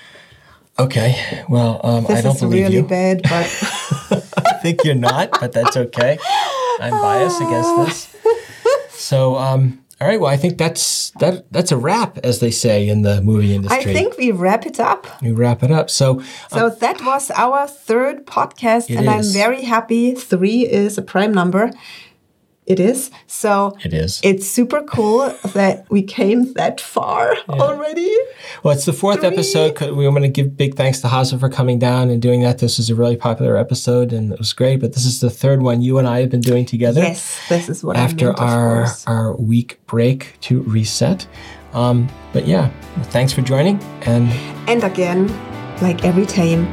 Okay. 0.78 1.44
Well, 1.48 1.80
um, 1.84 2.04
This 2.04 2.18
I 2.18 2.22
don't 2.22 2.36
is 2.36 2.40
believe 2.40 2.62
really 2.64 2.76
you. 2.76 2.82
bad, 2.84 3.22
but 3.22 3.30
I 4.46 4.58
think 4.62 4.84
you're 4.84 4.94
not, 4.94 5.30
but 5.40 5.52
that's 5.52 5.76
okay. 5.76 6.18
I'm 6.80 6.92
biased 6.92 7.40
against 7.40 7.76
this. 7.76 8.16
So, 8.92 9.36
um, 9.36 9.79
all 10.00 10.08
right. 10.08 10.18
Well, 10.20 10.30
I 10.30 10.36
think 10.36 10.56
that's 10.56 11.10
that. 11.20 11.52
That's 11.52 11.72
a 11.72 11.76
wrap, 11.76 12.18
as 12.18 12.40
they 12.40 12.50
say 12.50 12.88
in 12.88 13.02
the 13.02 13.20
movie 13.20 13.54
industry. 13.54 13.78
I 13.80 13.84
think 13.84 14.16
we 14.16 14.32
wrap 14.32 14.64
it 14.64 14.80
up. 14.80 15.06
we 15.20 15.32
wrap 15.32 15.62
it 15.62 15.70
up. 15.70 15.90
So, 15.90 16.22
So 16.50 16.68
um, 16.68 16.76
that 16.80 17.04
was 17.04 17.30
our 17.32 17.66
third 17.66 18.24
podcast, 18.26 18.94
and 18.96 19.08
I'm 19.10 19.24
very 19.24 19.62
happy. 19.62 20.14
Three 20.14 20.66
is 20.66 20.96
a 20.96 21.02
prime 21.02 21.34
number. 21.34 21.70
It 22.70 22.78
is. 22.78 23.10
So 23.26 23.76
it 23.84 23.92
is. 23.92 24.20
it's 24.22 24.46
super 24.46 24.80
cool 24.82 25.34
that 25.54 25.84
we 25.90 26.02
came 26.02 26.52
that 26.54 26.80
far 26.80 27.34
already. 27.48 28.16
Well, 28.62 28.74
it's 28.76 28.84
the 28.84 28.92
fourth 28.92 29.20
Three. 29.20 29.28
episode. 29.28 29.80
We 29.80 30.06
want 30.06 30.22
to 30.22 30.28
give 30.28 30.56
big 30.56 30.76
thanks 30.76 31.00
to 31.00 31.08
Haza 31.08 31.40
for 31.40 31.48
coming 31.48 31.80
down 31.80 32.10
and 32.10 32.22
doing 32.22 32.42
that. 32.42 32.58
This 32.58 32.78
was 32.78 32.88
a 32.88 32.94
really 32.94 33.16
popular 33.16 33.56
episode, 33.56 34.12
and 34.12 34.32
it 34.32 34.38
was 34.38 34.52
great. 34.52 34.78
But 34.80 34.92
this 34.92 35.04
is 35.04 35.18
the 35.20 35.30
third 35.30 35.62
one 35.62 35.82
you 35.82 35.98
and 35.98 36.06
I 36.06 36.20
have 36.20 36.30
been 36.30 36.40
doing 36.52 36.64
together. 36.64 37.00
Yes, 37.02 37.40
this 37.48 37.68
is 37.68 37.82
what 37.82 37.96
after 37.96 38.26
meant, 38.26 38.40
our 38.40 38.86
our 39.08 39.34
week 39.36 39.80
break 39.86 40.38
to 40.42 40.62
reset. 40.62 41.26
Um, 41.72 42.08
but 42.32 42.46
yeah, 42.46 42.70
thanks 43.10 43.32
for 43.32 43.42
joining, 43.42 43.82
and 44.02 44.28
And 44.68 44.84
again, 44.84 45.26
like 45.82 46.04
every 46.04 46.26
time, 46.26 46.68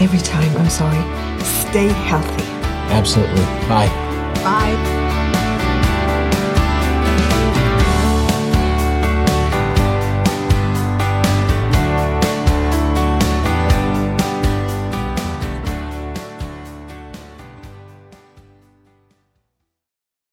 every 0.00 0.18
time, 0.20 0.50
I'm 0.56 0.70
sorry, 0.70 1.02
stay 1.44 1.88
healthy. 2.10 2.44
absolutely 2.90 3.44
bye. 3.68 3.86
Bye. 4.42 4.97